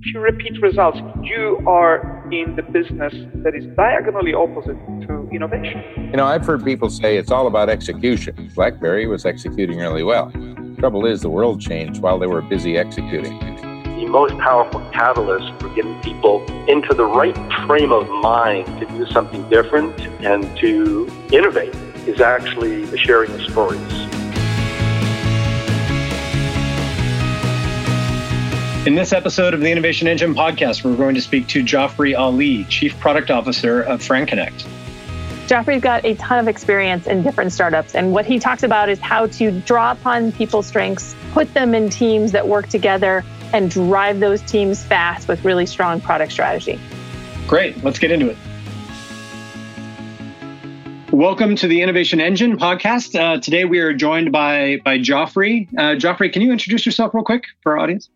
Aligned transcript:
if 0.00 0.14
you 0.14 0.20
repeat 0.20 0.60
results, 0.62 0.98
you 1.22 1.60
are 1.66 2.24
in 2.30 2.54
the 2.54 2.62
business 2.62 3.12
that 3.42 3.54
is 3.54 3.64
diagonally 3.76 4.32
opposite 4.32 4.76
to 5.06 5.28
innovation. 5.32 5.82
You 5.96 6.16
know, 6.16 6.24
I've 6.24 6.46
heard 6.46 6.64
people 6.64 6.88
say 6.88 7.16
it's 7.16 7.32
all 7.32 7.48
about 7.48 7.68
execution. 7.68 8.50
BlackBerry 8.54 9.08
was 9.08 9.26
executing 9.26 9.78
really 9.78 10.04
well. 10.04 10.30
Trouble 10.78 11.04
is, 11.04 11.22
the 11.22 11.30
world 11.30 11.60
changed 11.60 12.00
while 12.00 12.18
they 12.18 12.28
were 12.28 12.42
busy 12.42 12.78
executing. 12.78 13.38
The 13.40 14.06
most 14.06 14.38
powerful 14.38 14.80
catalyst 14.92 15.52
for 15.60 15.68
getting 15.74 16.00
people 16.00 16.44
into 16.68 16.94
the 16.94 17.04
right 17.04 17.36
frame 17.66 17.90
of 17.90 18.08
mind 18.22 18.66
to 18.78 18.86
do 18.86 19.06
something 19.10 19.48
different 19.50 19.98
and 20.24 20.44
to 20.58 21.10
innovate 21.32 21.74
is 22.06 22.20
actually 22.20 22.84
the 22.84 22.98
sharing 22.98 23.32
of 23.32 23.42
stories. 23.42 24.07
In 28.88 28.94
this 28.94 29.12
episode 29.12 29.52
of 29.52 29.60
the 29.60 29.70
Innovation 29.70 30.08
Engine 30.08 30.34
podcast, 30.34 30.82
we're 30.82 30.96
going 30.96 31.14
to 31.14 31.20
speak 31.20 31.46
to 31.48 31.62
Jaffrey 31.62 32.14
Ali, 32.14 32.64
Chief 32.70 32.98
Product 32.98 33.30
Officer 33.30 33.82
of 33.82 34.00
FranConnect. 34.00 34.66
Jaffrey's 35.46 35.82
got 35.82 36.06
a 36.06 36.14
ton 36.14 36.38
of 36.38 36.48
experience 36.48 37.06
in 37.06 37.22
different 37.22 37.52
startups, 37.52 37.94
and 37.94 38.14
what 38.14 38.24
he 38.24 38.38
talks 38.38 38.62
about 38.62 38.88
is 38.88 38.98
how 38.98 39.26
to 39.26 39.50
draw 39.60 39.92
upon 39.92 40.32
people's 40.32 40.66
strengths, 40.66 41.14
put 41.32 41.52
them 41.52 41.74
in 41.74 41.90
teams 41.90 42.32
that 42.32 42.48
work 42.48 42.68
together, 42.68 43.22
and 43.52 43.70
drive 43.70 44.20
those 44.20 44.40
teams 44.40 44.82
fast 44.82 45.28
with 45.28 45.44
really 45.44 45.66
strong 45.66 46.00
product 46.00 46.32
strategy. 46.32 46.80
Great, 47.46 47.84
let's 47.84 47.98
get 47.98 48.10
into 48.10 48.30
it. 48.30 48.38
Welcome 51.12 51.56
to 51.56 51.68
the 51.68 51.82
Innovation 51.82 52.22
Engine 52.22 52.56
podcast. 52.56 53.14
Uh, 53.14 53.38
today 53.38 53.66
we 53.66 53.80
are 53.80 53.92
joined 53.92 54.32
by 54.32 54.78
by 54.82 54.96
Jaffrey. 54.96 55.68
Uh, 55.76 55.94
Jaffrey, 55.94 56.30
can 56.30 56.40
you 56.40 56.52
introduce 56.52 56.86
yourself 56.86 57.12
real 57.12 57.22
quick 57.22 57.44
for 57.60 57.72
our 57.72 57.78
audience? 57.80 58.08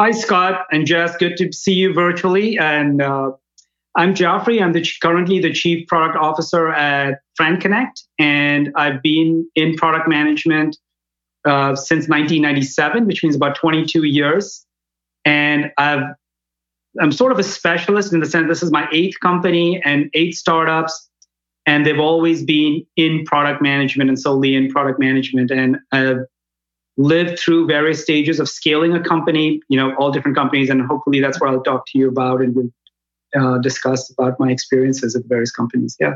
Hi, 0.00 0.12
Scott 0.12 0.64
and 0.70 0.86
Jess. 0.86 1.16
Good 1.16 1.36
to 1.38 1.52
see 1.52 1.72
you 1.72 1.92
virtually. 1.92 2.56
And 2.56 3.02
uh, 3.02 3.32
I'm 3.96 4.14
Jaffrey. 4.14 4.62
I'm 4.62 4.72
the, 4.72 4.86
currently 5.02 5.40
the 5.40 5.52
Chief 5.52 5.88
Product 5.88 6.16
Officer 6.16 6.68
at 6.68 7.18
FranConnect, 7.36 8.04
and 8.16 8.70
I've 8.76 9.02
been 9.02 9.50
in 9.56 9.74
product 9.74 10.08
management 10.08 10.78
uh, 11.44 11.74
since 11.74 12.08
1997, 12.08 13.06
which 13.06 13.24
means 13.24 13.34
about 13.34 13.56
22 13.56 14.04
years. 14.04 14.64
And 15.24 15.72
I've, 15.78 16.04
I'm 17.00 17.10
sort 17.10 17.32
of 17.32 17.40
a 17.40 17.44
specialist 17.44 18.12
in 18.12 18.20
the 18.20 18.26
sense 18.26 18.46
this 18.46 18.62
is 18.62 18.70
my 18.70 18.86
eighth 18.92 19.18
company 19.18 19.82
and 19.84 20.10
eight 20.14 20.36
startups, 20.36 21.10
and 21.66 21.84
they've 21.84 21.98
always 21.98 22.44
been 22.44 22.86
in 22.94 23.24
product 23.24 23.60
management 23.60 24.10
and 24.10 24.18
solely 24.18 24.54
in 24.54 24.70
product 24.70 25.00
management. 25.00 25.50
And 25.50 25.78
I've 25.90 26.20
lived 26.98 27.38
through 27.38 27.66
various 27.66 28.02
stages 28.02 28.40
of 28.40 28.48
scaling 28.48 28.92
a 28.92 29.00
company, 29.00 29.60
you 29.68 29.78
know, 29.78 29.94
all 29.94 30.10
different 30.10 30.36
companies, 30.36 30.68
and 30.68 30.82
hopefully 30.82 31.20
that's 31.20 31.40
what 31.40 31.48
I'll 31.48 31.62
talk 31.62 31.84
to 31.92 31.98
you 31.98 32.08
about 32.08 32.42
and 32.42 32.54
we'll 32.54 32.70
uh, 33.34 33.58
discuss 33.58 34.10
about 34.10 34.38
my 34.38 34.50
experiences 34.50 35.14
at 35.14 35.22
various 35.26 35.52
companies. 35.52 35.96
Yeah. 35.98 36.14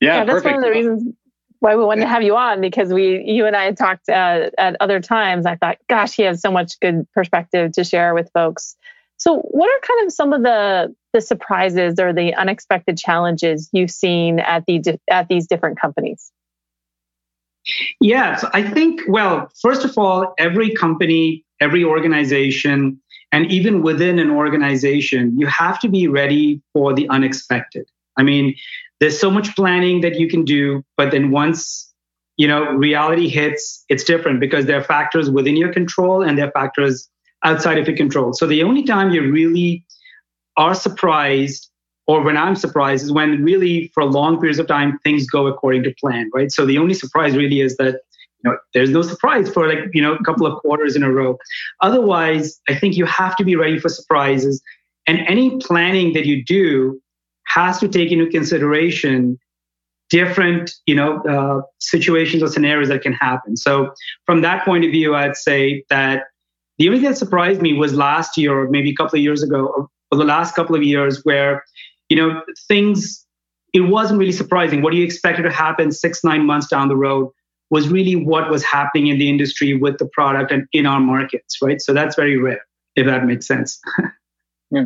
Yeah, 0.00 0.16
yeah 0.16 0.24
that's 0.24 0.42
perfect. 0.42 0.56
one 0.56 0.64
of 0.64 0.68
the 0.68 0.70
reasons 0.70 1.14
why 1.60 1.76
we 1.76 1.84
wanted 1.84 2.00
to 2.00 2.08
have 2.08 2.24
you 2.24 2.36
on 2.36 2.60
because 2.60 2.92
we, 2.92 3.22
you 3.24 3.46
and 3.46 3.54
I 3.54 3.64
had 3.64 3.76
talked 3.76 4.08
uh, 4.08 4.50
at 4.58 4.76
other 4.80 4.98
times. 5.00 5.46
I 5.46 5.54
thought, 5.54 5.78
gosh, 5.88 6.12
he 6.14 6.24
has 6.24 6.40
so 6.40 6.50
much 6.50 6.80
good 6.80 7.06
perspective 7.14 7.70
to 7.72 7.84
share 7.84 8.12
with 8.12 8.28
folks. 8.34 8.76
So, 9.18 9.36
what 9.36 9.68
are 9.68 9.80
kind 9.86 10.06
of 10.06 10.12
some 10.12 10.32
of 10.32 10.42
the 10.42 10.92
the 11.12 11.20
surprises 11.20 12.00
or 12.00 12.12
the 12.12 12.34
unexpected 12.34 12.98
challenges 12.98 13.70
you've 13.72 13.92
seen 13.92 14.40
at 14.40 14.64
the 14.66 14.98
at 15.08 15.28
these 15.28 15.46
different 15.46 15.80
companies? 15.80 16.32
Yes, 18.00 18.44
I 18.52 18.62
think, 18.62 19.02
well, 19.08 19.48
first 19.60 19.84
of 19.84 19.96
all, 19.96 20.34
every 20.38 20.70
company, 20.74 21.44
every 21.60 21.84
organization, 21.84 23.00
and 23.30 23.50
even 23.50 23.82
within 23.82 24.18
an 24.18 24.30
organization, 24.30 25.38
you 25.38 25.46
have 25.46 25.78
to 25.80 25.88
be 25.88 26.08
ready 26.08 26.60
for 26.72 26.92
the 26.92 27.08
unexpected. 27.08 27.88
I 28.18 28.22
mean, 28.22 28.54
there's 29.00 29.18
so 29.18 29.30
much 29.30 29.56
planning 29.56 30.00
that 30.02 30.18
you 30.18 30.28
can 30.28 30.44
do, 30.44 30.84
but 30.96 31.10
then 31.10 31.30
once 31.30 31.88
you 32.36 32.46
know 32.46 32.64
reality 32.72 33.28
hits, 33.28 33.84
it's 33.88 34.04
different 34.04 34.40
because 34.40 34.66
there 34.66 34.78
are 34.78 34.84
factors 34.84 35.30
within 35.30 35.56
your 35.56 35.72
control 35.72 36.22
and 36.22 36.36
there 36.36 36.46
are 36.46 36.52
factors 36.52 37.08
outside 37.44 37.78
of 37.78 37.88
your 37.88 37.96
control. 37.96 38.32
So 38.32 38.46
the 38.46 38.62
only 38.62 38.82
time 38.82 39.10
you 39.10 39.30
really 39.30 39.84
are 40.56 40.74
surprised 40.74 41.71
or 42.06 42.22
when 42.22 42.36
I'm 42.36 42.56
surprised 42.56 43.04
is 43.04 43.12
when 43.12 43.42
really 43.44 43.90
for 43.94 44.04
long 44.04 44.38
periods 44.38 44.58
of 44.58 44.66
time 44.66 44.98
things 45.04 45.26
go 45.26 45.46
according 45.46 45.84
to 45.84 45.94
plan, 46.00 46.30
right? 46.34 46.50
So 46.50 46.66
the 46.66 46.78
only 46.78 46.94
surprise 46.94 47.36
really 47.36 47.60
is 47.60 47.76
that 47.76 48.00
you 48.42 48.50
know 48.50 48.58
there's 48.74 48.90
no 48.90 49.02
surprise 49.02 49.48
for 49.48 49.68
like 49.68 49.90
you 49.92 50.02
know 50.02 50.14
a 50.14 50.24
couple 50.24 50.46
of 50.46 50.60
quarters 50.60 50.96
in 50.96 51.02
a 51.02 51.10
row. 51.10 51.38
Otherwise, 51.80 52.60
I 52.68 52.74
think 52.74 52.96
you 52.96 53.04
have 53.06 53.36
to 53.36 53.44
be 53.44 53.56
ready 53.56 53.78
for 53.78 53.88
surprises, 53.88 54.62
and 55.06 55.20
any 55.28 55.58
planning 55.58 56.12
that 56.14 56.26
you 56.26 56.44
do 56.44 57.00
has 57.46 57.78
to 57.80 57.88
take 57.88 58.10
into 58.10 58.26
consideration 58.28 59.38
different 60.10 60.72
you 60.86 60.94
know 60.94 61.22
uh, 61.22 61.62
situations 61.78 62.42
or 62.42 62.48
scenarios 62.48 62.88
that 62.88 63.02
can 63.02 63.12
happen. 63.12 63.56
So 63.56 63.92
from 64.26 64.40
that 64.42 64.64
point 64.64 64.84
of 64.84 64.90
view, 64.90 65.14
I'd 65.14 65.36
say 65.36 65.84
that 65.88 66.24
the 66.78 66.88
only 66.88 67.00
thing 67.00 67.10
that 67.10 67.16
surprised 67.16 67.62
me 67.62 67.74
was 67.74 67.94
last 67.94 68.36
year 68.36 68.58
or 68.58 68.68
maybe 68.68 68.90
a 68.90 68.94
couple 68.94 69.16
of 69.16 69.22
years 69.22 69.42
ago 69.42 69.88
or 70.10 70.18
the 70.18 70.24
last 70.24 70.54
couple 70.54 70.74
of 70.74 70.82
years 70.82 71.20
where 71.22 71.64
you 72.08 72.16
know, 72.16 72.42
things, 72.68 73.26
it 73.72 73.80
wasn't 73.80 74.18
really 74.18 74.32
surprising. 74.32 74.82
What 74.82 74.94
you 74.94 75.04
expected 75.04 75.42
to 75.42 75.50
happen 75.50 75.92
six, 75.92 76.22
nine 76.24 76.46
months 76.46 76.68
down 76.68 76.88
the 76.88 76.96
road 76.96 77.30
was 77.70 77.88
really 77.88 78.16
what 78.16 78.50
was 78.50 78.62
happening 78.62 79.06
in 79.06 79.18
the 79.18 79.30
industry 79.30 79.74
with 79.74 79.98
the 79.98 80.06
product 80.06 80.52
and 80.52 80.66
in 80.72 80.84
our 80.84 81.00
markets, 81.00 81.56
right? 81.62 81.80
So 81.80 81.94
that's 81.94 82.14
very 82.16 82.36
rare, 82.36 82.60
if 82.96 83.06
that 83.06 83.24
makes 83.24 83.46
sense. 83.46 83.80
yeah. 84.70 84.84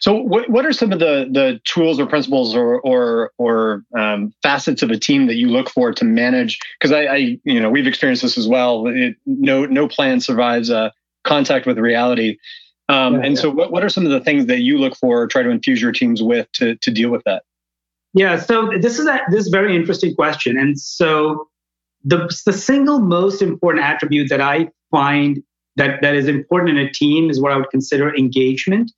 So, 0.00 0.14
what, 0.14 0.50
what 0.50 0.66
are 0.66 0.72
some 0.72 0.92
of 0.92 0.98
the, 0.98 1.28
the 1.30 1.60
tools 1.64 2.00
or 2.00 2.06
principles 2.06 2.54
or 2.54 2.80
or, 2.80 3.32
or 3.38 3.84
um, 3.96 4.34
facets 4.42 4.82
of 4.82 4.90
a 4.90 4.98
team 4.98 5.26
that 5.28 5.36
you 5.36 5.48
look 5.48 5.70
for 5.70 5.92
to 5.92 6.04
manage? 6.04 6.58
Because 6.78 6.92
I, 6.92 7.04
I, 7.04 7.38
you 7.44 7.60
know, 7.60 7.70
we've 7.70 7.86
experienced 7.86 8.22
this 8.22 8.36
as 8.36 8.48
well. 8.48 8.86
It, 8.88 9.16
no 9.24 9.66
no 9.66 9.88
plan 9.88 10.20
survives 10.20 10.70
uh, 10.70 10.90
contact 11.24 11.66
with 11.66 11.78
reality. 11.78 12.38
Um, 12.88 13.14
yeah, 13.14 13.20
and 13.20 13.34
yeah. 13.34 13.42
so, 13.42 13.50
what, 13.50 13.70
what 13.70 13.84
are 13.84 13.88
some 13.88 14.06
of 14.06 14.12
the 14.12 14.20
things 14.20 14.46
that 14.46 14.60
you 14.60 14.78
look 14.78 14.96
for, 14.96 15.22
or 15.22 15.26
try 15.26 15.42
to 15.42 15.50
infuse 15.50 15.80
your 15.80 15.92
teams 15.92 16.22
with 16.22 16.50
to, 16.52 16.76
to 16.76 16.90
deal 16.90 17.10
with 17.10 17.22
that? 17.24 17.42
Yeah, 18.14 18.38
so 18.38 18.70
this 18.80 18.98
is 18.98 19.06
a 19.06 19.20
this 19.30 19.44
is 19.44 19.48
very 19.48 19.76
interesting 19.76 20.14
question, 20.14 20.58
and 20.58 20.78
so 20.80 21.48
the 22.04 22.28
the 22.46 22.52
single 22.52 22.98
most 22.98 23.42
important 23.42 23.84
attribute 23.84 24.30
that 24.30 24.40
I 24.40 24.70
find 24.90 25.42
that 25.76 26.00
that 26.02 26.14
is 26.14 26.26
important 26.28 26.78
in 26.78 26.78
a 26.78 26.90
team 26.90 27.30
is 27.30 27.40
what 27.40 27.52
I 27.52 27.56
would 27.56 27.70
consider 27.70 28.14
engagement. 28.14 28.90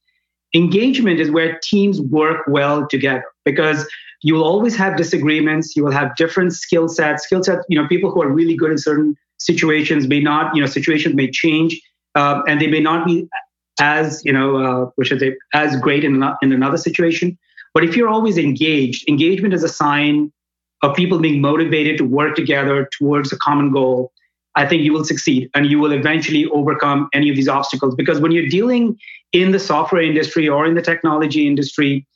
Engagement 0.54 1.20
is 1.20 1.30
where 1.30 1.58
teams 1.62 2.00
work 2.00 2.44
well 2.48 2.86
together 2.88 3.24
because 3.44 3.86
you 4.22 4.34
will 4.34 4.44
always 4.44 4.76
have 4.76 4.96
disagreements. 4.96 5.76
You 5.76 5.84
will 5.84 5.92
have 5.92 6.16
different 6.16 6.52
skill 6.52 6.88
sets. 6.88 7.24
Skill 7.24 7.42
sets, 7.42 7.64
you 7.68 7.80
know, 7.80 7.88
people 7.88 8.10
who 8.10 8.22
are 8.22 8.28
really 8.28 8.56
good 8.56 8.70
in 8.70 8.78
certain 8.78 9.16
situations 9.38 10.06
may 10.08 10.20
not, 10.20 10.54
you 10.54 10.60
know, 10.60 10.66
situations 10.66 11.14
may 11.14 11.30
change, 11.30 11.80
uh, 12.14 12.42
and 12.46 12.60
they 12.60 12.66
may 12.66 12.80
not 12.80 13.06
be 13.06 13.28
as 13.80 14.22
you 14.24 14.32
know, 14.32 14.56
uh, 14.56 15.02
is 15.02 15.34
as 15.52 15.76
great 15.80 16.04
in, 16.04 16.22
in 16.42 16.52
another 16.52 16.76
situation. 16.76 17.36
But 17.74 17.84
if 17.84 17.96
you're 17.96 18.08
always 18.08 18.38
engaged, 18.38 19.08
engagement 19.08 19.54
is 19.54 19.64
a 19.64 19.68
sign 19.68 20.32
of 20.82 20.94
people 20.94 21.18
being 21.18 21.40
motivated 21.40 21.98
to 21.98 22.04
work 22.04 22.36
together 22.36 22.88
towards 22.96 23.32
a 23.32 23.38
common 23.38 23.72
goal. 23.72 24.12
I 24.56 24.66
think 24.66 24.82
you 24.82 24.92
will 24.92 25.04
succeed 25.04 25.48
and 25.54 25.66
you 25.66 25.78
will 25.78 25.92
eventually 25.92 26.46
overcome 26.46 27.08
any 27.14 27.30
of 27.30 27.36
these 27.36 27.48
obstacles. 27.48 27.94
Because 27.94 28.20
when 28.20 28.32
you're 28.32 28.48
dealing 28.48 28.98
in 29.32 29.52
the 29.52 29.58
software 29.58 30.02
industry 30.02 30.48
or 30.48 30.66
in 30.66 30.74
the 30.74 30.82
technology 30.82 31.46
industry, 31.46 32.06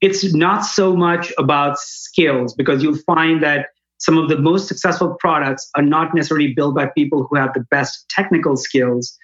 it's 0.00 0.32
not 0.32 0.64
so 0.64 0.96
much 0.96 1.32
about 1.38 1.78
skills 1.78 2.54
because 2.54 2.82
you'll 2.82 2.98
find 3.06 3.42
that 3.42 3.68
some 3.98 4.18
of 4.18 4.28
the 4.28 4.38
most 4.38 4.68
successful 4.68 5.16
products 5.18 5.68
are 5.76 5.82
not 5.82 6.14
necessarily 6.14 6.52
built 6.52 6.74
by 6.74 6.86
people 6.86 7.26
who 7.28 7.36
have 7.36 7.52
the 7.54 7.64
best 7.70 8.06
technical 8.10 8.56
skills 8.56 9.16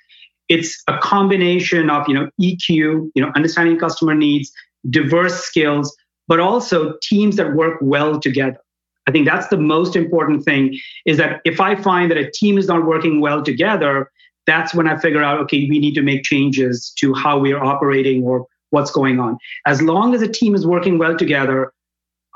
it's 0.50 0.83
a 0.88 0.99
combination 0.99 1.88
of 1.88 2.06
you 2.06 2.12
know 2.12 2.28
eq 2.41 2.69
you 2.69 3.10
know 3.16 3.33
understanding 3.34 3.78
customer 3.78 4.15
needs 4.15 4.53
diverse 4.91 5.41
skills 5.45 5.97
but 6.28 6.41
also 6.41 6.95
teams 7.03 7.34
that 7.36 7.54
work 7.54 7.77
well 7.80 8.21
together. 8.21 8.60
I 9.09 9.10
think 9.10 9.27
that's 9.27 9.48
the 9.48 9.57
most 9.57 9.97
important 9.97 10.45
thing 10.45 10.78
is 11.07 11.16
that 11.16 11.41
if 11.45 11.60
i 11.60 11.75
find 11.75 12.10
that 12.10 12.19
a 12.19 12.30
team 12.30 12.59
is 12.59 12.66
not 12.66 12.84
working 12.84 13.21
well 13.21 13.42
together 13.42 14.10
that's 14.47 14.75
when 14.75 14.86
i 14.89 14.97
figure 14.98 15.22
out 15.22 15.41
okay 15.41 15.66
we 15.69 15.78
need 15.78 15.95
to 15.95 16.03
make 16.03 16.22
changes 16.22 16.92
to 16.98 17.15
how 17.15 17.39
we 17.39 17.53
are 17.53 17.65
operating 17.65 18.22
or 18.25 18.47
what's 18.71 18.92
going 18.92 19.19
on. 19.19 19.36
As 19.66 19.83
long 19.83 20.15
as 20.15 20.22
a 20.22 20.28
team 20.28 20.54
is 20.54 20.65
working 20.66 20.98
well 20.98 21.16
together 21.16 21.72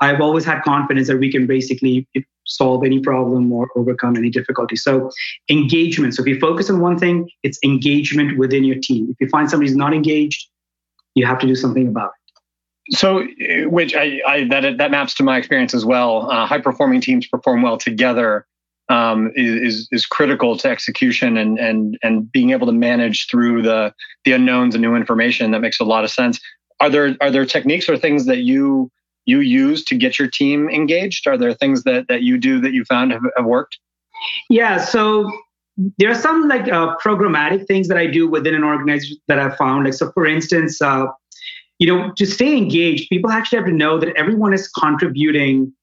I've 0.01 0.19
always 0.19 0.43
had 0.43 0.61
confidence 0.63 1.07
that 1.07 1.17
we 1.17 1.31
can 1.31 1.47
basically 1.47 2.07
solve 2.45 2.83
any 2.85 2.99
problem 2.99 3.51
or 3.51 3.67
overcome 3.75 4.15
any 4.15 4.29
difficulty. 4.29 4.75
So, 4.75 5.11
engagement. 5.49 6.13
So, 6.15 6.21
if 6.21 6.27
you 6.27 6.39
focus 6.39 6.69
on 6.69 6.79
one 6.79 6.97
thing, 6.97 7.29
it's 7.43 7.59
engagement 7.63 8.37
within 8.37 8.63
your 8.63 8.77
team. 8.81 9.09
If 9.09 9.17
you 9.19 9.29
find 9.29 9.49
somebody's 9.49 9.75
not 9.75 9.93
engaged, 9.93 10.47
you 11.15 11.25
have 11.25 11.39
to 11.39 11.47
do 11.47 11.55
something 11.55 11.87
about 11.87 12.11
it. 12.15 12.95
So, 12.95 13.25
which 13.69 13.95
I, 13.95 14.21
I 14.27 14.47
that 14.49 14.77
that 14.77 14.91
maps 14.91 15.13
to 15.15 15.23
my 15.23 15.37
experience 15.37 15.73
as 15.73 15.85
well. 15.85 16.31
Uh, 16.31 16.45
high 16.45 16.61
performing 16.61 17.01
teams 17.01 17.27
perform 17.27 17.61
well 17.61 17.77
together. 17.77 18.45
um, 18.89 19.31
is 19.35 19.87
is 19.91 20.05
critical 20.05 20.57
to 20.57 20.69
execution 20.69 21.37
and 21.37 21.57
and 21.59 21.97
and 22.03 22.31
being 22.31 22.51
able 22.51 22.67
to 22.67 22.73
manage 22.73 23.27
through 23.29 23.63
the 23.63 23.93
the 24.25 24.31
unknowns 24.33 24.75
and 24.75 24.81
new 24.81 24.95
information. 24.95 25.51
That 25.51 25.61
makes 25.61 25.79
a 25.79 25.83
lot 25.83 26.03
of 26.03 26.11
sense. 26.11 26.39
Are 26.79 26.89
there 26.89 27.15
are 27.21 27.31
there 27.31 27.45
techniques 27.45 27.89
or 27.89 27.97
things 27.97 28.25
that 28.25 28.39
you 28.39 28.91
you 29.25 29.39
use 29.39 29.83
to 29.85 29.95
get 29.95 30.17
your 30.19 30.29
team 30.29 30.69
engaged? 30.69 31.27
Are 31.27 31.37
there 31.37 31.53
things 31.53 31.83
that 31.83 32.07
that 32.07 32.21
you 32.23 32.37
do 32.37 32.59
that 32.61 32.73
you 32.73 32.85
found 32.85 33.11
have, 33.11 33.23
have 33.35 33.45
worked? 33.45 33.79
Yeah, 34.49 34.77
so 34.77 35.31
there 35.97 36.09
are 36.09 36.15
some 36.15 36.47
like 36.47 36.71
uh, 36.71 36.95
programmatic 36.97 37.67
things 37.67 37.87
that 37.89 37.97
I 37.97 38.07
do 38.07 38.29
within 38.29 38.55
an 38.55 38.63
organization 38.63 39.17
that 39.27 39.39
I've 39.39 39.57
found. 39.57 39.85
Like 39.85 39.93
so, 39.93 40.11
for 40.13 40.25
instance, 40.25 40.81
uh, 40.81 41.07
you 41.79 41.87
know, 41.87 42.11
to 42.15 42.25
stay 42.25 42.55
engaged, 42.55 43.09
people 43.09 43.29
actually 43.29 43.57
have 43.57 43.67
to 43.67 43.73
know 43.73 43.99
that 43.99 44.15
everyone 44.15 44.53
is 44.53 44.67
contributing 44.69 45.73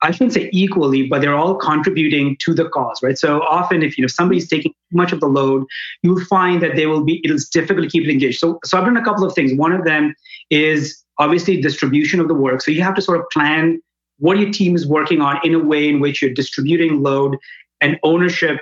I 0.00 0.10
shouldn't 0.12 0.32
say 0.32 0.48
equally, 0.52 1.06
but 1.08 1.20
they're 1.20 1.34
all 1.34 1.56
contributing 1.56 2.36
to 2.40 2.54
the 2.54 2.68
cause, 2.68 3.02
right? 3.02 3.18
So 3.18 3.42
often, 3.42 3.82
if 3.82 3.98
you 3.98 4.02
know 4.02 4.08
somebody's 4.08 4.44
mm-hmm. 4.44 4.56
taking 4.56 4.72
too 4.72 4.96
much 4.96 5.12
of 5.12 5.20
the 5.20 5.26
load, 5.26 5.64
you'll 6.02 6.24
find 6.26 6.62
that 6.62 6.76
they 6.76 6.86
will 6.86 7.04
be. 7.04 7.20
It's 7.24 7.48
difficult 7.48 7.84
to 7.84 7.90
keep 7.90 8.04
it 8.04 8.10
engaged. 8.10 8.38
So, 8.38 8.60
so 8.64 8.78
I've 8.78 8.84
done 8.84 8.96
a 8.96 9.04
couple 9.04 9.24
of 9.24 9.34
things. 9.34 9.52
One 9.54 9.72
of 9.72 9.84
them 9.84 10.14
is 10.50 11.04
obviously 11.18 11.60
distribution 11.60 12.20
of 12.20 12.28
the 12.28 12.34
work. 12.34 12.62
So 12.62 12.70
you 12.70 12.82
have 12.82 12.94
to 12.94 13.02
sort 13.02 13.18
of 13.18 13.26
plan 13.32 13.80
what 14.18 14.38
your 14.38 14.50
team 14.50 14.74
is 14.74 14.86
working 14.86 15.20
on 15.20 15.40
in 15.44 15.54
a 15.54 15.58
way 15.58 15.88
in 15.88 16.00
which 16.00 16.22
you're 16.22 16.32
distributing 16.32 17.02
load 17.02 17.36
and 17.80 17.98
ownership 18.02 18.60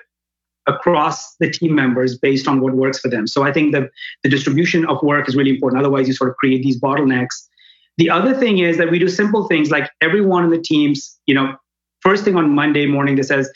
across 0.66 1.36
the 1.36 1.50
team 1.50 1.74
members 1.74 2.18
based 2.18 2.48
on 2.48 2.60
what 2.60 2.74
works 2.74 2.98
for 2.98 3.08
them. 3.08 3.26
So 3.26 3.42
I 3.44 3.52
think 3.52 3.72
that 3.72 3.90
the 4.22 4.28
distribution 4.28 4.84
of 4.86 5.02
work 5.02 5.28
is 5.28 5.36
really 5.36 5.50
important. 5.50 5.80
Otherwise, 5.80 6.08
you 6.08 6.14
sort 6.14 6.30
of 6.30 6.36
create 6.36 6.62
these 6.62 6.80
bottlenecks 6.80 7.46
the 7.96 8.10
other 8.10 8.34
thing 8.34 8.58
is 8.58 8.76
that 8.78 8.90
we 8.90 8.98
do 8.98 9.08
simple 9.08 9.46
things 9.48 9.70
like 9.70 9.90
everyone 10.00 10.44
in 10.44 10.50
the 10.50 10.60
teams, 10.60 11.18
you 11.26 11.34
know, 11.34 11.56
first 12.00 12.24
thing 12.24 12.36
on 12.36 12.50
Monday 12.50 12.86
morning 12.86 13.16
that 13.16 13.24
says, 13.24 13.50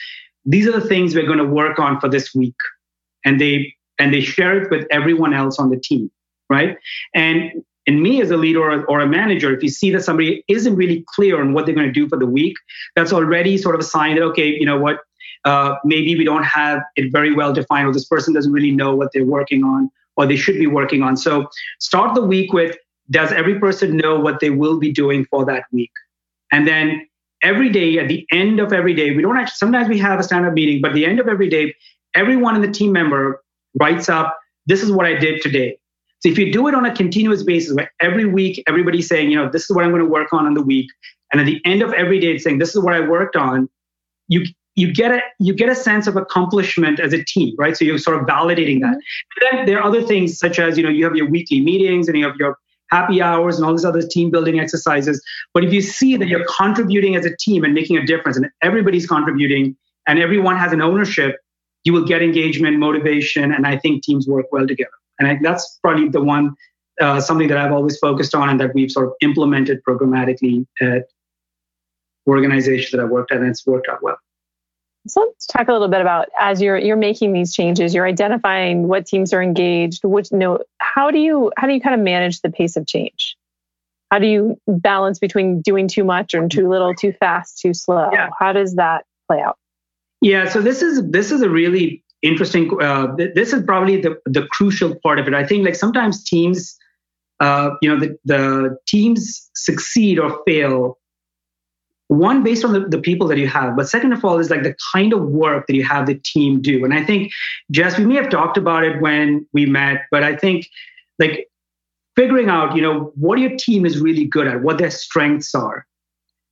these 0.44 0.66
are 0.66 0.72
the 0.72 0.86
things 0.86 1.14
we're 1.14 1.26
going 1.26 1.38
to 1.38 1.44
work 1.44 1.78
on 1.78 2.00
for 2.00 2.08
this 2.08 2.34
week. 2.34 2.56
And 3.24 3.40
they 3.40 3.74
and 3.98 4.14
they 4.14 4.22
share 4.22 4.62
it 4.62 4.70
with 4.70 4.86
everyone 4.90 5.34
else 5.34 5.58
on 5.58 5.68
the 5.68 5.78
team, 5.78 6.10
right? 6.48 6.78
And 7.14 7.62
and 7.86 8.02
me 8.02 8.20
as 8.20 8.30
a 8.30 8.36
leader 8.36 8.62
or, 8.62 8.84
or, 8.84 9.00
a 9.00 9.06
manager, 9.06 9.54
if 9.54 9.62
you 9.62 9.68
see 9.68 9.90
that 9.90 10.02
somebody 10.02 10.44
isn't 10.48 10.76
really 10.76 11.04
clear 11.14 11.40
on 11.40 11.54
what 11.54 11.64
they're 11.64 11.74
going 11.74 11.86
to 11.86 11.92
do 11.92 12.08
for 12.08 12.18
the 12.18 12.26
week, 12.26 12.54
that's 12.94 13.12
already 13.12 13.56
sort 13.56 13.74
of 13.74 13.80
a 13.80 13.84
sign 13.84 14.16
that 14.16 14.22
okay, 14.22 14.46
you 14.46 14.66
know 14.66 14.78
what, 14.78 15.00
uh, 15.44 15.74
maybe 15.84 16.16
we 16.16 16.24
don't 16.24 16.44
have 16.44 16.82
it 16.96 17.10
very 17.12 17.34
well 17.34 17.52
defined, 17.52 17.88
or 17.88 17.92
this 17.92 18.04
person 18.04 18.32
doesn't 18.32 18.52
really 18.52 18.70
know 18.70 18.94
what 18.94 19.10
they're 19.12 19.24
working 19.24 19.64
on, 19.64 19.90
or 20.16 20.26
they 20.26 20.36
should 20.36 20.58
be 20.58 20.66
working 20.66 21.02
on. 21.02 21.16
So 21.16 21.48
start 21.78 22.14
the 22.14 22.22
week 22.22 22.52
with 22.52 22.76
does 23.10 23.32
every 23.32 23.58
person 23.58 23.96
know 23.96 24.18
what 24.18 24.40
they 24.40 24.50
will 24.50 24.78
be 24.78 24.92
doing 24.92 25.24
for 25.26 25.44
that 25.46 25.64
week? 25.72 25.92
And 26.52 26.66
then 26.66 27.06
every 27.42 27.68
day, 27.68 27.98
at 27.98 28.08
the 28.08 28.26
end 28.32 28.60
of 28.60 28.72
every 28.72 28.94
day, 28.94 29.14
we 29.14 29.22
don't 29.22 29.36
actually, 29.36 29.56
sometimes 29.56 29.88
we 29.88 29.98
have 29.98 30.20
a 30.20 30.22
stand 30.22 30.46
up 30.46 30.54
meeting, 30.54 30.80
but 30.80 30.94
the 30.94 31.06
end 31.06 31.20
of 31.20 31.28
every 31.28 31.48
day, 31.48 31.74
everyone 32.14 32.56
in 32.56 32.62
the 32.62 32.70
team 32.70 32.92
member 32.92 33.42
writes 33.78 34.08
up, 34.08 34.38
this 34.66 34.82
is 34.82 34.92
what 34.92 35.06
I 35.06 35.14
did 35.14 35.42
today. 35.42 35.78
So 36.20 36.28
if 36.28 36.38
you 36.38 36.52
do 36.52 36.68
it 36.68 36.74
on 36.74 36.84
a 36.84 36.94
continuous 36.94 37.42
basis, 37.42 37.74
where 37.74 37.90
every 38.00 38.26
week 38.26 38.62
everybody's 38.66 39.08
saying, 39.08 39.30
you 39.30 39.36
know, 39.36 39.48
this 39.48 39.64
is 39.64 39.74
what 39.74 39.84
I'm 39.84 39.90
going 39.90 40.02
to 40.02 40.08
work 40.08 40.32
on 40.32 40.46
in 40.46 40.54
the 40.54 40.62
week, 40.62 40.90
and 41.32 41.40
at 41.40 41.46
the 41.46 41.60
end 41.64 41.82
of 41.82 41.92
every 41.94 42.20
day 42.20 42.32
it's 42.32 42.44
saying, 42.44 42.58
this 42.58 42.74
is 42.74 42.82
what 42.82 42.92
I 42.92 43.00
worked 43.00 43.36
on, 43.36 43.68
you 44.28 44.44
you 44.76 44.92
get 44.92 45.12
a 45.12 45.20
you 45.38 45.54
get 45.54 45.68
a 45.68 45.74
sense 45.74 46.06
of 46.06 46.16
accomplishment 46.16 47.00
as 47.00 47.12
a 47.12 47.24
team, 47.24 47.54
right? 47.58 47.76
So 47.76 47.84
you're 47.84 47.98
sort 47.98 48.20
of 48.20 48.26
validating 48.26 48.80
that. 48.80 48.96
Mm-hmm. 48.96 49.50
And 49.50 49.58
then 49.58 49.66
there 49.66 49.78
are 49.78 49.84
other 49.84 50.02
things 50.02 50.38
such 50.38 50.58
as 50.58 50.76
you 50.76 50.84
know 50.84 50.90
you 50.90 51.04
have 51.04 51.16
your 51.16 51.28
weekly 51.28 51.60
meetings 51.60 52.06
and 52.08 52.16
you 52.18 52.24
have 52.26 52.36
your 52.36 52.58
happy 52.90 53.22
hours 53.22 53.56
and 53.56 53.66
all 53.66 53.72
these 53.72 53.84
other 53.84 54.02
team 54.02 54.30
building 54.30 54.58
exercises. 54.58 55.22
But 55.54 55.64
if 55.64 55.72
you 55.72 55.80
see 55.80 56.16
that 56.16 56.28
you're 56.28 56.46
contributing 56.46 57.16
as 57.16 57.24
a 57.24 57.36
team 57.36 57.64
and 57.64 57.74
making 57.74 57.96
a 57.96 58.04
difference, 58.04 58.36
and 58.36 58.48
everybody's 58.62 59.06
contributing 59.06 59.76
and 60.06 60.18
everyone 60.18 60.56
has 60.56 60.72
an 60.72 60.80
ownership, 60.80 61.36
you 61.84 61.92
will 61.92 62.04
get 62.04 62.22
engagement, 62.22 62.78
motivation, 62.78 63.52
and 63.52 63.66
I 63.66 63.78
think 63.78 64.02
teams 64.02 64.26
work 64.26 64.46
well 64.52 64.66
together. 64.66 64.90
And 65.18 65.28
I, 65.28 65.38
that's 65.42 65.78
probably 65.82 66.08
the 66.08 66.22
one 66.22 66.54
uh, 67.00 67.20
something 67.20 67.48
that 67.48 67.56
I've 67.56 67.72
always 67.72 67.98
focused 67.98 68.34
on 68.34 68.48
and 68.48 68.60
that 68.60 68.74
we've 68.74 68.90
sort 68.90 69.06
of 69.06 69.14
implemented 69.22 69.82
programmatically 69.88 70.66
at 70.80 71.04
organizations 72.28 72.90
that 72.90 73.00
I've 73.00 73.10
worked 73.10 73.32
at, 73.32 73.38
and 73.38 73.48
it's 73.48 73.66
worked 73.66 73.88
out 73.88 74.02
well. 74.02 74.18
So 75.08 75.22
let's 75.22 75.46
talk 75.46 75.68
a 75.68 75.72
little 75.72 75.88
bit 75.88 76.00
about 76.00 76.28
as 76.38 76.60
you're 76.60 76.76
you're 76.76 76.96
making 76.96 77.32
these 77.32 77.54
changes, 77.54 77.94
you're 77.94 78.06
identifying 78.06 78.86
what 78.86 79.06
teams 79.06 79.32
are 79.32 79.42
engaged, 79.42 80.04
which 80.04 80.30
you 80.30 80.38
know, 80.38 80.58
how 80.78 81.10
do 81.10 81.18
you 81.18 81.52
how 81.56 81.66
do 81.66 81.72
you 81.72 81.80
kind 81.80 81.94
of 81.94 82.00
manage 82.00 82.40
the 82.42 82.50
pace 82.50 82.76
of 82.76 82.86
change? 82.86 83.36
How 84.10 84.18
do 84.18 84.26
you 84.26 84.60
balance 84.66 85.18
between 85.18 85.62
doing 85.62 85.88
too 85.88 86.04
much 86.04 86.34
or 86.34 86.48
too 86.48 86.68
little, 86.68 86.94
too 86.94 87.12
fast, 87.12 87.60
too 87.60 87.72
slow? 87.72 88.10
Yeah. 88.12 88.30
How 88.38 88.52
does 88.52 88.74
that 88.74 89.04
play 89.28 89.40
out? 89.40 89.56
Yeah, 90.20 90.48
so 90.48 90.60
this 90.60 90.82
is 90.82 91.08
this 91.10 91.30
is 91.30 91.40
a 91.40 91.48
really 91.48 92.04
interesting. 92.20 92.70
Uh, 92.80 93.14
this 93.16 93.52
is 93.52 93.62
probably 93.64 94.00
the 94.00 94.20
the 94.26 94.46
crucial 94.48 94.96
part 95.02 95.18
of 95.18 95.26
it. 95.28 95.34
I 95.34 95.46
think 95.46 95.64
like 95.64 95.76
sometimes 95.76 96.22
teams, 96.22 96.76
uh, 97.40 97.70
you 97.80 97.88
know, 97.88 97.98
the 97.98 98.18
the 98.24 98.76
teams 98.86 99.48
succeed 99.54 100.18
or 100.18 100.42
fail 100.46 100.98
one 102.10 102.42
based 102.42 102.64
on 102.64 102.72
the, 102.72 102.80
the 102.80 102.98
people 102.98 103.28
that 103.28 103.38
you 103.38 103.46
have 103.46 103.76
but 103.76 103.88
second 103.88 104.12
of 104.12 104.24
all 104.24 104.40
is 104.40 104.50
like 104.50 104.64
the 104.64 104.74
kind 104.92 105.12
of 105.12 105.22
work 105.22 105.68
that 105.68 105.74
you 105.74 105.84
have 105.84 106.06
the 106.06 106.16
team 106.16 106.60
do. 106.60 106.84
And 106.84 106.92
i 106.92 107.04
think 107.04 107.32
jess 107.70 107.96
we 107.96 108.04
may 108.04 108.16
have 108.16 108.28
talked 108.28 108.56
about 108.56 108.82
it 108.82 109.00
when 109.00 109.46
we 109.52 109.64
met 109.64 110.02
but 110.10 110.24
i 110.24 110.34
think 110.34 110.66
like 111.20 111.46
figuring 112.16 112.48
out 112.48 112.74
you 112.74 112.82
know 112.82 113.12
what 113.14 113.38
your 113.38 113.56
team 113.56 113.86
is 113.86 114.00
really 114.00 114.24
good 114.24 114.48
at 114.48 114.62
what 114.62 114.78
their 114.78 114.90
strengths 114.90 115.54
are 115.54 115.86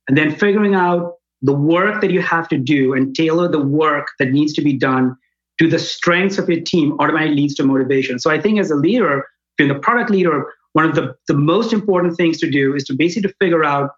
and 0.07 0.17
then 0.17 0.33
figuring 0.33 0.75
out 0.75 1.15
the 1.41 1.53
work 1.53 1.99
that 2.01 2.11
you 2.11 2.21
have 2.21 2.47
to 2.47 2.57
do 2.57 2.93
and 2.93 3.13
tailor 3.13 3.49
the 3.49 3.61
work 3.61 4.07
that 4.17 4.31
needs 4.31 4.53
to 4.53 4.61
be 4.61 4.73
done 4.73 5.15
to 5.59 5.67
the 5.67 5.79
strengths 5.79 6.37
of 6.37 6.49
your 6.49 6.61
team 6.61 6.95
automatically 6.99 7.35
leads 7.35 7.55
to 7.55 7.65
motivation. 7.65 8.17
So 8.17 8.31
i 8.31 8.39
think 8.39 8.59
as 8.59 8.71
a 8.71 8.75
leader 8.75 9.25
being 9.57 9.67
the 9.67 9.79
product 9.79 10.09
leader 10.09 10.53
one 10.73 10.85
of 10.85 10.95
the, 10.95 11.15
the 11.27 11.33
most 11.33 11.73
important 11.73 12.15
things 12.15 12.37
to 12.37 12.49
do 12.49 12.75
is 12.75 12.83
to 12.85 12.93
basically 12.93 13.27
to 13.27 13.35
figure 13.41 13.65
out 13.65 13.89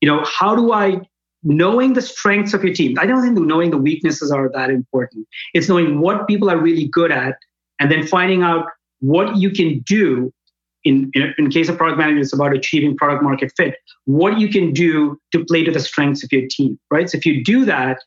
you 0.00 0.08
know, 0.08 0.24
how 0.24 0.54
do 0.54 0.72
I 0.72 1.00
knowing 1.42 1.92
the 1.92 2.02
strengths 2.02 2.54
of 2.54 2.64
your 2.64 2.74
team? 2.74 2.98
I 2.98 3.06
don't 3.06 3.22
think 3.22 3.38
knowing 3.38 3.70
the 3.70 3.78
weaknesses 3.78 4.30
are 4.30 4.50
that 4.54 4.70
important. 4.70 5.26
It's 5.54 5.68
knowing 5.68 6.00
what 6.00 6.26
people 6.26 6.50
are 6.50 6.58
really 6.58 6.88
good 6.88 7.12
at 7.12 7.36
and 7.80 7.90
then 7.90 8.06
finding 8.06 8.42
out 8.42 8.66
what 9.00 9.36
you 9.36 9.50
can 9.50 9.80
do 9.80 10.32
in, 10.84 11.10
in, 11.14 11.34
in, 11.36 11.50
case 11.50 11.68
of 11.68 11.76
product 11.76 11.98
management, 11.98 12.24
it's 12.24 12.32
about 12.32 12.54
achieving 12.54 12.96
product 12.96 13.22
market 13.22 13.52
fit. 13.56 13.74
What 14.04 14.38
you 14.38 14.48
can 14.48 14.72
do 14.72 15.18
to 15.32 15.44
play 15.44 15.64
to 15.64 15.72
the 15.72 15.80
strengths 15.80 16.22
of 16.22 16.30
your 16.30 16.46
team, 16.48 16.78
right? 16.90 17.10
So 17.10 17.18
if 17.18 17.26
you 17.26 17.42
do 17.42 17.64
that 17.64 17.98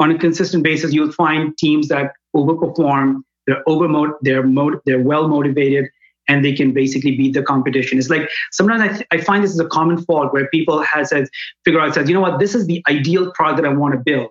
on 0.00 0.10
a 0.10 0.18
consistent 0.18 0.64
basis, 0.64 0.92
you'll 0.92 1.12
find 1.12 1.56
teams 1.56 1.88
that 1.88 2.12
overperform. 2.34 3.22
They're 3.46 3.62
over 3.68 3.86
they're 4.22 4.42
mo- 4.42 4.80
they're 4.84 5.02
well 5.02 5.28
motivated, 5.28 5.86
and 6.28 6.44
they 6.44 6.52
can 6.52 6.72
basically 6.72 7.16
beat 7.16 7.34
the 7.34 7.42
competition. 7.42 7.98
It's 7.98 8.10
like 8.10 8.28
sometimes 8.50 8.82
I, 8.82 8.88
th- 8.88 9.06
I 9.10 9.20
find 9.20 9.44
this 9.44 9.52
is 9.52 9.60
a 9.60 9.66
common 9.66 10.02
fault 10.04 10.32
where 10.32 10.48
people 10.48 10.82
have 10.82 11.06
said, 11.06 11.28
figure 11.64 11.80
out, 11.80 11.94
says, 11.94 12.08
you 12.08 12.14
know 12.14 12.20
what, 12.20 12.38
this 12.38 12.54
is 12.54 12.66
the 12.66 12.82
ideal 12.88 13.30
product 13.32 13.62
that 13.62 13.68
I 13.68 13.72
want 13.74 13.94
to 13.94 14.00
build. 14.00 14.30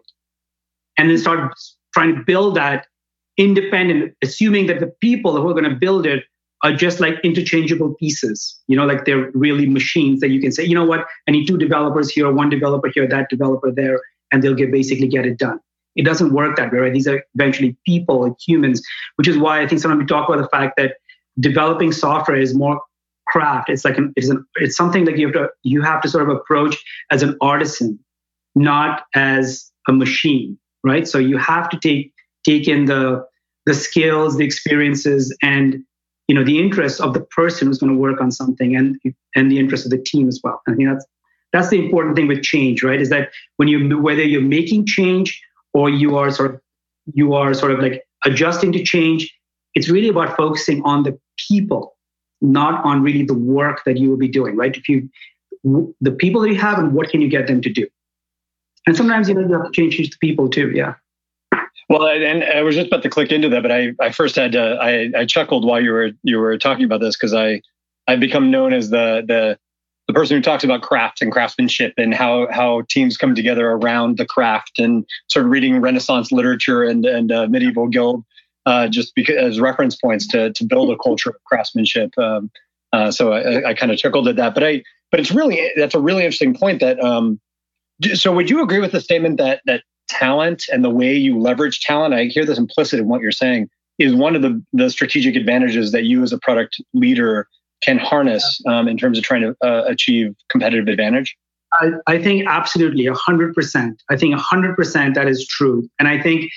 And 0.98 1.10
then 1.10 1.18
start 1.18 1.54
trying 1.94 2.16
to 2.16 2.22
build 2.24 2.56
that 2.56 2.88
independent, 3.38 4.16
assuming 4.24 4.68
that 4.68 4.80
the 4.80 4.88
people 5.02 5.42
who 5.42 5.50
are 5.50 5.54
going 5.54 5.70
to 5.70 5.76
build 5.76 6.06
it 6.06 6.24
are 6.64 6.74
just 6.74 7.00
like 7.00 7.16
interchangeable 7.24 7.94
pieces, 7.96 8.58
you 8.68 8.76
know, 8.76 8.86
like 8.86 9.06
they're 9.06 9.30
really 9.34 9.68
machines 9.68 10.22
that 10.22 10.30
you 10.30 10.40
can 10.40 10.52
say, 10.52 10.64
you 10.64 10.74
know 10.74 10.86
what, 10.86 11.06
I 11.28 11.32
need 11.32 11.46
two 11.46 11.58
developers 11.58 12.10
here, 12.10 12.32
one 12.32 12.50
developer 12.50 12.90
here, 12.94 13.06
that 13.08 13.30
developer 13.30 13.70
there, 13.72 14.00
and 14.32 14.42
they'll 14.42 14.56
get 14.56 14.72
basically 14.72 15.08
get 15.08 15.26
it 15.26 15.38
done. 15.38 15.60
It 15.96 16.06
doesn't 16.06 16.34
work 16.34 16.56
that 16.56 16.72
way, 16.72 16.80
right? 16.80 16.94
These 16.94 17.08
are 17.08 17.24
eventually 17.36 17.78
people, 17.86 18.36
humans, 18.44 18.82
which 19.18 19.28
is 19.28 19.38
why 19.38 19.62
I 19.62 19.68
think 19.68 19.82
sometimes 19.82 20.00
we 20.00 20.06
talk 20.06 20.28
about 20.28 20.42
the 20.42 20.48
fact 20.48 20.76
that 20.78 20.96
developing 21.40 21.92
software 21.92 22.38
is 22.38 22.56
more 22.56 22.80
craft. 23.28 23.70
It's 23.70 23.86
like 23.86 23.98
an, 23.98 24.14
it's 24.16 24.30
an, 24.30 24.46
it's 24.56 24.76
something 24.76 25.06
that 25.06 25.18
you 25.18 25.28
have 25.28 25.34
to 25.34 25.50
you 25.64 25.82
have 25.82 26.02
to 26.02 26.10
sort 26.10 26.30
of 26.30 26.36
approach 26.36 26.76
as 27.12 27.24
an 27.24 27.38
artisan, 27.42 28.00
not 28.56 29.04
as 29.16 29.72
a 29.88 29.94
machine, 29.94 30.58
right? 30.84 31.08
So 31.08 31.18
you 31.18 31.38
have 31.38 31.70
to 31.70 31.80
take 31.80 32.14
take 32.46 32.68
in 32.68 32.86
the 32.86 33.26
the 33.66 33.74
skills, 33.74 34.38
the 34.38 34.46
experiences, 34.46 35.36
and 35.42 35.84
you 36.28 36.36
know 36.36 36.44
the 36.44 36.60
interest 36.60 37.02
of 37.02 37.14
the 37.14 37.22
person 37.22 37.68
who's 37.68 37.78
going 37.78 37.94
to 37.94 37.98
work 37.98 38.22
on 38.22 38.32
something, 38.32 38.76
and 38.76 39.00
and 39.36 39.52
the 39.52 39.60
interest 39.60 39.86
of 39.86 39.92
the 39.92 39.98
team 39.98 40.28
as 40.28 40.40
well. 40.44 40.62
I 40.68 40.74
think 40.74 40.90
that's 40.90 41.06
that's 41.54 41.70
the 41.70 41.84
important 41.84 42.16
thing 42.16 42.28
with 42.28 42.42
change, 42.44 42.84
right? 42.84 43.02
Is 43.02 43.10
that 43.10 43.30
when 43.58 43.68
you 43.68 43.98
whether 44.00 44.24
you're 44.24 44.42
making 44.42 44.86
change 44.86 45.42
or 45.74 45.90
you 45.90 46.18
are 46.18 46.32
sort 46.32 46.54
of 46.54 46.62
you 47.14 47.34
are 47.34 47.54
sort 47.54 47.72
of 47.72 47.80
like 47.80 48.04
adjusting 48.26 48.72
to 48.74 48.84
change, 48.84 49.34
it's 49.76 49.90
really 49.90 50.10
about 50.10 50.38
focusing 50.38 50.82
on 50.84 51.04
the 51.04 51.18
people, 51.50 51.96
not 52.42 52.84
on 52.86 53.02
really 53.02 53.24
the 53.24 53.34
work 53.34 53.82
that 53.86 53.98
you 53.98 54.10
will 54.10 54.18
be 54.18 54.28
doing, 54.28 54.56
right? 54.56 54.76
If 54.76 54.88
you, 54.90 55.10
the 56.02 56.12
people 56.12 56.42
that 56.42 56.50
you 56.50 56.60
have 56.60 56.80
and 56.80 56.94
what 56.94 57.10
can 57.10 57.22
you 57.22 57.30
get 57.30 57.48
them 57.48 57.62
to 57.62 57.72
do? 57.72 57.88
And 58.86 58.98
sometimes 58.98 59.30
you 59.30 59.36
know 59.36 59.62
have 59.62 59.72
to 59.72 59.90
change 59.90 60.10
the 60.10 60.18
people 60.20 60.50
too. 60.50 60.72
Yeah. 60.72 60.96
Well, 61.90 62.08
and 62.08 62.44
I 62.44 62.62
was 62.64 62.76
just 62.76 62.88
about 62.88 63.04
to 63.04 63.10
click 63.10 63.32
into 63.32 63.50
that, 63.50 63.62
but 63.62 63.72
I, 63.72 63.94
I 64.00 64.12
first 64.12 64.36
had 64.36 64.54
to, 64.54 64.78
I, 64.82 65.12
I 65.16 65.26
chuckled 65.26 65.66
while 65.66 65.82
you 65.82 65.92
were 65.92 66.12
you 66.24 66.38
were 66.40 66.58
talking 66.58 66.86
about 66.86 67.02
this 67.02 67.16
because 67.16 67.34
I 67.34 67.62
I've 68.08 68.20
become 68.20 68.52
known 68.52 68.74
as 68.74 68.90
the 68.90 69.24
the 69.28 69.58
the 70.08 70.14
the 70.14 70.20
person 70.20 70.36
who 70.36 70.42
talks 70.42 70.64
about 70.64 70.82
craft 70.82 71.22
and 71.22 71.32
craftsmanship 71.32 71.94
and 71.98 72.14
how 72.14 72.48
how 72.52 72.84
teams 72.90 73.18
come 73.18 73.36
together 73.36 73.72
around 73.72 74.18
the 74.18 74.26
craft 74.26 74.80
and 74.80 75.06
sort 75.28 75.46
of 75.46 75.52
reading 75.52 75.80
Renaissance 75.80 76.32
literature 76.32 76.84
and 76.84 77.06
and 77.06 77.32
uh, 77.32 77.48
medieval 77.48 77.88
guild 77.88 78.24
uh, 78.66 78.88
just 78.88 79.14
because 79.16 79.36
as 79.36 79.60
reference 79.60 79.96
points 79.96 80.28
to 80.28 80.52
to 80.54 80.66
build 80.66 80.90
a 80.90 80.98
culture 80.98 81.30
of 81.30 81.36
craftsmanship. 81.46 82.18
Um, 82.18 82.52
uh, 82.92 83.12
so 83.12 83.34
I, 83.34 83.70
I 83.70 83.74
kind 83.74 83.92
of 83.92 83.98
chuckled 83.98 84.28
at 84.28 84.36
that, 84.36 84.54
but 84.54 84.64
I 84.64 84.84
but 85.12 85.20
it's 85.20 85.32
really 85.32 85.72
that's 85.76 85.96
a 85.96 86.00
really 86.00 86.24
interesting 86.24 86.56
point 86.56 86.80
that. 86.82 87.00
Um, 87.04 87.40
so 88.16 88.34
would 88.34 88.50
you 88.50 88.62
agree 88.62 88.80
with 88.80 88.92
the 88.92 89.02
statement 89.02 89.38
that 89.38 89.62
that 89.66 89.84
talent 90.10 90.66
and 90.72 90.84
the 90.84 90.90
way 90.90 91.16
you 91.16 91.40
leverage 91.40 91.82
talent? 91.82 92.14
I 92.14 92.26
hear 92.26 92.46
this 92.46 92.58
implicit 92.58 93.00
in 93.00 93.08
what 93.08 93.22
you're 93.22 93.32
saying 93.32 93.70
is 94.00 94.14
one 94.14 94.36
of 94.36 94.42
the 94.42 94.64
the 94.74 94.90
strategic 94.90 95.36
advantages 95.36 95.92
that 95.92 96.04
you 96.04 96.24
as 96.24 96.34
a 96.34 96.40
product 96.40 96.82
leader 96.94 97.48
can 97.82 97.98
harness 97.98 98.62
um, 98.66 98.88
in 98.88 98.98
terms 98.98 99.18
of 99.18 99.24
trying 99.24 99.42
to 99.42 99.56
uh, 99.62 99.84
achieve 99.86 100.34
competitive 100.50 100.88
advantage? 100.88 101.36
I, 101.74 101.90
I 102.08 102.22
think 102.22 102.46
absolutely 102.48 103.06
100%. 103.06 103.98
I 104.10 104.16
think 104.16 104.36
100% 104.36 105.14
that 105.16 105.28
is 105.28 105.46
true. 105.48 105.90
And 106.00 106.08
I 106.08 106.22
think 106.22 106.50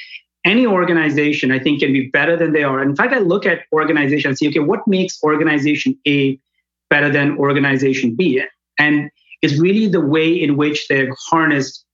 any 0.46 0.66
organization, 0.66 1.50
I 1.50 1.58
think, 1.58 1.80
can 1.80 1.92
be 1.92 2.08
better 2.08 2.36
than 2.36 2.52
they 2.52 2.62
are. 2.62 2.80
In 2.82 2.96
fact, 2.96 3.12
I 3.12 3.18
look 3.18 3.44
at 3.44 3.62
organizations 3.72 4.24
and 4.26 4.38
say, 4.38 4.48
okay, 4.48 4.60
what 4.60 4.86
makes 4.86 5.22
organization 5.22 5.98
A 6.06 6.40
better 6.88 7.10
than 7.10 7.36
organization 7.36 8.14
B? 8.14 8.42
And 8.78 9.10
it's 9.42 9.58
really 9.58 9.88
the 9.88 10.00
way 10.00 10.32
in 10.32 10.56
which 10.56 10.88
they've 10.88 11.12
harnessed 11.28 11.84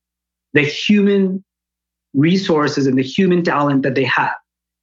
the 0.52 0.62
human 0.62 1.42
resources 2.14 2.86
and 2.86 2.98
the 2.98 3.02
human 3.02 3.42
talent 3.42 3.82
that 3.82 3.94
they 3.94 4.04
have 4.04 4.34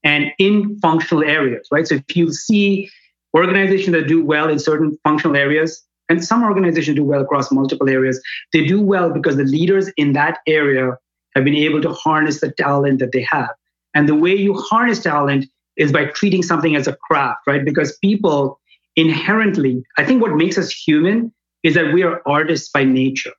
and 0.03 0.31
in 0.39 0.79
functional 0.79 1.23
areas, 1.23 1.67
right? 1.71 1.87
So 1.87 1.95
if 1.95 2.15
you 2.15 2.33
see 2.33 2.89
organizations 3.35 3.93
that 3.95 4.07
do 4.07 4.25
well 4.25 4.49
in 4.49 4.57
certain 4.57 4.97
functional 5.03 5.35
areas, 5.35 5.83
and 6.09 6.25
some 6.25 6.43
organizations 6.43 6.95
do 6.95 7.03
well 7.03 7.21
across 7.21 7.51
multiple 7.51 7.87
areas, 7.87 8.19
they 8.51 8.65
do 8.65 8.81
well 8.81 9.11
because 9.11 9.37
the 9.37 9.43
leaders 9.43 9.89
in 9.95 10.13
that 10.13 10.39
area 10.47 10.97
have 11.39 11.45
been 11.45 11.55
able 11.55 11.81
to 11.81 11.93
harness 11.93 12.41
the 12.41 12.51
talent 12.51 12.99
that 12.99 13.11
they 13.11 13.25
have. 13.29 13.49
And 13.93 14.07
the 14.07 14.15
way 14.15 14.35
you 14.35 14.53
harness 14.53 14.99
talent 14.99 15.45
is 15.77 15.91
by 15.91 16.05
treating 16.05 16.43
something 16.43 16.75
as 16.75 16.87
a 16.87 16.95
craft, 16.95 17.39
right? 17.47 17.63
Because 17.63 17.97
people 17.97 18.59
inherently, 18.95 19.83
I 19.97 20.05
think 20.05 20.21
what 20.21 20.35
makes 20.35 20.57
us 20.57 20.71
human 20.71 21.33
is 21.63 21.73
that 21.75 21.93
we 21.93 22.03
are 22.03 22.21
artists 22.25 22.69
by 22.69 22.83
nature. 22.83 23.33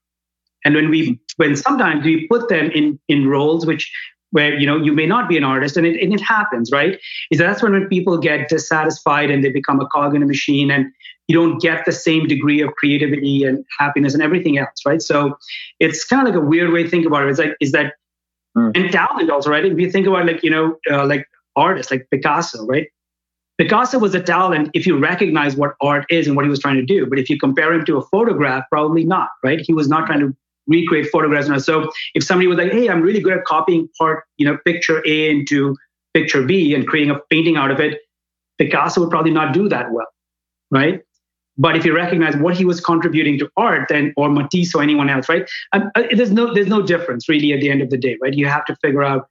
And 0.65 0.75
when 0.75 0.91
we, 0.91 1.21
when 1.37 1.57
sometimes 1.57 2.05
we 2.05 2.27
put 2.29 2.49
them 2.49 2.71
in, 2.71 2.99
in 3.09 3.29
roles 3.29 3.67
which 3.67 3.91
where 4.33 4.57
you 4.57 4.67
know 4.67 4.77
you 4.77 4.93
may 4.93 5.07
not 5.07 5.29
be 5.29 5.37
an 5.37 5.45
artist 5.45 5.77
and 5.77 5.87
it, 5.87 6.01
and 6.01 6.15
it 6.15 6.21
happens 6.21 6.71
right 6.73 7.01
is 7.33 7.39
that's 7.39 7.63
when, 7.63 7.73
when 7.73 7.89
people 7.89 8.17
get 8.17 8.49
dissatisfied 8.49 9.29
and 9.29 9.43
they 9.43 9.51
become 9.51 9.81
a 9.81 9.87
cog 9.87 10.15
in 10.15 10.23
a 10.23 10.27
machine 10.27 10.71
and 10.71 10.87
you 11.31 11.35
don't 11.35 11.61
get 11.63 11.85
the 11.87 11.93
same 11.93 12.27
degree 12.27 12.61
of 12.61 12.73
creativity 12.75 13.45
and 13.45 13.65
happiness 13.79 14.15
and 14.15 14.23
everything 14.23 14.59
else 14.59 14.83
right 14.85 15.03
so 15.03 15.37
it's 15.79 16.05
kind 16.05 16.27
of 16.27 16.35
like 16.35 16.43
a 16.43 16.45
weird 16.45 16.73
way 16.73 16.83
to 16.83 16.91
think 16.91 17.07
about 17.07 17.25
it 17.25 17.31
it's 17.31 17.39
like 17.39 17.55
is 17.61 17.73
that 17.73 17.95
mm. 18.57 18.71
and 18.75 18.93
talent 18.93 19.31
also 19.31 19.51
right 19.51 19.65
if 19.65 19.79
you 19.79 19.91
think 19.91 20.07
about 20.07 20.27
like 20.27 20.43
you 20.43 20.51
know 20.51 20.77
uh, 20.91 21.07
like 21.07 21.27
artists 21.57 21.91
like 21.91 22.07
picasso 22.11 22.67
right 22.67 22.89
picasso 23.59 23.99
was 23.99 24.15
a 24.15 24.23
talent 24.23 24.71
if 24.75 24.87
you 24.87 24.99
recognize 24.99 25.57
what 25.57 25.75
art 25.81 26.05
is 26.11 26.27
and 26.27 26.35
what 26.37 26.45
he 26.45 26.51
was 26.51 26.59
trying 26.59 26.77
to 26.77 26.85
do 26.85 27.07
but 27.07 27.19
if 27.19 27.31
you 27.31 27.39
compare 27.39 27.73
him 27.73 27.85
to 27.85 27.97
a 27.97 28.03
photograph 28.09 28.65
probably 28.71 29.05
not 29.05 29.29
right 29.45 29.61
he 29.61 29.73
was 29.73 29.89
not 29.89 30.07
trying 30.07 30.21
to 30.21 30.35
recreate 30.71 31.09
photographs. 31.11 31.65
So 31.65 31.91
if 32.15 32.25
somebody 32.25 32.47
was 32.47 32.57
like, 32.57 32.73
"Hey, 32.73 32.89
I'm 32.89 33.03
really 33.03 33.21
good 33.21 33.37
at 33.37 33.45
copying 33.45 33.89
part, 33.99 34.25
you 34.39 34.47
know, 34.47 34.57
picture 34.65 35.03
A 35.07 35.31
into 35.31 35.77
picture 36.15 36.43
B 36.43 36.75
and 36.75 36.87
creating 36.87 37.11
a 37.11 37.19
painting 37.31 37.57
out 37.57 37.71
of 37.71 37.81
it," 37.81 38.01
Picasso 38.59 39.01
would 39.01 39.11
probably 39.11 39.33
not 39.33 39.53
do 39.53 39.69
that 39.69 39.91
well, 39.91 40.07
right? 40.71 41.01
But 41.61 41.77
if 41.77 41.85
you 41.85 41.95
recognize 41.95 42.35
what 42.37 42.57
he 42.57 42.65
was 42.65 42.81
contributing 42.81 43.39
to 43.39 43.51
art, 43.59 43.89
then 43.91 44.15
or 44.17 44.31
Matisse 44.31 44.75
or 44.75 44.83
anyone 44.83 45.11
else, 45.11 45.29
right? 45.29 45.49
Um, 45.73 45.91
there's 46.11 46.33
no 46.33 46.55
there's 46.55 46.69
no 46.69 46.81
difference 46.81 47.29
really 47.29 47.53
at 47.53 47.61
the 47.61 47.71
end 47.71 47.83
of 47.83 47.91
the 47.91 47.99
day, 47.99 48.17
right? 48.23 48.33
You 48.33 48.47
have 48.47 48.65
to 48.65 48.77
figure 48.77 49.05
out 49.05 49.29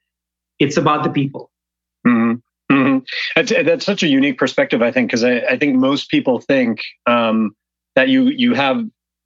it's 0.59 0.77
about 0.77 1.03
the 1.03 1.09
people. 1.09 1.49
Mm-hmm. 2.05 2.35
Mm-hmm. 2.71 2.99
That's, 3.35 3.51
that's 3.65 3.85
such 3.85 4.03
a 4.03 4.07
unique 4.07 4.37
perspective, 4.37 4.83
I 4.83 4.91
think, 4.91 5.09
because 5.09 5.23
I, 5.23 5.39
I 5.39 5.57
think 5.57 5.75
most 5.75 6.11
people 6.11 6.39
think 6.39 6.81
um, 7.07 7.55
that 7.95 8.09
you 8.09 8.25
you 8.27 8.53
have 8.53 8.83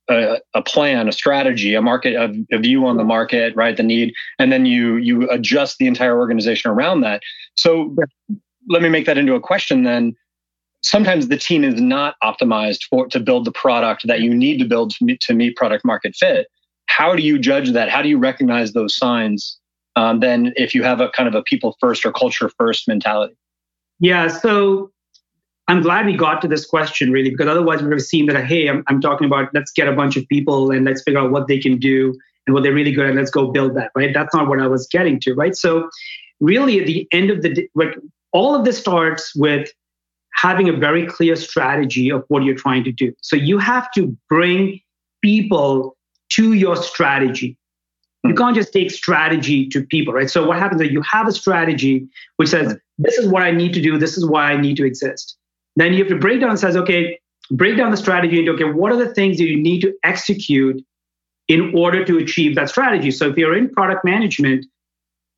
a, 0.10 0.40
a, 0.54 0.62
plan, 0.62 1.10
a 1.10 1.12
strategy, 1.12 1.76
a 1.76 1.82
market, 1.82 2.14
a, 2.16 2.56
a, 2.56 2.60
view 2.60 2.86
on 2.86 2.96
the 2.96 3.04
market, 3.04 3.54
right? 3.56 3.76
The 3.76 3.84
need, 3.84 4.14
and 4.40 4.50
then 4.50 4.66
you 4.66 4.96
you 4.96 5.30
adjust 5.30 5.78
the 5.78 5.88
entire 5.88 6.18
organization 6.18 6.72
around 6.72 7.02
that. 7.02 7.22
So 7.58 7.94
let 8.70 8.82
me 8.82 8.88
make 8.88 9.06
that 9.08 9.18
into 9.18 9.36
a 9.36 9.42
question 9.42 9.84
then. 9.84 10.16
Sometimes 10.84 11.30
the 11.30 11.38
team 11.38 11.63
is 11.63 11.80
not 11.80 12.16
optimized 12.24 12.84
for 12.90 13.08
to 13.08 13.20
build 13.20 13.46
the 13.46 13.52
product 13.52 14.06
that 14.06 14.20
you 14.22 14.34
need 14.34 14.60
to 14.60 14.66
build 14.66 14.92
to 14.92 15.06
meet, 15.06 15.22
to 15.22 15.34
meet 15.34 15.56
product 15.56 15.86
market 15.86 16.16
fit. 16.16 16.48
How 16.88 17.16
do 17.16 17.24
you 17.24 17.40
judge 17.40 17.72
that? 17.72 17.90
How 17.90 18.02
do 18.02 18.10
you 18.10 18.18
recognize 18.18 18.74
those 18.74 18.96
signs? 18.96 19.58
Um, 19.96 20.20
then, 20.20 20.54
if 20.56 20.75
you 20.75 20.84
have 20.84 21.00
a 21.02 21.10
kind 21.10 21.30
of 21.30 21.36
a 21.36 21.44
people 21.44 21.78
first 21.80 22.06
or 22.06 22.12
culture 22.12 22.50
first 22.58 22.88
mentality. 22.88 23.36
Yeah. 24.00 24.28
So 24.28 24.92
I'm 25.68 25.82
glad 25.82 26.06
we 26.06 26.18
got 26.18 26.42
to 26.42 26.48
this 26.48 26.66
question 26.66 27.12
really, 27.12 27.30
because 27.30 27.48
otherwise 27.48 27.82
we 27.82 27.88
would 27.88 28.00
have 28.00 28.02
seen 28.02 28.25
that, 28.25 28.46
hey, 28.46 28.68
I'm, 28.68 28.84
I'm 28.88 29.00
talking 29.00 29.25
about 29.25 29.50
let's 29.54 29.72
get 29.72 29.88
a 29.88 29.94
bunch 29.94 30.18
of 30.18 30.28
people 30.28 30.72
and 30.72 30.84
let's 30.84 31.04
figure 31.04 31.22
out 31.22 31.32
what 31.32 31.48
they 31.48 31.60
can 31.60 31.78
do 31.78 32.13
and 32.46 32.54
what 32.54 32.63
they're 32.63 32.74
really 32.74 32.92
good 32.92 33.08
at. 33.08 33.16
Let's 33.16 33.32
go 33.32 33.52
build 33.52 33.75
that, 33.78 33.92
right? 33.96 34.13
That's 34.13 34.36
not 34.36 34.48
what 34.48 34.60
I 34.60 34.68
was 34.68 34.88
getting 34.88 35.20
to, 35.22 35.34
right? 35.34 35.56
So, 35.56 35.90
really, 36.42 36.82
at 36.82 36.88
the 36.88 37.08
end 37.13 37.30
of 37.30 37.42
the 37.42 37.54
day, 37.54 37.70
like 37.75 37.96
all 38.34 38.56
of 38.56 38.66
this 38.66 38.78
starts 38.78 39.34
with 39.36 39.70
having 40.36 40.70
a 40.70 40.74
very 40.74 41.06
clear 41.06 41.36
strategy 41.36 42.12
of 42.12 42.24
what 42.28 42.44
you're 42.44 42.56
trying 42.56 42.84
to 42.84 42.92
do. 42.92 43.13
So, 43.22 43.36
you 43.36 43.58
have 43.60 43.92
to 43.94 44.16
bring 44.30 44.80
people 45.22 45.96
to 46.32 46.54
your 46.54 46.75
strategy. 46.75 47.58
You 48.24 48.32
hmm. 48.32 48.38
can't 48.38 48.56
just 48.56 48.74
take 48.74 48.92
strategy 48.92 49.68
to 49.70 49.84
people, 49.86 50.13
right? 50.13 50.30
So, 50.30 50.46
what 50.46 50.60
happens 50.60 50.82
is 50.82 50.92
you 50.92 51.02
have 51.02 51.28
a 51.28 51.32
strategy 51.32 52.08
which 52.38 52.50
says, 52.50 52.78
this 52.98 53.18
is 53.18 53.28
what 53.28 53.44
I 53.44 53.52
need 53.52 53.74
to 53.74 53.82
do, 53.82 53.98
this 53.98 54.18
is 54.18 54.25
why 54.25 54.52
I 54.52 54.58
need 54.58 54.78
to 54.78 54.86
exist. 54.86 55.38
Then 55.75 55.94
you 55.94 56.00
have 56.00 56.10
to 56.10 56.20
break 56.20 56.42
down 56.42 56.56
says, 56.58 56.75
okay, 56.75 57.20
break 57.52 57.78
down 57.78 57.92
the 57.92 57.98
strategy 57.98 58.40
into 58.40 58.54
okay, 58.54 58.66
what 58.66 58.92
are 58.92 58.98
the 58.98 59.13
things 59.13 59.38
that 59.38 59.46
you 59.46 59.60
need 59.60 59.82
to 59.82 59.94
execute 60.04 60.84
in 61.48 61.74
order 61.75 62.06
to 62.06 62.18
achieve 62.18 62.56
that 62.56 62.70
strategy? 62.70 63.12
So 63.12 63.30
if 63.30 63.38
you're 63.38 63.58
in 63.58 63.70
product 63.70 64.06
management, 64.06 64.66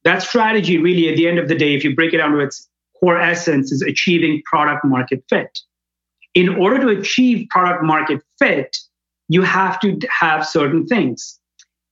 that 0.03 0.21
strategy 0.21 0.77
really 0.77 1.09
at 1.09 1.15
the 1.15 1.27
end 1.27 1.39
of 1.39 1.47
the 1.47 1.55
day, 1.55 1.73
if 1.73 1.83
you 1.83 1.95
break 1.95 2.13
it 2.13 2.17
down 2.17 2.31
to 2.31 2.39
its 2.39 2.69
core 2.99 3.19
essence, 3.19 3.71
is 3.71 3.81
achieving 3.81 4.41
product 4.45 4.85
market 4.85 5.23
fit. 5.29 5.59
In 6.33 6.49
order 6.49 6.79
to 6.81 6.99
achieve 6.99 7.47
product 7.49 7.83
market 7.83 8.21
fit, 8.39 8.77
you 9.29 9.41
have 9.41 9.79
to 9.79 9.97
have 10.09 10.45
certain 10.45 10.85
things. 10.85 11.39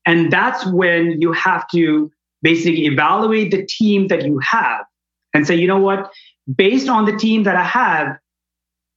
And 0.06 0.32
that's 0.32 0.66
when 0.68 1.22
you 1.22 1.32
have 1.32 1.68
to 1.70 2.12
basically 2.42 2.86
evaluate 2.86 3.52
the 3.52 3.66
team 3.66 4.08
that 4.08 4.26
you 4.26 4.38
have 4.40 4.86
and 5.34 5.48
say, 5.48 5.56
you 5.56 5.68
know 5.68 5.80
what, 5.80 6.12
based 6.54 6.90
on 6.90 7.06
the 7.06 7.16
team 7.16 7.44
that 7.44 7.56
I 7.56 7.64
have, 7.64 8.18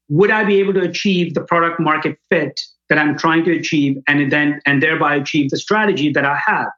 would 0.08 0.30
I 0.30 0.44
be 0.44 0.58
able 0.60 0.74
to 0.74 0.82
achieve 0.82 1.34
the 1.34 1.42
product 1.42 1.80
market 1.80 2.18
fit 2.30 2.60
that 2.88 2.98
I'm 2.98 3.16
trying 3.16 3.44
to 3.44 3.56
achieve 3.56 3.98
and 4.06 4.30
then 4.30 4.60
and 4.66 4.82
thereby 4.82 5.16
achieve 5.16 5.50
the 5.50 5.56
strategy 5.56 6.12
that 6.12 6.24
I 6.24 6.38
have? 6.44 6.68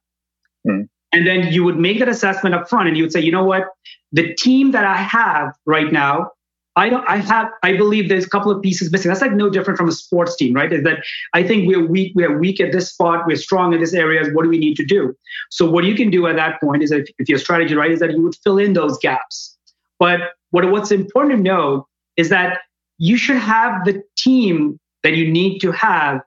Mm. 0.66 0.88
And 1.12 1.26
then 1.26 1.52
you 1.52 1.64
would 1.64 1.78
make 1.78 1.98
that 2.00 2.08
assessment 2.08 2.54
up 2.54 2.68
front 2.68 2.88
and 2.88 2.96
you 2.96 3.04
would 3.04 3.12
say, 3.12 3.20
you 3.20 3.32
know 3.32 3.44
what, 3.44 3.64
the 4.12 4.34
team 4.34 4.70
that 4.72 4.84
I 4.84 4.96
have 4.96 5.54
right 5.66 5.92
now, 5.92 6.30
I 6.76 6.88
don't 6.88 7.04
I 7.08 7.16
have 7.16 7.50
I 7.64 7.76
believe 7.76 8.08
there's 8.08 8.24
a 8.24 8.30
couple 8.30 8.52
of 8.52 8.62
pieces 8.62 8.92
missing. 8.92 9.08
That's 9.08 9.20
like 9.20 9.32
no 9.32 9.50
different 9.50 9.76
from 9.76 9.88
a 9.88 9.92
sports 9.92 10.36
team, 10.36 10.54
right? 10.54 10.72
Is 10.72 10.84
that 10.84 10.98
I 11.34 11.42
think 11.42 11.66
we're 11.66 11.84
weak, 11.84 12.12
we're 12.14 12.38
weak 12.38 12.60
at 12.60 12.70
this 12.70 12.90
spot, 12.92 13.26
we're 13.26 13.36
strong 13.36 13.72
in 13.72 13.80
this 13.80 13.94
area. 13.94 14.22
What 14.32 14.44
do 14.44 14.48
we 14.48 14.58
need 14.58 14.76
to 14.76 14.84
do? 14.84 15.14
So 15.50 15.68
what 15.68 15.84
you 15.84 15.96
can 15.96 16.08
do 16.08 16.28
at 16.28 16.36
that 16.36 16.60
point 16.60 16.84
is 16.84 16.90
that 16.90 17.10
if, 17.18 17.28
your 17.28 17.38
strategy 17.38 17.74
right 17.74 17.90
is 17.90 17.98
that 17.98 18.12
you 18.12 18.22
would 18.22 18.36
fill 18.44 18.58
in 18.58 18.74
those 18.74 18.96
gaps. 18.98 19.56
But 19.98 20.20
what 20.50 20.70
what's 20.70 20.92
important 20.92 21.36
to 21.36 21.42
know 21.42 21.88
is 22.16 22.28
that 22.28 22.58
you 22.98 23.16
should 23.16 23.38
have 23.38 23.84
the 23.84 24.02
team 24.16 24.78
that 25.02 25.14
you 25.16 25.30
need 25.30 25.58
to 25.60 25.72
have 25.72 26.20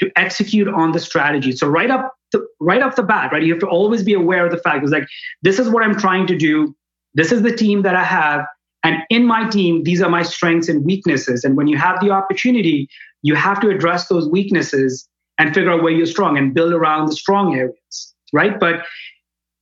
to 0.00 0.10
execute 0.16 0.68
on 0.68 0.92
the 0.92 1.00
strategy. 1.00 1.52
So 1.52 1.68
right 1.68 1.90
up 1.90 2.14
the, 2.32 2.46
right 2.60 2.82
off 2.82 2.96
the 2.96 3.02
bat, 3.02 3.32
right, 3.32 3.42
you 3.42 3.52
have 3.52 3.60
to 3.60 3.66
always 3.66 4.02
be 4.02 4.14
aware 4.14 4.46
of 4.46 4.52
the 4.52 4.58
fact 4.58 4.82
it's 4.82 4.92
like 4.92 5.06
this 5.42 5.58
is 5.58 5.68
what 5.68 5.82
I'm 5.82 5.96
trying 5.96 6.26
to 6.28 6.36
do. 6.36 6.74
This 7.14 7.32
is 7.32 7.42
the 7.42 7.54
team 7.54 7.82
that 7.82 7.96
I 7.96 8.04
have, 8.04 8.44
and 8.82 8.98
in 9.10 9.26
my 9.26 9.48
team, 9.48 9.82
these 9.84 10.00
are 10.00 10.08
my 10.08 10.22
strengths 10.22 10.68
and 10.68 10.84
weaknesses. 10.84 11.44
And 11.44 11.56
when 11.56 11.66
you 11.66 11.76
have 11.76 12.00
the 12.00 12.10
opportunity, 12.10 12.88
you 13.22 13.34
have 13.34 13.60
to 13.60 13.68
address 13.68 14.08
those 14.08 14.28
weaknesses 14.28 15.06
and 15.38 15.54
figure 15.54 15.70
out 15.70 15.82
where 15.82 15.92
you're 15.92 16.06
strong 16.06 16.38
and 16.38 16.54
build 16.54 16.72
around 16.72 17.06
the 17.06 17.16
strong 17.16 17.54
areas, 17.54 18.14
right? 18.32 18.58
But 18.58 18.86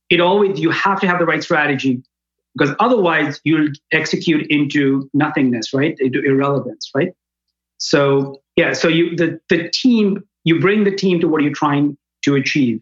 it 0.09 0.19
always 0.19 0.59
you 0.59 0.69
have 0.71 0.99
to 1.01 1.07
have 1.07 1.19
the 1.19 1.25
right 1.25 1.43
strategy 1.43 2.01
because 2.57 2.75
otherwise 2.79 3.39
you'll 3.43 3.69
execute 3.91 4.45
into 4.49 5.09
nothingness, 5.13 5.73
right? 5.73 5.95
Into 5.99 6.21
irrelevance, 6.23 6.89
right? 6.95 7.13
So 7.77 8.41
yeah, 8.55 8.73
so 8.73 8.87
you 8.87 9.15
the 9.15 9.39
the 9.49 9.69
team 9.69 10.23
you 10.43 10.59
bring 10.59 10.83
the 10.83 10.95
team 10.95 11.19
to 11.19 11.27
what 11.27 11.41
you're 11.43 11.53
trying 11.53 11.97
to 12.23 12.35
achieve 12.35 12.81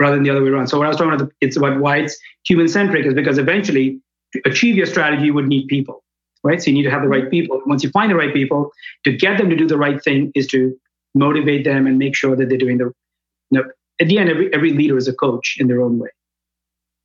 rather 0.00 0.16
than 0.16 0.24
the 0.24 0.30
other 0.30 0.42
way 0.42 0.50
around. 0.50 0.66
So 0.66 0.78
what 0.78 0.86
I 0.86 0.88
was 0.88 0.96
talking 0.96 1.14
about, 1.14 1.32
it's 1.40 1.56
about 1.56 1.78
why 1.80 1.98
it's 1.98 2.18
human 2.44 2.68
centric 2.68 3.06
is 3.06 3.14
because 3.14 3.38
eventually 3.38 4.00
achieve 4.44 4.76
your 4.76 4.86
strategy, 4.86 5.26
you 5.26 5.34
would 5.34 5.48
need 5.48 5.68
people, 5.68 6.02
right? 6.42 6.62
So 6.62 6.70
you 6.70 6.76
need 6.76 6.84
to 6.84 6.90
have 6.90 7.02
the 7.02 7.08
right 7.08 7.30
people. 7.30 7.60
Once 7.66 7.82
you 7.82 7.90
find 7.90 8.10
the 8.10 8.16
right 8.16 8.32
people, 8.32 8.72
to 9.04 9.12
get 9.12 9.38
them 9.38 9.50
to 9.50 9.56
do 9.56 9.66
the 9.66 9.78
right 9.78 10.02
thing 10.02 10.32
is 10.34 10.46
to 10.48 10.76
motivate 11.14 11.64
them 11.64 11.86
and 11.86 11.98
make 11.98 12.16
sure 12.16 12.36
that 12.36 12.48
they're 12.48 12.58
doing 12.58 12.78
the 12.78 12.92
you 13.50 13.60
know, 13.60 13.64
at 14.00 14.08
the 14.08 14.18
end 14.18 14.28
every 14.28 14.52
every 14.52 14.72
leader 14.72 14.96
is 14.96 15.08
a 15.08 15.14
coach 15.14 15.56
in 15.58 15.68
their 15.68 15.80
own 15.80 15.98
way 15.98 16.08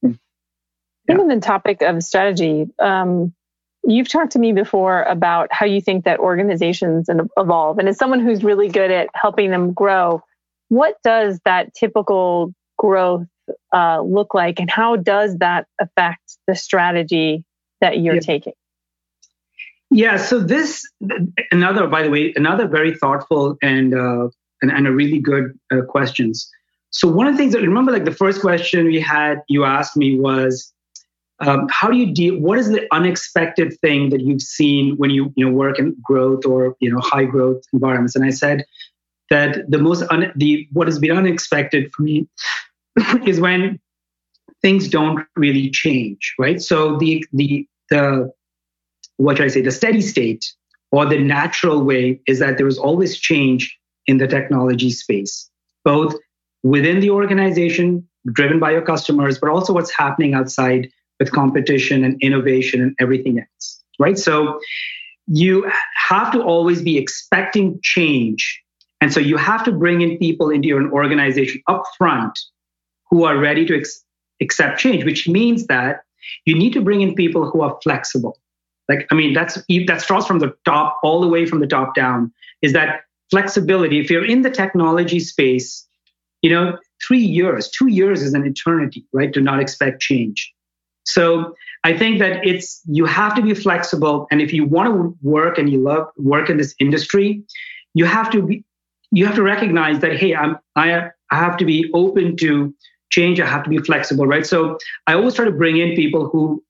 yeah. 0.03 1.17
on 1.17 1.27
the 1.27 1.39
topic 1.39 1.81
of 1.81 2.01
strategy 2.03 2.67
um, 2.79 3.33
you've 3.83 4.09
talked 4.09 4.31
to 4.31 4.39
me 4.39 4.51
before 4.51 5.03
about 5.03 5.47
how 5.51 5.65
you 5.65 5.81
think 5.81 6.05
that 6.05 6.19
organizations 6.19 7.09
evolve 7.37 7.77
and 7.77 7.87
as 7.87 7.97
someone 7.97 8.19
who's 8.19 8.43
really 8.43 8.67
good 8.67 8.91
at 8.91 9.09
helping 9.13 9.51
them 9.51 9.73
grow 9.73 10.21
what 10.69 10.95
does 11.03 11.39
that 11.45 11.73
typical 11.73 12.53
growth 12.77 13.25
uh, 13.73 14.01
look 14.01 14.33
like 14.33 14.59
and 14.59 14.69
how 14.69 14.95
does 14.95 15.37
that 15.37 15.67
affect 15.79 16.37
the 16.47 16.55
strategy 16.55 17.43
that 17.81 17.99
you're 17.99 18.15
yeah. 18.15 18.21
taking? 18.21 18.53
Yeah 19.91 20.17
so 20.17 20.39
this 20.39 20.87
another 21.51 21.87
by 21.87 22.03
the 22.03 22.09
way 22.09 22.33
another 22.35 22.67
very 22.67 22.95
thoughtful 22.95 23.57
and 23.61 23.93
uh, 23.93 24.29
and, 24.61 24.71
and, 24.71 24.87
a 24.87 24.91
really 24.91 25.19
good 25.19 25.57
uh, 25.71 25.81
questions. 25.87 26.49
So 26.91 27.07
one 27.07 27.27
of 27.27 27.33
the 27.33 27.37
things 27.37 27.53
that 27.53 27.61
remember 27.61 27.91
like 27.91 28.05
the 28.05 28.11
first 28.11 28.41
question 28.41 28.85
we 28.85 28.99
had 28.99 29.41
you 29.47 29.63
asked 29.63 29.95
me 29.95 30.19
was 30.19 30.73
um, 31.39 31.67
how 31.71 31.89
do 31.89 31.97
you 31.97 32.13
deal 32.13 32.37
what 32.37 32.59
is 32.59 32.69
the 32.69 32.85
unexpected 32.91 33.73
thing 33.79 34.09
that 34.09 34.21
you've 34.21 34.41
seen 34.41 34.95
when 34.97 35.09
you 35.09 35.31
you 35.35 35.45
know 35.45 35.51
work 35.51 35.79
in 35.79 35.95
growth 36.03 36.45
or 36.45 36.75
you 36.79 36.91
know 36.91 36.99
high 36.99 37.25
growth 37.25 37.63
environments? 37.73 38.15
And 38.15 38.25
i 38.25 38.29
said 38.29 38.65
that 39.29 39.69
the 39.69 39.77
most 39.77 40.03
un, 40.11 40.31
the 40.35 40.67
what 40.73 40.87
has 40.87 40.99
been 40.99 41.15
unexpected 41.17 41.91
for 41.93 42.03
me 42.03 42.27
is 43.25 43.39
when 43.39 43.79
things 44.61 44.87
don't 44.87 45.25
really 45.35 45.69
change, 45.69 46.35
right? 46.39 46.61
So 46.61 46.97
the 46.97 47.25
the 47.33 47.67
the 47.89 48.31
what 49.17 49.37
should 49.37 49.45
I 49.45 49.49
say? 49.49 49.61
The 49.61 49.71
steady 49.71 50.01
state 50.01 50.53
or 50.91 51.05
the 51.05 51.19
natural 51.19 51.83
way 51.83 52.21
is 52.27 52.39
that 52.39 52.57
there 52.57 52.67
is 52.67 52.77
always 52.77 53.17
change 53.17 53.77
in 54.07 54.17
the 54.17 54.27
technology 54.27 54.89
space, 54.89 55.49
both 55.83 56.15
within 56.63 56.99
the 56.99 57.09
organization, 57.09 58.07
driven 58.31 58.59
by 58.59 58.71
your 58.71 58.81
customers, 58.81 59.37
but 59.37 59.49
also 59.49 59.73
what's 59.73 59.91
happening 59.91 60.33
outside 60.33 60.89
with 61.19 61.31
competition 61.31 62.03
and 62.03 62.19
innovation 62.21 62.81
and 62.81 62.95
everything 62.99 63.39
else, 63.39 63.83
right? 63.99 64.17
So 64.17 64.59
you 65.27 65.69
have 65.95 66.31
to 66.31 66.41
always 66.41 66.81
be 66.81 66.97
expecting 66.97 67.79
change. 67.83 68.61
And 69.01 69.13
so 69.13 69.19
you 69.19 69.37
have 69.37 69.63
to 69.65 69.71
bring 69.71 70.01
in 70.01 70.17
people 70.17 70.49
into 70.49 70.67
your 70.67 70.91
organization 70.91 71.61
up 71.67 71.83
front 71.97 72.37
who 73.09 73.23
are 73.23 73.37
ready 73.37 73.65
to 73.65 73.77
ex- 73.77 74.03
accept 74.41 74.79
change, 74.79 75.05
which 75.05 75.27
means 75.27 75.67
that 75.67 76.03
you 76.45 76.55
need 76.55 76.73
to 76.73 76.81
bring 76.81 77.01
in 77.01 77.15
people 77.15 77.49
who 77.49 77.61
are 77.61 77.77
flexible. 77.81 78.37
Like, 78.87 79.07
I 79.11 79.15
mean, 79.15 79.33
that's 79.33 79.61
that 79.87 80.01
starts 80.01 80.25
from 80.25 80.39
the 80.39 80.55
top 80.65 80.99
all 81.03 81.21
the 81.21 81.27
way 81.27 81.45
from 81.45 81.59
the 81.59 81.67
top 81.67 81.95
down. 81.95 82.31
Is 82.61 82.73
that 82.73 83.01
flexibility? 83.29 83.99
If 83.99 84.09
you're 84.09 84.25
in 84.25 84.41
the 84.41 84.49
technology 84.49 85.19
space, 85.19 85.87
you 86.41 86.49
know, 86.49 86.77
three 87.05 87.19
years, 87.19 87.69
two 87.69 87.87
years 87.87 88.21
is 88.21 88.33
an 88.33 88.45
eternity, 88.45 89.05
right? 89.13 89.31
To 89.33 89.41
not 89.41 89.59
expect 89.59 90.01
change. 90.01 90.51
So 91.05 91.55
I 91.83 91.97
think 91.97 92.19
that 92.19 92.45
it's 92.45 92.81
you 92.85 93.05
have 93.05 93.35
to 93.35 93.41
be 93.41 93.53
flexible, 93.53 94.27
and 94.31 94.41
if 94.41 94.51
you 94.53 94.65
want 94.65 94.89
to 94.89 95.17
work 95.21 95.57
and 95.57 95.69
you 95.69 95.81
love 95.81 96.07
work 96.17 96.49
in 96.49 96.57
this 96.57 96.75
industry, 96.79 97.43
you 97.93 98.05
have 98.05 98.29
to 98.31 98.41
be 98.41 98.63
you 99.11 99.25
have 99.25 99.35
to 99.35 99.43
recognize 99.43 99.99
that 99.99 100.17
hey, 100.17 100.35
I'm 100.35 100.57
I 100.75 101.09
I 101.31 101.35
have 101.35 101.57
to 101.57 101.65
be 101.65 101.89
open 101.93 102.35
to 102.37 102.73
change, 103.09 103.39
I 103.39 103.45
have 103.45 103.63
to 103.63 103.69
be 103.69 103.79
flexible, 103.79 104.25
right? 104.25 104.45
So 104.45 104.77
I 105.07 105.13
always 105.13 105.33
try 105.33 105.45
to 105.45 105.51
bring 105.51 105.77
in 105.77 105.95
people 105.95 106.29
who 106.29 106.63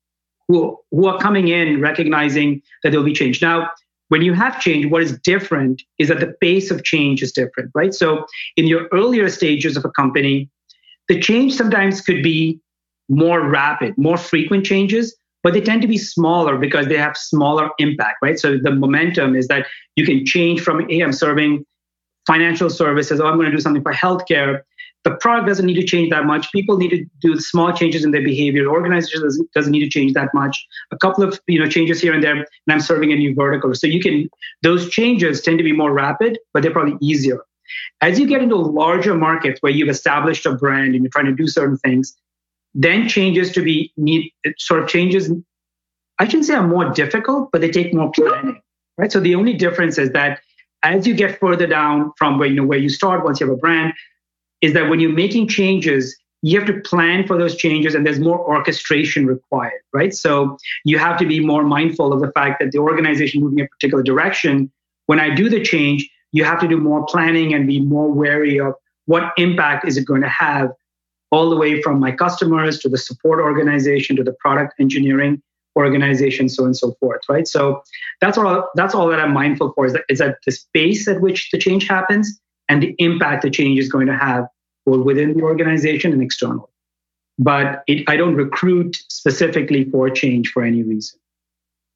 who 0.48 0.78
who 0.92 1.08
are 1.08 1.20
coming 1.20 1.48
in 1.48 1.80
recognizing 1.80 2.62
that 2.84 2.90
there'll 2.90 3.06
be 3.06 3.14
change. 3.14 3.42
Now, 3.42 3.70
when 4.10 4.22
you 4.22 4.34
have 4.34 4.60
change, 4.60 4.88
what 4.88 5.04
is 5.04 5.18
different 5.20 5.84
is 6.00 6.08
that 6.10 6.20
the 6.20 6.34
pace 6.42 6.72
of 6.72 6.84
change 6.84 7.22
is 7.22 7.32
different, 7.32 7.72
right? 7.76 7.94
So 7.94 8.26
in 8.58 8.66
your 8.66 8.88
earlier 8.92 9.30
stages 9.30 9.78
of 9.78 9.86
a 9.86 9.90
company, 9.92 10.50
the 11.08 11.20
change 11.20 11.54
sometimes 11.54 12.02
could 12.02 12.24
be 12.24 12.60
more 13.08 13.48
rapid, 13.48 13.98
more 13.98 14.18
frequent 14.18 14.66
changes, 14.66 15.16
but 15.44 15.54
they 15.54 15.62
tend 15.62 15.82
to 15.84 15.88
be 15.88 15.98
smaller 15.98 16.58
because 16.58 16.88
they 16.88 16.98
have 16.98 17.18
smaller 17.18 17.70
impact, 17.78 18.18
right? 18.22 18.40
So 18.40 18.58
the 18.58 18.72
momentum 18.72 19.36
is 19.36 19.48
that 19.48 19.68
you 19.96 20.06
can 20.06 20.26
change 20.26 20.62
from, 20.62 20.88
hey, 20.90 21.02
I'm 21.02 21.14
serving 21.14 21.66
financial 22.28 22.70
services, 22.70 23.20
oh, 23.20 23.28
I'm 23.28 23.38
going 23.38 23.50
to 23.50 23.56
do 23.56 23.62
something 23.62 23.82
for 23.82 23.94
healthcare 23.94 24.62
the 25.04 25.12
product 25.16 25.48
doesn't 25.48 25.66
need 25.66 25.80
to 25.80 25.86
change 25.86 26.10
that 26.10 26.26
much. 26.26 26.52
People 26.52 26.78
need 26.78 26.90
to 26.90 27.06
do 27.22 27.40
small 27.40 27.72
changes 27.72 28.04
in 28.04 28.12
their 28.12 28.22
behavior. 28.22 28.68
Organization 28.68 29.22
doesn't, 29.22 29.52
doesn't 29.54 29.72
need 29.72 29.84
to 29.84 29.90
change 29.90 30.14
that 30.14 30.30
much. 30.34 30.66
A 30.92 30.98
couple 30.98 31.24
of 31.24 31.40
you 31.48 31.60
know 31.60 31.70
changes 31.70 32.02
here 32.02 32.14
and 32.14 32.24
there, 32.24 32.36
and 32.36 32.46
I'm 32.68 32.82
serving 32.82 33.12
a 33.12 33.16
new 33.16 33.34
vertical. 33.34 33.74
So 33.74 33.88
you 33.88 34.02
can 34.02 34.30
those 34.62 34.90
changes 34.90 35.42
tend 35.42 35.58
to 35.58 35.64
be 35.64 35.72
more 35.72 35.94
rapid, 35.94 36.38
but 36.54 36.64
they're 36.64 36.72
probably 36.72 36.98
easier. 37.02 37.44
As 38.02 38.20
you 38.20 38.28
get 38.28 38.42
into 38.42 38.56
larger 38.56 39.16
markets 39.16 39.62
where 39.62 39.72
you've 39.72 39.90
established 39.90 40.46
a 40.46 40.54
brand 40.54 40.96
and 40.96 41.04
you're 41.04 41.12
trying 41.12 41.26
to 41.26 41.36
do 41.36 41.48
certain 41.48 41.78
things, 41.78 42.16
then 42.74 43.08
changes 43.08 43.52
to 43.54 43.62
be 43.62 43.94
need 43.96 44.32
sort 44.58 44.84
of 44.84 44.90
changes. 44.90 45.32
I 46.20 46.26
shouldn't 46.26 46.46
say 46.46 46.56
are 46.56 46.68
more 46.68 46.90
difficult, 46.90 47.50
but 47.52 47.62
they 47.62 47.72
take 47.72 47.94
more 47.94 48.12
planning, 48.12 48.62
right? 48.98 49.12
So 49.12 49.22
the 49.22 49.36
only 49.36 49.54
difference 49.54 49.98
is 49.98 50.12
that 50.12 50.42
as 50.84 51.08
you 51.08 51.14
get 51.14 51.40
further 51.40 51.68
down 51.68 52.12
from 52.18 52.38
where 52.38 52.48
you 52.48 52.56
know 52.56 52.66
where 52.66 52.80
you 52.80 52.90
start, 52.90 53.24
once 53.24 53.40
you 53.40 53.48
have 53.48 53.56
a 53.56 53.60
brand, 53.60 53.94
is 54.62 54.74
that 54.74 54.90
when 54.90 55.00
you're 55.00 55.14
making 55.14 55.48
changes, 55.48 56.18
you 56.42 56.58
have 56.58 56.68
to 56.68 56.80
plan 56.82 57.28
for 57.28 57.38
those 57.38 57.56
changes 57.56 57.96
and 57.96 58.06
there's 58.06 58.20
more 58.20 58.40
orchestration 58.40 59.26
required, 59.26 59.82
right? 59.94 60.14
So 60.14 60.58
you 60.86 60.98
have 60.98 61.18
to 61.20 61.26
be 61.26 61.40
more 61.40 61.64
mindful 61.64 62.14
of 62.14 62.22
the 62.22 62.32
fact 62.32 62.62
that 62.62 62.72
the 62.72 62.78
organization 62.80 63.42
moving 63.42 63.60
in 63.60 63.66
a 63.66 63.68
particular 63.68 64.04
direction. 64.04 64.72
When 65.08 65.20
I 65.20 65.34
do 65.34 65.50
the 65.50 65.62
change, 65.62 66.10
you 66.32 66.44
have 66.44 66.60
to 66.62 66.68
do 66.68 66.78
more 66.78 67.06
planning 67.06 67.54
and 67.54 67.68
be 67.68 67.82
more 67.82 68.12
wary 68.12 68.60
of 68.60 68.74
what 69.06 69.34
impact 69.38 69.88
is 69.88 69.98
it 69.98 70.06
going 70.06 70.22
to 70.22 70.30
have 70.30 70.72
all 71.32 71.50
the 71.50 71.56
way 71.56 71.82
from 71.82 72.00
my 72.00 72.12
customers 72.12 72.80
to 72.80 72.90
the 72.90 72.98
support 72.98 73.40
organization 73.40 74.16
to 74.16 74.24
the 74.24 74.34
product 74.34 74.74
engineering 74.80 75.42
organization 75.76 76.50
so 76.50 76.66
and 76.66 76.76
so 76.76 76.94
forth 77.00 77.22
right 77.30 77.48
so 77.48 77.82
that's 78.22 78.38
all 78.38 78.68
that's 78.76 78.94
all 78.96 79.08
that 79.08 79.20
i'm 79.20 79.32
mindful 79.32 79.72
for 79.74 79.86
is 79.86 79.94
that 79.94 80.04
is 80.10 80.20
that 80.20 80.38
the 80.46 80.52
space 80.52 81.08
at 81.08 81.22
which 81.22 81.52
the 81.52 81.58
change 81.58 81.88
happens 81.88 82.40
and 82.70 82.82
the 82.82 82.96
impact 83.00 83.42
the 83.42 83.50
change 83.50 83.80
is 83.80 83.90
going 83.90 84.08
to 84.08 84.16
have 84.16 84.48
both 84.86 85.06
within 85.06 85.36
the 85.36 85.44
organization 85.44 86.14
and 86.14 86.22
externally. 86.22 86.70
But 87.38 87.84
it, 87.88 88.08
I 88.08 88.16
don't 88.16 88.36
recruit 88.36 88.98
specifically 89.10 89.86
for 89.86 90.10
change 90.10 90.52
for 90.52 90.64
any 90.64 90.84
reason. 90.84 91.20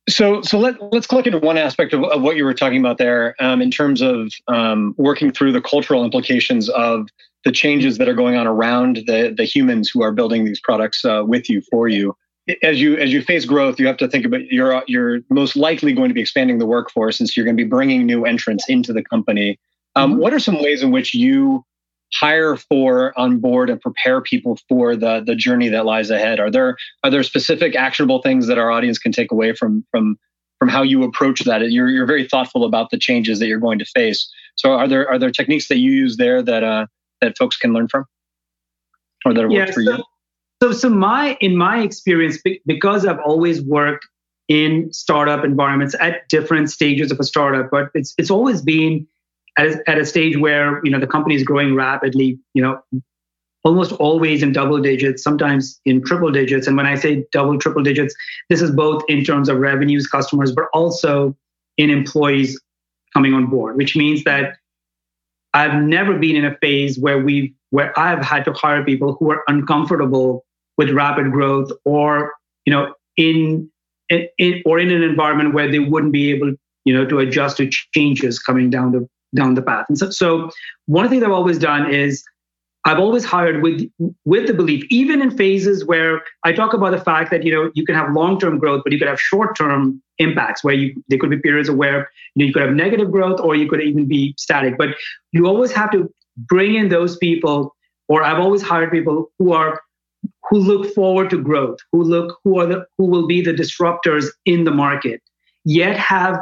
So, 0.09 0.41
so 0.41 0.59
let, 0.59 0.75
let's 0.91 1.07
click 1.07 1.27
into 1.27 1.39
one 1.39 1.57
aspect 1.57 1.93
of, 1.93 2.03
of 2.03 2.21
what 2.21 2.35
you 2.35 2.43
were 2.43 2.53
talking 2.53 2.79
about 2.79 2.97
there 2.97 3.35
um, 3.39 3.61
in 3.61 3.71
terms 3.71 4.01
of 4.01 4.33
um, 4.49 4.93
working 4.97 5.31
through 5.31 5.53
the 5.53 5.61
cultural 5.61 6.03
implications 6.03 6.67
of 6.69 7.07
the 7.45 7.51
changes 7.51 7.97
that 7.97 8.09
are 8.09 8.13
going 8.13 8.35
on 8.35 8.45
around 8.45 8.97
the, 9.07 9.33
the 9.35 9.45
humans 9.45 9.89
who 9.89 10.01
are 10.01 10.11
building 10.11 10.43
these 10.43 10.59
products 10.59 11.05
uh, 11.05 11.23
with 11.25 11.49
you, 11.49 11.61
for 11.71 11.87
you. 11.87 12.15
As 12.61 12.81
you 12.81 12.97
as 12.97 13.13
you 13.13 13.21
face 13.21 13.45
growth, 13.45 13.79
you 13.79 13.87
have 13.87 13.95
to 13.97 14.07
think 14.09 14.25
about 14.25 14.41
you're 14.51 14.83
you're 14.85 15.21
most 15.29 15.55
likely 15.55 15.93
going 15.93 16.09
to 16.09 16.13
be 16.13 16.19
expanding 16.19 16.57
the 16.57 16.65
workforce, 16.65 17.17
since 17.17 17.37
you're 17.37 17.45
going 17.45 17.55
to 17.55 17.63
be 17.63 17.69
bringing 17.69 18.05
new 18.05 18.25
entrants 18.25 18.67
into 18.67 18.91
the 18.91 19.01
company. 19.01 19.57
Um, 19.95 20.11
mm-hmm. 20.11 20.21
What 20.21 20.33
are 20.33 20.39
some 20.39 20.61
ways 20.61 20.83
in 20.83 20.91
which 20.91 21.13
you 21.13 21.63
hire 22.13 22.55
for 22.55 23.17
on 23.17 23.39
board 23.39 23.69
and 23.69 23.81
prepare 23.81 24.21
people 24.21 24.57
for 24.69 24.95
the 24.95 25.23
the 25.25 25.35
journey 25.35 25.69
that 25.69 25.85
lies 25.85 26.09
ahead? 26.09 26.39
Are 26.39 26.51
there 26.51 26.77
are 27.03 27.09
there 27.09 27.23
specific 27.23 27.75
actionable 27.75 28.21
things 28.21 28.47
that 28.47 28.57
our 28.57 28.71
audience 28.71 28.97
can 28.97 29.11
take 29.11 29.31
away 29.31 29.53
from 29.53 29.85
from 29.91 30.17
from 30.59 30.69
how 30.69 30.83
you 30.83 31.03
approach 31.03 31.41
that? 31.41 31.71
You're 31.71 31.89
you're 31.89 32.05
very 32.05 32.27
thoughtful 32.27 32.65
about 32.65 32.89
the 32.89 32.97
changes 32.97 33.39
that 33.39 33.47
you're 33.47 33.59
going 33.59 33.79
to 33.79 33.85
face. 33.85 34.31
So 34.55 34.73
are 34.73 34.87
there 34.87 35.09
are 35.09 35.19
there 35.19 35.31
techniques 35.31 35.67
that 35.67 35.77
you 35.77 35.91
use 35.91 36.17
there 36.17 36.41
that 36.41 36.63
uh, 36.63 36.85
that 37.21 37.37
folks 37.37 37.57
can 37.57 37.73
learn 37.73 37.87
from, 37.87 38.05
or 39.25 39.33
that 39.33 39.51
yeah, 39.51 39.65
for 39.65 39.83
so, 39.83 39.97
you? 39.97 40.03
So 40.61 40.71
so 40.71 40.89
my 40.89 41.37
in 41.41 41.57
my 41.57 41.81
experience, 41.81 42.37
because 42.65 43.05
I've 43.05 43.19
always 43.19 43.61
worked 43.61 44.07
in 44.47 44.91
startup 44.91 45.43
environments 45.43 45.95
at 45.99 46.27
different 46.29 46.69
stages 46.69 47.11
of 47.11 47.19
a 47.19 47.23
startup, 47.23 47.71
but 47.71 47.89
it's 47.93 48.13
it's 48.17 48.29
always 48.29 48.61
been 48.61 49.07
at, 49.57 49.87
at 49.87 49.97
a 49.97 50.05
stage 50.05 50.37
where 50.37 50.81
you 50.83 50.91
know 50.91 50.99
the 50.99 51.07
company 51.07 51.35
is 51.35 51.43
growing 51.43 51.75
rapidly, 51.75 52.39
you 52.53 52.61
know, 52.61 52.81
almost 53.63 53.93
always 53.93 54.43
in 54.43 54.51
double 54.51 54.79
digits, 54.79 55.23
sometimes 55.23 55.79
in 55.85 56.03
triple 56.03 56.31
digits. 56.31 56.67
And 56.67 56.75
when 56.75 56.85
I 56.85 56.95
say 56.95 57.25
double, 57.31 57.57
triple 57.57 57.83
digits, 57.83 58.13
this 58.49 58.61
is 58.61 58.71
both 58.71 59.03
in 59.07 59.23
terms 59.23 59.49
of 59.49 59.57
revenues, 59.57 60.07
customers, 60.07 60.51
but 60.51 60.65
also 60.73 61.35
in 61.77 61.89
employees 61.89 62.59
coming 63.13 63.33
on 63.33 63.47
board, 63.47 63.77
which 63.77 63.95
means 63.95 64.23
that 64.23 64.57
I've 65.53 65.81
never 65.81 66.17
been 66.17 66.35
in 66.35 66.45
a 66.45 66.57
phase 66.57 66.99
where 66.99 67.19
we 67.19 67.55
where 67.69 67.97
I've 67.97 68.23
had 68.23 68.45
to 68.45 68.53
hire 68.53 68.83
people 68.83 69.15
who 69.19 69.31
are 69.31 69.43
uncomfortable 69.47 70.45
with 70.77 70.89
rapid 70.91 71.31
growth 71.31 71.71
or 71.85 72.33
you 72.65 72.73
know 72.73 72.93
in, 73.17 73.69
in, 74.09 74.27
in 74.37 74.63
or 74.65 74.79
in 74.79 74.91
an 74.91 75.03
environment 75.03 75.53
where 75.53 75.71
they 75.71 75.79
wouldn't 75.79 76.11
be 76.11 76.31
able 76.31 76.53
you 76.85 76.93
know 76.93 77.05
to 77.05 77.19
adjust 77.19 77.57
to 77.57 77.69
changes 77.93 78.39
coming 78.39 78.69
down 78.69 78.91
the 78.91 79.07
down 79.35 79.55
the 79.55 79.61
path. 79.61 79.85
And 79.89 79.97
so, 79.97 80.09
so 80.09 80.49
one 80.85 81.05
of 81.05 81.11
the 81.11 81.15
things 81.15 81.23
I've 81.23 81.31
always 81.31 81.57
done 81.57 81.93
is 81.93 82.23
I've 82.85 82.99
always 82.99 83.23
hired 83.23 83.63
with 83.63 83.89
with 84.25 84.47
the 84.47 84.53
belief, 84.53 84.83
even 84.89 85.21
in 85.21 85.31
phases 85.31 85.85
where 85.85 86.21
I 86.43 86.51
talk 86.51 86.73
about 86.73 86.91
the 86.91 86.99
fact 86.99 87.31
that 87.31 87.43
you 87.43 87.51
know 87.53 87.71
you 87.75 87.85
can 87.85 87.95
have 87.95 88.13
long 88.13 88.39
term 88.39 88.59
growth, 88.59 88.81
but 88.83 88.91
you 88.91 88.99
could 88.99 89.07
have 89.07 89.21
short 89.21 89.55
term 89.57 90.01
impacts 90.19 90.63
where 90.63 90.73
you 90.73 91.01
there 91.07 91.17
could 91.17 91.29
be 91.29 91.37
periods 91.37 91.71
where 91.71 92.09
you, 92.35 92.43
know, 92.43 92.47
you 92.47 92.53
could 92.53 92.61
have 92.61 92.73
negative 92.73 93.09
growth 93.09 93.39
or 93.39 93.55
you 93.55 93.69
could 93.69 93.81
even 93.81 94.05
be 94.05 94.33
static. 94.37 94.77
But 94.77 94.89
you 95.31 95.47
always 95.47 95.71
have 95.71 95.91
to 95.91 96.13
bring 96.35 96.75
in 96.75 96.89
those 96.89 97.17
people, 97.17 97.73
or 98.09 98.23
I've 98.23 98.39
always 98.39 98.61
hired 98.61 98.91
people 98.91 99.31
who 99.39 99.53
are 99.53 99.79
who 100.49 100.57
look 100.57 100.93
forward 100.93 101.29
to 101.29 101.41
growth, 101.41 101.77
who 101.93 102.03
look 102.03 102.37
who 102.43 102.59
are 102.59 102.65
the 102.65 102.85
who 102.97 103.05
will 103.05 103.27
be 103.27 103.41
the 103.41 103.53
disruptors 103.53 104.27
in 104.45 104.65
the 104.65 104.71
market, 104.71 105.21
yet 105.63 105.97
have 105.97 106.37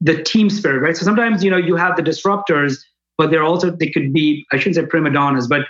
the 0.00 0.22
team 0.22 0.50
spirit, 0.50 0.80
right? 0.80 0.96
So 0.96 1.04
sometimes 1.04 1.42
you 1.42 1.50
know 1.50 1.56
you 1.56 1.76
have 1.76 1.96
the 1.96 2.02
disruptors 2.02 2.78
but 3.18 3.30
they're 3.30 3.42
also 3.42 3.70
they 3.70 3.90
could 3.90 4.12
be 4.12 4.46
I 4.52 4.58
shouldn't 4.58 4.76
say 4.76 4.86
prima 4.86 5.10
donnas, 5.10 5.46
but 5.46 5.62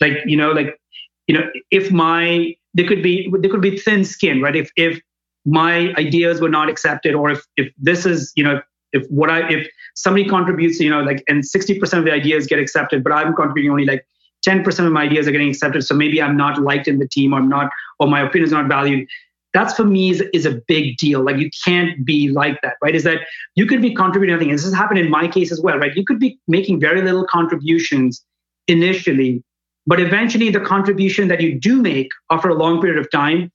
like 0.00 0.12
you 0.26 0.36
know 0.36 0.52
like 0.52 0.78
you 1.26 1.34
know 1.36 1.48
if 1.70 1.90
my 1.90 2.54
they 2.74 2.84
could 2.84 3.02
be 3.02 3.32
they 3.38 3.48
could 3.48 3.60
be 3.60 3.78
thin 3.78 4.04
skin, 4.04 4.40
right? 4.40 4.56
If 4.56 4.70
if 4.76 5.00
my 5.44 5.92
ideas 5.94 6.40
were 6.40 6.48
not 6.48 6.68
accepted, 6.68 7.14
or 7.14 7.30
if 7.30 7.44
if 7.56 7.72
this 7.78 8.06
is 8.06 8.32
you 8.36 8.44
know 8.44 8.60
if 8.92 9.06
what 9.08 9.30
I 9.30 9.48
if 9.50 9.68
somebody 9.94 10.28
contributes, 10.28 10.78
you 10.80 10.90
know 10.90 11.02
like 11.02 11.22
and 11.28 11.42
60% 11.42 11.98
of 11.98 12.04
the 12.04 12.12
ideas 12.12 12.46
get 12.46 12.58
accepted, 12.58 13.02
but 13.02 13.12
I'm 13.12 13.34
contributing 13.34 13.70
only 13.70 13.84
like 13.84 14.06
10% 14.46 14.86
of 14.86 14.92
my 14.92 15.02
ideas 15.02 15.28
are 15.28 15.32
getting 15.32 15.50
accepted, 15.50 15.84
so 15.84 15.94
maybe 15.94 16.20
I'm 16.20 16.36
not 16.36 16.60
liked 16.60 16.88
in 16.88 16.98
the 16.98 17.06
team, 17.06 17.32
or 17.32 17.38
I'm 17.38 17.48
not, 17.48 17.70
or 18.00 18.08
my 18.08 18.20
opinion 18.20 18.46
is 18.46 18.52
not 18.52 18.66
valued 18.68 19.08
that's 19.52 19.74
for 19.74 19.84
me 19.84 20.10
is, 20.10 20.22
is 20.32 20.46
a 20.46 20.60
big 20.66 20.96
deal. 20.96 21.22
Like 21.22 21.36
you 21.36 21.50
can't 21.64 22.04
be 22.04 22.30
like 22.30 22.60
that, 22.62 22.76
right? 22.82 22.94
Is 22.94 23.04
that 23.04 23.20
you 23.54 23.66
could 23.66 23.82
be 23.82 23.94
contributing 23.94 24.34
nothing. 24.34 24.50
And 24.50 24.58
this 24.58 24.64
has 24.64 24.74
happened 24.74 25.00
in 25.00 25.10
my 25.10 25.28
case 25.28 25.52
as 25.52 25.60
well, 25.60 25.78
right? 25.78 25.94
You 25.94 26.04
could 26.04 26.18
be 26.18 26.38
making 26.48 26.80
very 26.80 27.02
little 27.02 27.26
contributions 27.26 28.24
initially, 28.68 29.42
but 29.86 30.00
eventually 30.00 30.50
the 30.50 30.60
contribution 30.60 31.28
that 31.28 31.40
you 31.40 31.58
do 31.58 31.82
make 31.82 32.10
after 32.30 32.48
a 32.48 32.54
long 32.54 32.80
period 32.80 32.98
of 32.98 33.10
time 33.10 33.50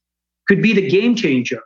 could 0.46 0.62
be 0.62 0.72
the 0.72 0.88
game 0.88 1.14
changer 1.14 1.60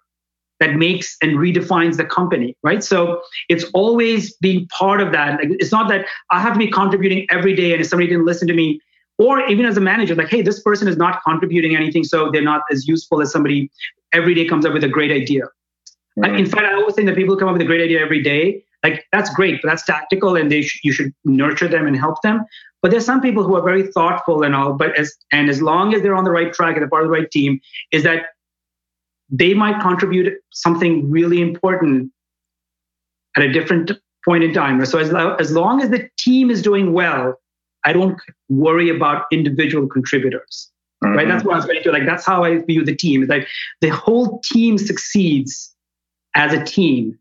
that 0.60 0.76
makes 0.76 1.16
and 1.20 1.32
redefines 1.38 1.96
the 1.96 2.04
company, 2.04 2.56
right? 2.62 2.84
So 2.84 3.20
it's 3.48 3.64
always 3.74 4.36
being 4.36 4.68
part 4.68 5.00
of 5.00 5.10
that. 5.12 5.40
Like 5.40 5.48
it's 5.58 5.72
not 5.72 5.88
that 5.88 6.06
I 6.30 6.40
have 6.40 6.52
to 6.52 6.58
be 6.58 6.70
contributing 6.70 7.26
every 7.30 7.54
day, 7.54 7.72
and 7.72 7.80
if 7.80 7.88
somebody 7.88 8.08
didn't 8.08 8.26
listen 8.26 8.46
to 8.48 8.54
me, 8.54 8.80
or 9.22 9.46
even 9.52 9.64
as 9.66 9.76
a 9.76 9.80
manager, 9.80 10.14
like, 10.14 10.28
hey, 10.28 10.42
this 10.42 10.60
person 10.68 10.88
is 10.88 10.96
not 10.96 11.22
contributing 11.26 11.76
anything, 11.76 12.04
so 12.12 12.30
they're 12.32 12.50
not 12.54 12.62
as 12.72 12.88
useful 12.88 13.20
as 13.20 13.30
somebody 13.30 13.70
every 14.12 14.34
day 14.34 14.46
comes 14.46 14.64
up 14.66 14.72
with 14.72 14.84
a 14.84 14.88
great 14.88 15.12
idea. 15.12 15.44
Mm-hmm. 16.18 16.34
In 16.34 16.46
fact, 16.46 16.64
I 16.64 16.74
always 16.74 16.94
think 16.94 17.06
that 17.08 17.16
people 17.16 17.36
come 17.36 17.48
up 17.48 17.54
with 17.54 17.62
a 17.62 17.70
great 17.72 17.82
idea 17.88 18.00
every 18.00 18.22
day. 18.22 18.64
Like 18.82 19.04
that's 19.12 19.32
great, 19.32 19.62
but 19.62 19.68
that's 19.68 19.84
tactical, 19.84 20.36
and 20.36 20.50
they 20.50 20.62
sh- 20.62 20.80
you 20.82 20.92
should 20.92 21.12
nurture 21.24 21.68
them 21.68 21.86
and 21.86 21.96
help 21.96 22.20
them. 22.22 22.44
But 22.82 22.90
there's 22.90 23.06
some 23.06 23.20
people 23.20 23.44
who 23.44 23.54
are 23.54 23.62
very 23.62 23.84
thoughtful 23.92 24.42
and 24.42 24.56
all. 24.56 24.72
But 24.72 24.98
as 24.98 25.14
and 25.30 25.48
as 25.48 25.62
long 25.62 25.94
as 25.94 26.02
they're 26.02 26.16
on 26.16 26.24
the 26.24 26.32
right 26.32 26.52
track 26.52 26.74
and 26.74 26.82
they're 26.82 26.90
part 26.90 27.04
of 27.04 27.08
the 27.08 27.16
right 27.18 27.30
team, 27.30 27.60
is 27.92 28.02
that 28.02 28.24
they 29.30 29.54
might 29.54 29.80
contribute 29.80 30.34
something 30.50 31.10
really 31.10 31.40
important 31.40 32.12
at 33.36 33.44
a 33.44 33.52
different 33.52 33.92
point 34.24 34.44
in 34.44 34.52
time. 34.52 34.84
So 34.84 34.98
as, 34.98 35.12
as 35.40 35.52
long 35.52 35.80
as 35.80 35.90
the 35.90 36.08
team 36.18 36.50
is 36.50 36.60
doing 36.60 36.92
well, 36.92 37.40
I 37.84 37.92
don't 37.92 38.18
worry 38.48 38.88
about 38.88 39.24
individual 39.32 39.86
contributors. 39.86 40.70
Mm-hmm. 41.04 41.16
Right. 41.16 41.28
That's 41.28 41.44
what 41.44 41.54
I 41.54 41.56
was 41.56 41.66
going 41.66 41.78
to. 41.78 41.84
do. 41.84 41.92
Like 41.92 42.06
that's 42.06 42.24
how 42.24 42.44
I 42.44 42.58
view 42.58 42.84
the 42.84 42.94
team. 42.94 43.22
It's 43.22 43.30
like 43.30 43.48
the 43.80 43.88
whole 43.88 44.40
team 44.44 44.78
succeeds 44.78 45.74
as 46.34 46.52
a 46.52 46.62
team. 46.62 47.18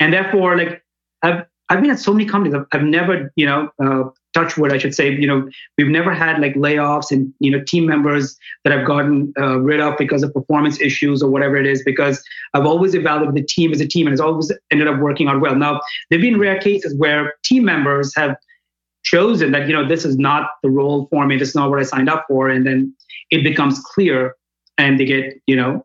And 0.00 0.12
therefore, 0.12 0.56
like 0.56 0.82
I've 1.22 1.44
I've 1.68 1.80
been 1.80 1.90
at 1.90 1.98
so 1.98 2.12
many 2.12 2.26
companies. 2.26 2.54
I've, 2.54 2.66
I've 2.72 2.82
never, 2.82 3.32
you 3.34 3.46
know, 3.46 3.70
uh, 3.82 4.10
touch 4.34 4.56
wood, 4.56 4.72
I 4.72 4.78
should 4.78 4.94
say, 4.94 5.10
you 5.10 5.26
know, 5.26 5.48
we've 5.78 5.88
never 5.88 6.12
had 6.12 6.40
like 6.40 6.54
layoffs 6.54 7.10
and 7.10 7.32
you 7.38 7.50
know 7.50 7.62
team 7.66 7.86
members 7.86 8.36
that 8.64 8.72
I've 8.72 8.86
gotten 8.86 9.32
uh, 9.38 9.58
rid 9.58 9.80
of 9.80 9.96
because 9.98 10.22
of 10.22 10.32
performance 10.34 10.80
issues 10.80 11.22
or 11.22 11.30
whatever 11.30 11.56
it 11.56 11.66
is. 11.66 11.82
Because 11.82 12.22
I've 12.54 12.66
always 12.66 12.94
evaluated 12.94 13.34
the 13.34 13.46
team 13.46 13.72
as 13.72 13.80
a 13.80 13.86
team, 13.86 14.06
and 14.06 14.12
it's 14.12 14.20
always 14.20 14.52
ended 14.70 14.88
up 14.88 15.00
working 15.00 15.28
out 15.28 15.40
well. 15.40 15.54
Now 15.54 15.80
there've 16.10 16.22
been 16.22 16.38
rare 16.38 16.58
cases 16.58 16.94
where 16.96 17.34
team 17.44 17.64
members 17.64 18.14
have 18.16 18.36
chosen 19.02 19.52
that 19.52 19.66
you 19.66 19.74
know 19.74 19.86
this 19.86 20.04
is 20.04 20.16
not 20.16 20.50
the 20.62 20.70
role 20.70 21.06
for 21.10 21.26
me. 21.26 21.36
This 21.36 21.50
is 21.50 21.54
not 21.54 21.70
what 21.70 21.78
I 21.78 21.82
signed 21.82 22.08
up 22.08 22.24
for, 22.28 22.48
and 22.48 22.66
then 22.66 22.94
it 23.30 23.42
becomes 23.42 23.80
clear 23.80 24.36
and 24.78 24.98
they 24.98 25.04
get 25.04 25.40
you 25.46 25.56
know 25.56 25.84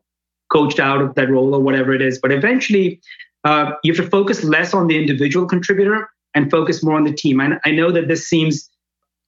coached 0.52 0.80
out 0.80 1.00
of 1.02 1.14
that 1.14 1.30
role 1.30 1.54
or 1.54 1.60
whatever 1.60 1.92
it 1.92 2.00
is. 2.00 2.18
But 2.18 2.32
eventually 2.32 3.00
uh, 3.44 3.72
you 3.84 3.92
have 3.94 4.04
to 4.04 4.10
focus 4.10 4.44
less 4.44 4.74
on 4.74 4.86
the 4.86 4.98
individual 4.98 5.46
contributor 5.46 6.08
and 6.34 6.50
focus 6.50 6.82
more 6.82 6.96
on 6.96 7.04
the 7.04 7.12
team. 7.12 7.40
And 7.40 7.58
i 7.64 7.70
know 7.70 7.90
that 7.92 8.08
this 8.08 8.28
seems 8.28 8.68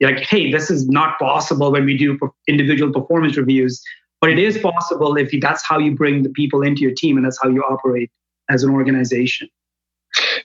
like 0.01 0.19
hey 0.19 0.51
this 0.51 0.71
is 0.71 0.89
not 0.89 1.19
possible 1.19 1.71
when 1.73 1.85
we 1.85 1.97
do 1.97 2.19
individual 2.49 2.93
performance 2.93 3.37
reviews 3.37 3.83
but 4.21 4.31
it 4.31 4.39
is 4.39 4.59
possible 4.59 5.17
if 5.17 5.31
that's 5.41 5.65
how 5.65 5.79
you 5.79 5.95
bring 5.95 6.23
the 6.23 6.29
people 6.31 6.63
into 6.63 6.83
your 6.83 6.93
team 6.93 7.17
and 7.17 7.25
that's 7.25 7.39
how 7.43 7.49
you 7.49 7.63
operate 7.63 8.11
as 8.49 8.63
an 8.63 8.71
organization 8.71 9.49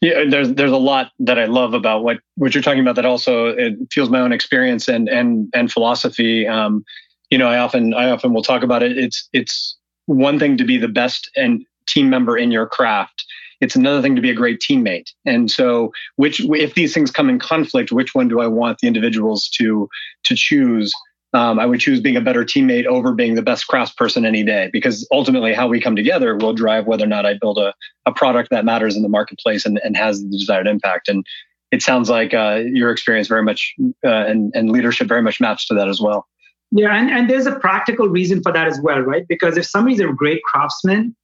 yeah, 0.02 0.24
there's 0.30 0.54
there's 0.54 0.72
a 0.72 0.78
lot 0.78 1.12
that 1.20 1.40
I 1.40 1.46
love 1.46 1.74
about 1.74 2.04
what 2.04 2.20
what 2.36 2.54
you're 2.54 2.64
talking 2.64 2.80
about. 2.80 2.96
That 2.96 3.06
also 3.06 3.48
it 3.48 3.76
fuels 3.92 4.10
my 4.10 4.20
own 4.20 4.32
experience 4.32 4.88
and 4.88 5.08
and 5.10 5.50
and 5.54 5.72
philosophy. 5.72 6.48
Um, 6.48 6.84
you 7.30 7.38
know, 7.38 7.48
I 7.48 7.58
often 7.58 7.94
I 7.94 8.10
often 8.10 8.34
will 8.34 8.44
talk 8.44 8.64
about 8.64 8.84
it. 8.84 8.98
It's 8.98 9.28
it's 9.34 9.78
one 10.06 10.40
thing 10.40 10.58
to 10.58 10.64
be 10.64 10.78
the 10.78 10.88
best 10.88 11.30
and 11.36 11.66
team 11.88 12.10
member 12.10 12.38
in 12.38 12.52
your 12.52 12.68
craft. 12.68 13.26
It's 13.62 13.76
another 13.76 14.02
thing 14.02 14.16
to 14.16 14.22
be 14.22 14.30
a 14.30 14.36
great 14.36 14.60
teammate. 14.60 15.12
And 15.26 15.50
so, 15.50 15.92
which 16.18 16.42
if 16.42 16.76
these 16.76 16.94
things 16.94 17.10
come 17.12 17.30
in 17.30 17.40
conflict, 17.40 17.92
which 17.92 18.14
one 18.14 18.28
do 18.28 18.42
I 18.42 18.48
want 18.48 18.80
the 18.80 18.88
individuals 18.88 19.50
to 19.58 19.90
to 20.26 20.36
choose? 20.36 20.94
Um, 21.36 21.60
I 21.60 21.66
would 21.66 21.82
choose 21.82 22.00
being 22.00 22.16
a 22.16 22.22
better 22.22 22.46
teammate 22.46 22.86
over 22.86 23.14
being 23.14 23.36
the 23.36 23.42
best 23.42 23.68
craftsperson 23.68 24.26
any 24.26 24.42
day, 24.42 24.70
because 24.72 25.06
ultimately, 25.12 25.54
how 25.54 25.68
we 25.68 25.82
come 25.82 25.96
together 25.96 26.38
will 26.38 26.54
drive 26.54 26.88
whether 26.88 27.04
or 27.04 27.08
not 27.08 27.26
I 27.26 27.34
build 27.40 27.58
a, 27.58 27.74
a 28.06 28.14
product 28.14 28.52
that 28.52 28.64
matters 28.64 28.96
in 28.96 29.02
the 29.02 29.10
marketplace 29.10 29.66
and, 29.66 29.80
and 29.84 29.98
has 29.98 30.24
the 30.24 30.30
desired 30.30 30.66
impact. 30.66 31.10
And 31.10 31.26
it 31.72 31.82
sounds 31.82 32.10
like 32.10 32.34
uh, 32.34 32.62
your 32.66 32.90
experience 32.90 33.28
very 33.28 33.44
much 33.44 33.76
uh, 34.06 34.08
and, 34.08 34.54
and 34.56 34.72
leadership 34.72 35.10
very 35.10 35.22
much 35.22 35.42
maps 35.42 35.68
to 35.68 35.74
that 35.74 35.90
as 35.90 36.00
well. 36.00 36.26
Yeah, 36.72 36.96
and, 36.96 37.10
and 37.10 37.30
there's 37.30 37.48
a 37.48 37.60
practical 37.60 38.08
reason 38.08 38.42
for 38.42 38.54
that 38.54 38.68
as 38.68 38.80
well, 38.82 39.00
right? 39.00 39.26
Because 39.28 39.58
if 39.58 39.66
somebody's 39.66 40.00
a 40.00 40.08
great 40.08 40.42
craftsman, 40.44 41.16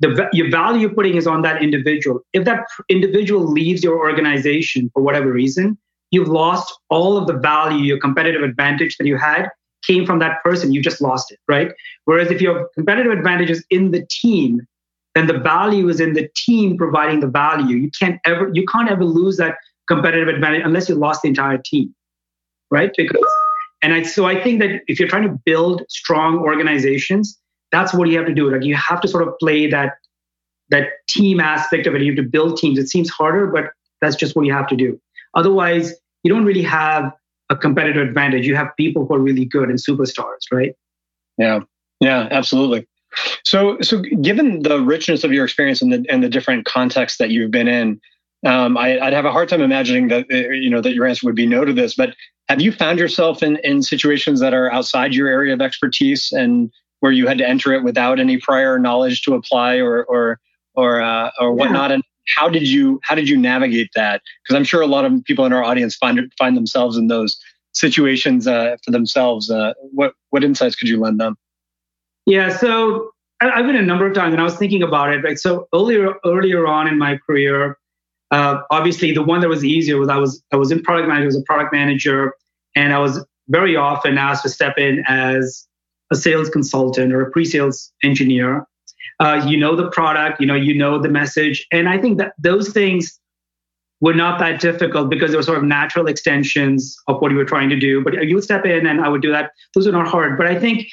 the 0.00 0.28
your 0.32 0.50
value 0.50 0.80
you're 0.80 0.94
putting 0.94 1.14
is 1.14 1.26
on 1.26 1.42
that 1.42 1.62
individual. 1.62 2.20
If 2.32 2.44
that 2.44 2.66
individual 2.88 3.46
leaves 3.46 3.84
your 3.84 3.96
organization 3.96 4.90
for 4.92 5.02
whatever 5.02 5.32
reason, 5.32 5.78
you've 6.10 6.28
lost 6.28 6.72
all 6.88 7.16
of 7.16 7.26
the 7.26 7.34
value, 7.34 7.84
your 7.84 7.98
competitive 7.98 8.42
advantage 8.42 8.96
that 8.98 9.06
you 9.06 9.16
had 9.16 9.48
came 9.86 10.06
from 10.06 10.18
that 10.18 10.42
person. 10.42 10.72
You 10.72 10.82
just 10.82 11.00
lost 11.00 11.30
it, 11.30 11.38
right? 11.48 11.72
Whereas 12.04 12.30
if 12.30 12.40
your 12.40 12.68
competitive 12.74 13.12
advantage 13.12 13.50
is 13.50 13.64
in 13.70 13.90
the 13.90 14.06
team, 14.10 14.66
then 15.14 15.26
the 15.26 15.38
value 15.38 15.88
is 15.88 16.00
in 16.00 16.12
the 16.12 16.28
team 16.36 16.76
providing 16.76 17.20
the 17.20 17.26
value. 17.26 17.76
You 17.76 17.90
can't 17.98 18.20
ever 18.24 18.50
you 18.52 18.64
can't 18.66 18.90
ever 18.90 19.04
lose 19.04 19.36
that 19.38 19.56
competitive 19.88 20.28
advantage 20.28 20.62
unless 20.64 20.88
you 20.88 20.94
lost 20.94 21.22
the 21.22 21.28
entire 21.28 21.58
team, 21.58 21.94
right? 22.70 22.90
Because 22.96 23.24
and 23.82 23.94
I, 23.94 24.02
so 24.02 24.26
I 24.26 24.42
think 24.42 24.60
that 24.60 24.80
if 24.88 24.98
you're 24.98 25.08
trying 25.08 25.28
to 25.28 25.38
build 25.44 25.84
strong 25.88 26.38
organizations, 26.38 27.38
that's 27.70 27.92
what 27.94 28.08
you 28.08 28.16
have 28.16 28.26
to 28.26 28.34
do. 28.34 28.50
Like 28.50 28.64
you 28.64 28.74
have 28.74 29.00
to 29.02 29.08
sort 29.08 29.26
of 29.26 29.38
play 29.38 29.68
that 29.68 29.94
that 30.70 30.88
team 31.08 31.40
aspect 31.40 31.86
of 31.86 31.94
it. 31.94 32.02
You 32.02 32.12
have 32.12 32.24
to 32.24 32.28
build 32.28 32.58
teams. 32.58 32.78
It 32.78 32.88
seems 32.88 33.08
harder, 33.08 33.46
but 33.46 33.70
that's 34.00 34.16
just 34.16 34.34
what 34.34 34.46
you 34.46 34.52
have 34.52 34.66
to 34.68 34.76
do. 34.76 35.00
Otherwise, 35.36 35.94
you 36.24 36.32
don't 36.32 36.44
really 36.44 36.62
have 36.62 37.12
a 37.50 37.56
competitive 37.56 38.08
advantage. 38.08 38.46
You 38.46 38.56
have 38.56 38.68
people 38.76 39.06
who 39.06 39.14
are 39.14 39.20
really 39.20 39.44
good 39.44 39.68
and 39.68 39.78
superstars, 39.78 40.40
right? 40.50 40.74
Yeah, 41.38 41.60
yeah, 42.00 42.26
absolutely. 42.30 42.88
So, 43.44 43.78
so 43.80 44.00
given 44.00 44.62
the 44.62 44.80
richness 44.80 45.24
of 45.24 45.32
your 45.32 45.44
experience 45.44 45.80
and 45.80 45.92
the 45.92 46.04
and 46.08 46.22
the 46.22 46.28
different 46.28 46.64
contexts 46.64 47.18
that 47.18 47.30
you've 47.30 47.50
been 47.50 47.68
in, 47.68 48.00
um, 48.44 48.76
I, 48.76 48.98
would 49.02 49.12
have 49.12 49.24
a 49.24 49.32
hard 49.32 49.48
time 49.48 49.62
imagining 49.62 50.08
that 50.08 50.26
uh, 50.32 50.50
you 50.50 50.70
know 50.70 50.80
that 50.80 50.94
your 50.94 51.06
answer 51.06 51.26
would 51.26 51.36
be 51.36 51.46
no 51.46 51.64
to 51.64 51.72
this. 51.72 51.94
But 51.94 52.14
have 52.48 52.60
you 52.60 52.72
found 52.72 52.98
yourself 52.98 53.42
in 53.42 53.56
in 53.58 53.82
situations 53.82 54.40
that 54.40 54.54
are 54.54 54.72
outside 54.72 55.14
your 55.14 55.28
area 55.28 55.54
of 55.54 55.60
expertise 55.60 56.32
and 56.32 56.70
where 57.00 57.12
you 57.12 57.26
had 57.26 57.38
to 57.38 57.48
enter 57.48 57.72
it 57.72 57.84
without 57.84 58.18
any 58.18 58.38
prior 58.38 58.78
knowledge 58.78 59.22
to 59.22 59.34
apply 59.34 59.76
or 59.76 60.04
or 60.04 60.40
or 60.74 61.00
uh, 61.00 61.30
or 61.40 61.52
whatnot? 61.52 61.90
Yeah. 61.90 61.94
And 61.94 62.04
how 62.34 62.48
did 62.48 62.68
you 62.68 63.00
how 63.02 63.14
did 63.14 63.28
you 63.28 63.36
navigate 63.36 63.90
that? 63.94 64.22
Because 64.42 64.56
I'm 64.56 64.64
sure 64.64 64.80
a 64.80 64.86
lot 64.86 65.04
of 65.04 65.24
people 65.24 65.44
in 65.46 65.52
our 65.52 65.64
audience 65.64 65.96
find 65.96 66.20
find 66.38 66.56
themselves 66.56 66.96
in 66.96 67.08
those 67.08 67.38
situations 67.72 68.46
uh, 68.46 68.76
for 68.84 68.90
themselves. 68.90 69.50
Uh, 69.50 69.74
what 69.92 70.14
what 70.30 70.44
insights 70.44 70.76
could 70.76 70.88
you 70.88 71.00
lend 71.00 71.20
them? 71.20 71.36
Yeah, 72.26 72.56
so 72.56 73.10
I've 73.40 73.66
been 73.66 73.76
a 73.76 73.82
number 73.82 74.06
of 74.06 74.14
times, 74.14 74.32
and 74.32 74.40
I 74.40 74.44
was 74.44 74.56
thinking 74.56 74.82
about 74.82 75.12
it. 75.12 75.22
Right, 75.22 75.38
so 75.38 75.68
earlier 75.74 76.14
earlier 76.24 76.66
on 76.66 76.88
in 76.88 76.98
my 76.98 77.18
career, 77.18 77.78
uh, 78.30 78.58
obviously, 78.70 79.12
the 79.12 79.22
one 79.22 79.40
that 79.40 79.48
was 79.48 79.64
easier 79.64 79.98
was 79.98 80.08
I 80.08 80.16
was 80.16 80.42
I 80.52 80.56
was 80.56 80.70
in 80.72 80.82
product 80.82 81.08
manager, 81.08 81.26
was 81.26 81.36
a 81.36 81.42
product 81.42 81.72
manager, 81.72 82.34
and 82.74 82.92
I 82.92 82.98
was 82.98 83.24
very 83.48 83.76
often 83.76 84.18
asked 84.18 84.42
to 84.42 84.48
step 84.48 84.76
in 84.78 85.04
as 85.06 85.66
a 86.10 86.16
sales 86.16 86.48
consultant 86.48 87.12
or 87.12 87.22
a 87.22 87.30
pre-sales 87.30 87.92
engineer. 88.02 88.66
Uh, 89.18 89.42
you 89.46 89.56
know 89.56 89.74
the 89.74 89.90
product, 89.90 90.40
you 90.40 90.46
know 90.46 90.54
you 90.54 90.74
know 90.74 91.00
the 91.00 91.08
message, 91.08 91.66
and 91.72 91.88
I 91.88 91.98
think 91.98 92.18
that 92.18 92.32
those 92.38 92.70
things 92.70 93.18
were 94.00 94.14
not 94.14 94.38
that 94.38 94.60
difficult 94.60 95.08
because 95.08 95.30
they 95.30 95.36
were 95.36 95.42
sort 95.42 95.58
of 95.58 95.64
natural 95.64 96.06
extensions 96.06 96.96
of 97.08 97.20
what 97.20 97.30
you 97.30 97.36
were 97.36 97.44
trying 97.44 97.70
to 97.70 97.76
do. 97.76 98.02
But 98.04 98.26
you 98.26 98.34
would 98.34 98.44
step 98.44 98.66
in 98.66 98.86
and 98.86 99.00
I 99.00 99.08
would 99.08 99.22
do 99.22 99.30
that. 99.32 99.52
Those 99.74 99.86
are 99.86 99.92
not 99.92 100.06
hard. 100.06 100.36
But 100.36 100.46
I 100.46 100.58
think 100.58 100.86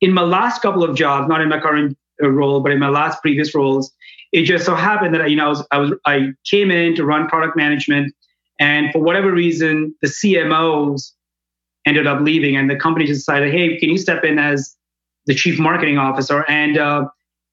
in 0.00 0.12
my 0.12 0.22
last 0.22 0.62
couple 0.62 0.84
of 0.84 0.96
jobs, 0.96 1.28
not 1.28 1.40
in 1.40 1.48
my 1.48 1.58
current 1.58 1.96
uh, 2.22 2.28
role, 2.28 2.60
but 2.60 2.72
in 2.72 2.78
my 2.78 2.88
last 2.88 3.20
previous 3.22 3.54
roles, 3.54 3.92
it 4.32 4.44
just 4.44 4.66
so 4.66 4.74
happened 4.74 5.14
that 5.14 5.30
you 5.30 5.36
know 5.36 5.46
I 5.46 5.48
was, 5.48 5.66
I 5.70 5.78
was 5.78 5.92
I 6.06 6.28
came 6.44 6.70
in 6.70 6.94
to 6.96 7.04
run 7.04 7.28
product 7.28 7.56
management, 7.56 8.14
and 8.58 8.92
for 8.92 9.00
whatever 9.00 9.32
reason, 9.32 9.94
the 10.02 10.08
CMOs 10.08 11.12
ended 11.86 12.06
up 12.06 12.20
leaving, 12.20 12.56
and 12.56 12.68
the 12.68 12.76
company 12.76 13.06
decided, 13.06 13.52
hey, 13.52 13.78
can 13.78 13.90
you 13.90 13.98
step 13.98 14.24
in 14.24 14.38
as 14.38 14.76
the 15.26 15.34
chief 15.34 15.58
marketing 15.58 15.98
officer? 15.98 16.44
And 16.48 16.78
uh, 16.78 17.08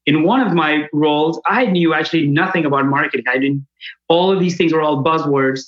in 0.05 0.23
one 0.23 0.41
of 0.41 0.53
my 0.53 0.87
roles, 0.93 1.39
I 1.45 1.65
knew 1.65 1.93
actually 1.93 2.27
nothing 2.27 2.65
about 2.65 2.85
marketing. 2.85 3.25
I 3.27 3.37
didn't. 3.37 3.67
All 4.07 4.31
of 4.31 4.39
these 4.39 4.57
things 4.57 4.73
were 4.73 4.81
all 4.81 5.03
buzzwords. 5.03 5.61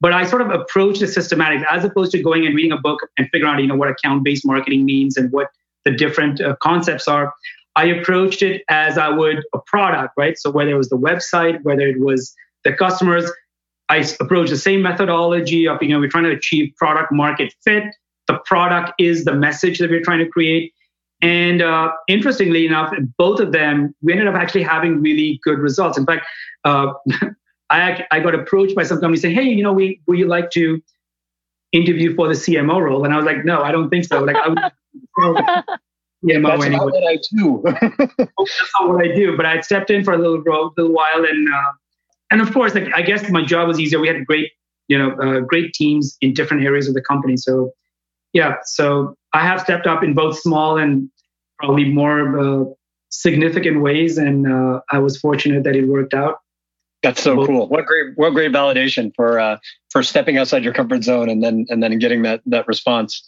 But 0.00 0.14
I 0.14 0.24
sort 0.24 0.40
of 0.40 0.50
approached 0.50 1.02
it 1.02 1.08
systematic, 1.08 1.62
as 1.70 1.84
opposed 1.84 2.12
to 2.12 2.22
going 2.22 2.46
and 2.46 2.54
reading 2.56 2.72
a 2.72 2.78
book 2.78 3.00
and 3.18 3.28
figuring 3.30 3.52
out, 3.52 3.60
you 3.60 3.66
know, 3.66 3.74
what 3.74 3.90
account-based 3.90 4.46
marketing 4.46 4.86
means 4.86 5.16
and 5.18 5.30
what 5.30 5.48
the 5.84 5.90
different 5.90 6.40
uh, 6.40 6.56
concepts 6.62 7.06
are. 7.06 7.34
I 7.76 7.84
approached 7.84 8.42
it 8.42 8.62
as 8.70 8.96
I 8.96 9.10
would 9.10 9.44
a 9.54 9.58
product, 9.66 10.14
right? 10.16 10.38
So 10.38 10.50
whether 10.50 10.70
it 10.70 10.76
was 10.76 10.88
the 10.88 10.96
website, 10.96 11.62
whether 11.62 11.86
it 11.86 12.00
was 12.00 12.34
the 12.64 12.72
customers, 12.72 13.30
I 13.90 14.06
approached 14.20 14.50
the 14.50 14.56
same 14.56 14.82
methodology 14.82 15.68
of, 15.68 15.82
you 15.82 15.88
know, 15.88 15.98
we're 15.98 16.08
trying 16.08 16.24
to 16.24 16.30
achieve 16.30 16.72
product 16.76 17.12
market 17.12 17.52
fit. 17.62 17.84
The 18.26 18.38
product 18.44 18.92
is 18.98 19.24
the 19.24 19.34
message 19.34 19.78
that 19.80 19.90
we're 19.90 20.02
trying 20.02 20.20
to 20.20 20.28
create. 20.28 20.72
And 21.22 21.60
uh, 21.60 21.92
interestingly 22.08 22.66
enough, 22.66 22.94
both 23.18 23.40
of 23.40 23.52
them, 23.52 23.94
we 24.02 24.12
ended 24.12 24.26
up 24.26 24.34
actually 24.34 24.62
having 24.62 25.02
really 25.02 25.38
good 25.44 25.58
results. 25.58 25.98
In 25.98 26.06
fact, 26.06 26.26
uh, 26.64 26.92
I, 27.70 28.04
I 28.10 28.20
got 28.20 28.34
approached 28.34 28.74
by 28.74 28.82
some 28.82 28.98
company 28.98 29.18
saying, 29.18 29.34
hey, 29.34 29.44
you 29.44 29.62
know, 29.62 29.72
we, 29.72 30.00
would 30.06 30.18
you 30.18 30.26
like 30.26 30.50
to 30.52 30.82
interview 31.72 32.14
for 32.16 32.26
the 32.26 32.34
CMO 32.34 32.80
role? 32.82 33.04
And 33.04 33.12
I 33.14 33.16
was 33.16 33.26
like, 33.26 33.44
no, 33.44 33.62
I 33.62 33.70
don't 33.70 33.90
think 33.90 34.06
so. 34.06 34.20
Like, 34.20 34.36
I 34.36 34.48
would, 34.48 34.58
CMO 36.24 36.48
That's 36.48 36.64
anyway. 36.64 36.84
what 36.84 37.08
I 37.08 37.18
do. 37.32 37.62
That's 38.38 38.72
not 38.78 38.88
what 38.88 39.04
I 39.04 39.14
do. 39.14 39.36
But 39.36 39.46
I 39.46 39.60
stepped 39.60 39.90
in 39.90 40.04
for 40.04 40.12
a 40.12 40.18
little, 40.18 40.42
little 40.76 40.92
while, 40.92 41.24
and 41.24 41.48
uh, 41.48 41.72
and 42.30 42.40
of 42.40 42.52
course, 42.52 42.74
like, 42.74 42.88
I 42.94 43.02
guess 43.02 43.28
my 43.30 43.44
job 43.44 43.68
was 43.68 43.80
easier. 43.80 43.98
We 43.98 44.08
had 44.08 44.26
great, 44.26 44.50
you 44.88 44.98
know, 44.98 45.12
uh, 45.12 45.40
great 45.40 45.72
teams 45.72 46.16
in 46.20 46.34
different 46.34 46.64
areas 46.64 46.88
of 46.88 46.94
the 46.94 47.00
company. 47.00 47.36
So 47.36 47.72
yeah, 48.32 48.56
so 48.64 49.14
I 49.32 49.40
have 49.40 49.60
stepped 49.60 49.86
up 49.86 50.02
in 50.02 50.14
both 50.14 50.38
small 50.38 50.78
and 50.78 51.10
probably 51.58 51.84
more 51.84 52.38
uh, 52.38 52.64
significant 53.10 53.82
ways, 53.82 54.18
and 54.18 54.50
uh, 54.50 54.80
I 54.90 54.98
was 54.98 55.18
fortunate 55.18 55.64
that 55.64 55.76
it 55.76 55.86
worked 55.86 56.14
out. 56.14 56.38
That's 57.02 57.22
so 57.22 57.46
cool. 57.46 57.66
What 57.68 57.86
great, 57.86 58.16
what 58.16 58.30
great 58.34 58.52
validation 58.52 59.12
for 59.16 59.40
uh, 59.40 59.58
for 59.90 60.02
stepping 60.02 60.36
outside 60.36 60.62
your 60.62 60.74
comfort 60.74 61.02
zone 61.02 61.28
and 61.30 61.42
then 61.42 61.66
and 61.70 61.82
then 61.82 61.98
getting 61.98 62.22
that 62.22 62.42
that 62.46 62.68
response. 62.68 63.26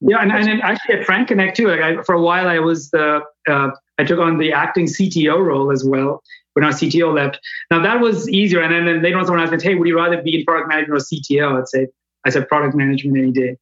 Yeah, 0.00 0.18
and, 0.18 0.32
and 0.32 0.60
actually 0.62 0.96
at 0.96 1.06
FranConnect 1.06 1.54
too. 1.54 1.68
Like 1.68 1.80
I, 1.80 2.02
for 2.02 2.14
a 2.16 2.20
while, 2.20 2.48
I 2.48 2.58
was 2.58 2.90
the 2.90 3.20
uh, 3.48 3.70
I 3.98 4.04
took 4.04 4.18
on 4.18 4.38
the 4.38 4.52
acting 4.52 4.86
CTO 4.86 5.38
role 5.38 5.70
as 5.70 5.84
well 5.84 6.22
when 6.54 6.64
our 6.64 6.72
CTO 6.72 7.14
left. 7.14 7.38
Now 7.70 7.80
that 7.80 8.00
was 8.00 8.28
easier, 8.28 8.60
and 8.60 8.72
then, 8.72 8.86
then 8.86 9.02
later 9.02 9.18
on, 9.18 9.26
someone 9.26 9.42
asked 9.42 9.52
me, 9.52 9.62
"Hey, 9.62 9.76
would 9.76 9.86
you 9.86 9.96
rather 9.96 10.20
be 10.20 10.40
in 10.40 10.44
product 10.44 10.68
management 10.68 11.00
or 11.00 11.04
CTO?" 11.04 11.60
I'd 11.60 11.68
say 11.68 11.86
I 12.26 12.30
said 12.30 12.48
product 12.48 12.74
management 12.74 13.16
any 13.16 13.30
day. 13.30 13.56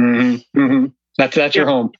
Mm-hmm. 0.00 0.60
Mm-hmm. 0.60 0.86
That's 1.18 1.36
that's 1.36 1.56
yeah. 1.56 1.62
your 1.62 1.68
home. 1.68 1.92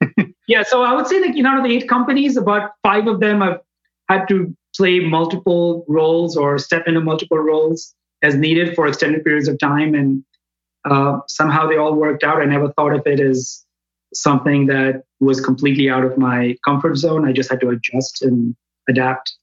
yeah, 0.48 0.62
so 0.62 0.82
I 0.82 0.94
would 0.94 1.06
say 1.06 1.20
like 1.20 1.36
you 1.36 1.42
know, 1.42 1.50
out 1.50 1.58
of 1.58 1.64
the 1.64 1.74
eight 1.74 1.88
companies, 1.88 2.36
about 2.36 2.72
five 2.82 3.06
of 3.06 3.20
them 3.20 3.40
have 3.40 3.60
had 4.08 4.26
to 4.28 4.54
play 4.76 5.00
multiple 5.00 5.84
roles 5.88 6.36
or 6.36 6.58
step 6.58 6.86
into 6.86 7.00
multiple 7.00 7.38
roles 7.38 7.94
as 8.22 8.34
needed 8.34 8.74
for 8.74 8.86
extended 8.86 9.24
periods 9.24 9.48
of 9.48 9.58
time, 9.58 9.94
and 9.94 10.24
uh, 10.84 11.20
somehow 11.28 11.66
they 11.66 11.76
all 11.76 11.94
worked 11.94 12.24
out. 12.24 12.40
I 12.40 12.44
never 12.46 12.72
thought 12.72 12.94
of 12.94 13.06
it 13.06 13.20
as 13.20 13.64
something 14.14 14.66
that 14.66 15.02
was 15.20 15.40
completely 15.40 15.90
out 15.90 16.04
of 16.04 16.16
my 16.16 16.56
comfort 16.64 16.96
zone. 16.96 17.26
I 17.26 17.32
just 17.32 17.50
had 17.50 17.60
to 17.60 17.68
adjust 17.70 18.22
and 18.22 18.54
adapt. 18.88 19.34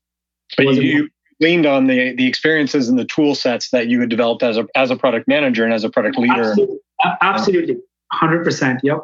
But 0.58 0.76
you, 0.76 1.10
leaned 1.40 1.66
on 1.66 1.88
the 1.88 2.14
the 2.16 2.28
experiences 2.28 2.88
and 2.88 2.98
the 2.98 3.06
tool 3.06 3.36
sets 3.36 3.70
that 3.72 3.88
you 3.88 4.00
had 4.00 4.10
developed 4.10 4.44
as 4.44 4.58
a 4.58 4.68
as 4.76 4.92
a 4.92 4.96
product 4.96 5.28
manager 5.28 5.64
and 5.64 5.74
as 5.74 5.84
a 5.84 5.90
product 5.90 6.18
leader. 6.18 6.50
Absolutely. 6.50 6.78
Absolutely. 7.22 7.78
100%. 8.14 8.80
Yep. 8.84 9.00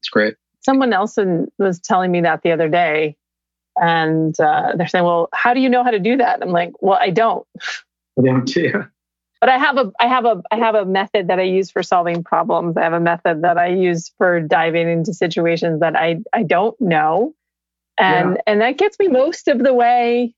It's 0.00 0.08
great. 0.08 0.34
Someone 0.60 0.92
else 0.92 1.18
was 1.58 1.80
telling 1.80 2.10
me 2.10 2.22
that 2.22 2.42
the 2.42 2.52
other 2.52 2.68
day. 2.68 3.16
And 3.76 4.38
uh, 4.38 4.72
they're 4.76 4.86
saying, 4.86 5.04
well, 5.04 5.28
how 5.32 5.52
do 5.54 5.60
you 5.60 5.68
know 5.68 5.82
how 5.82 5.90
to 5.90 5.98
do 5.98 6.16
that? 6.18 6.42
I'm 6.42 6.50
like, 6.50 6.72
well, 6.80 6.98
I 7.00 7.10
don't. 7.10 7.46
I 8.18 8.22
don't 8.22 8.46
too. 8.46 8.84
But 9.40 9.50
I 9.50 9.58
have 9.58 9.76
a 9.76 9.92
I 10.00 10.06
have 10.06 10.24
a 10.24 10.42
I 10.50 10.56
have 10.56 10.74
a 10.74 10.86
method 10.86 11.28
that 11.28 11.38
I 11.38 11.42
use 11.42 11.70
for 11.70 11.82
solving 11.82 12.24
problems. 12.24 12.78
I 12.78 12.82
have 12.82 12.94
a 12.94 13.00
method 13.00 13.42
that 13.42 13.58
I 13.58 13.66
use 13.66 14.10
for 14.16 14.40
diving 14.40 14.88
into 14.88 15.12
situations 15.12 15.80
that 15.80 15.96
I 15.96 16.20
I 16.32 16.44
don't 16.44 16.80
know. 16.80 17.34
And 17.98 18.36
yeah. 18.36 18.40
and 18.46 18.60
that 18.62 18.78
gets 18.78 18.98
me 18.98 19.08
most 19.08 19.48
of 19.48 19.58
the 19.58 19.74
way 19.74 20.34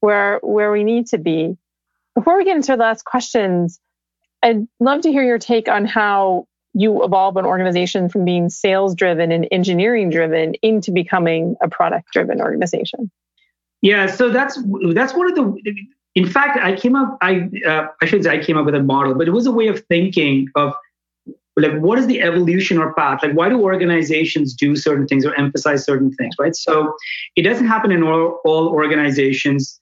where 0.00 0.40
where 0.42 0.72
we 0.72 0.82
need 0.82 1.06
to 1.08 1.18
be. 1.18 1.56
Before 2.16 2.36
we 2.36 2.44
get 2.44 2.56
into 2.56 2.72
the 2.72 2.78
last 2.78 3.04
questions, 3.04 3.78
I'd 4.42 4.66
love 4.80 5.02
to 5.02 5.12
hear 5.12 5.22
your 5.22 5.38
take 5.38 5.68
on 5.68 5.84
how 5.84 6.48
you 6.76 7.02
evolve 7.02 7.38
an 7.38 7.46
organization 7.46 8.10
from 8.10 8.26
being 8.26 8.50
sales 8.50 8.94
driven 8.94 9.32
and 9.32 9.48
engineering 9.50 10.10
driven 10.10 10.54
into 10.60 10.92
becoming 10.92 11.56
a 11.62 11.68
product 11.68 12.12
driven 12.12 12.38
organization. 12.40 13.10
Yeah, 13.80 14.06
so 14.06 14.28
that's 14.28 14.58
that's 14.92 15.14
one 15.14 15.30
of 15.30 15.34
the. 15.34 15.82
In 16.14 16.28
fact, 16.28 16.58
I 16.62 16.76
came 16.76 16.94
up. 16.94 17.16
I 17.22 17.48
uh, 17.66 17.86
I 18.02 18.06
should 18.06 18.24
say 18.24 18.30
I 18.30 18.42
came 18.42 18.58
up 18.58 18.66
with 18.66 18.74
a 18.74 18.82
model, 18.82 19.14
but 19.14 19.26
it 19.26 19.30
was 19.30 19.46
a 19.46 19.52
way 19.52 19.68
of 19.68 19.84
thinking 19.86 20.48
of 20.54 20.74
like 21.56 21.78
what 21.80 21.98
is 21.98 22.06
the 22.06 22.20
evolution 22.20 22.76
or 22.76 22.92
path 22.92 23.22
like 23.22 23.32
why 23.32 23.48
do 23.48 23.62
organizations 23.62 24.52
do 24.52 24.76
certain 24.76 25.06
things 25.06 25.24
or 25.24 25.34
emphasize 25.36 25.86
certain 25.86 26.12
things 26.12 26.34
right 26.38 26.54
so 26.54 26.94
it 27.34 27.42
doesn't 27.42 27.66
happen 27.66 27.90
in 27.90 28.02
all, 28.02 28.40
all 28.44 28.68
organizations 28.68 29.80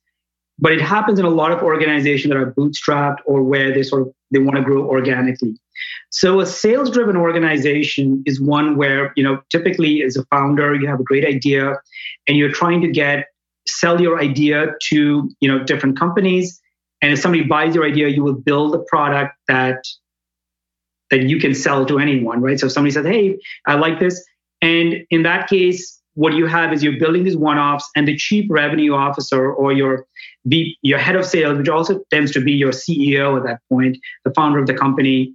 but 0.61 0.71
it 0.71 0.81
happens 0.81 1.19
in 1.19 1.25
a 1.25 1.31
lot 1.31 1.51
of 1.51 1.63
organizations 1.63 2.33
that 2.33 2.39
are 2.39 2.53
bootstrapped 2.53 3.17
or 3.27 3.43
where 3.43 3.75
they 3.75 3.83
sort 3.83 4.03
of 4.03 4.15
they 4.31 4.39
want 4.39 4.57
to 4.57 4.63
grow 4.63 4.85
organically 4.85 5.59
so 6.15 6.39
a 6.39 6.47
sales 6.47 6.91
driven 6.91 7.17
organization 7.17 8.23
is 8.25 8.41
one 8.41 8.77
where 8.77 9.13
you 9.17 9.25
know 9.25 9.43
typically 9.51 10.01
as 10.05 10.17
a 10.17 10.25
founder 10.27 10.73
you 10.73 10.87
have 10.87 11.01
a 11.01 11.03
great 11.03 11.27
idea 11.27 11.75
and 12.29 12.39
you're 12.39 12.53
trying 12.53 12.81
to 12.83 12.89
get 12.89 13.27
sell 13.67 14.01
your 14.01 14.21
idea 14.21 14.69
to 14.83 15.29
you 15.41 15.49
know 15.49 15.65
different 15.65 15.99
companies. 15.99 16.61
And 17.03 17.13
if 17.13 17.19
somebody 17.19 17.43
buys 17.43 17.75
your 17.75 17.85
idea 17.85 18.07
you 18.09 18.23
will 18.23 18.41
build 18.51 18.77
a 18.77 18.79
product 18.79 19.35
that 19.49 19.85
that 21.11 21.25
you 21.25 21.41
can 21.41 21.53
sell 21.53 21.85
to 21.85 21.99
anyone 21.99 22.41
right? 22.41 22.61
So 22.61 22.67
if 22.67 22.73
somebody 22.73 22.93
says 22.93 23.07
hey 23.07 23.37
i 23.67 23.75
like 23.75 23.99
this 23.99 24.25
and 24.63 24.95
in 25.11 25.25
that 25.25 25.49
case 25.49 26.01
what 26.15 26.35
you 26.35 26.47
have 26.47 26.73
is 26.73 26.85
you're 26.85 26.97
building 26.97 27.25
these 27.25 27.37
one-offs 27.37 27.91
and 27.97 28.07
the 28.07 28.17
chief 28.17 28.47
revenue 28.49 28.95
officer 28.95 29.53
or 29.53 29.73
your 29.73 30.07
your 30.45 30.99
head 30.99 31.17
of 31.17 31.27
sales 31.27 31.59
which 31.59 31.69
also 31.69 32.01
tends 32.13 32.31
to 32.31 32.41
be 32.41 32.53
your 32.53 32.71
ceo 32.71 33.37
at 33.37 33.43
that 33.43 33.59
point 33.69 33.99
the 34.25 34.33
founder 34.33 34.61
of 34.61 34.69
the 34.69 34.75
company 34.75 35.35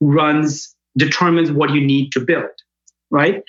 runs 0.00 0.74
determines 0.96 1.52
what 1.52 1.70
you 1.70 1.80
need 1.80 2.12
to 2.12 2.20
build 2.20 2.50
right? 3.10 3.42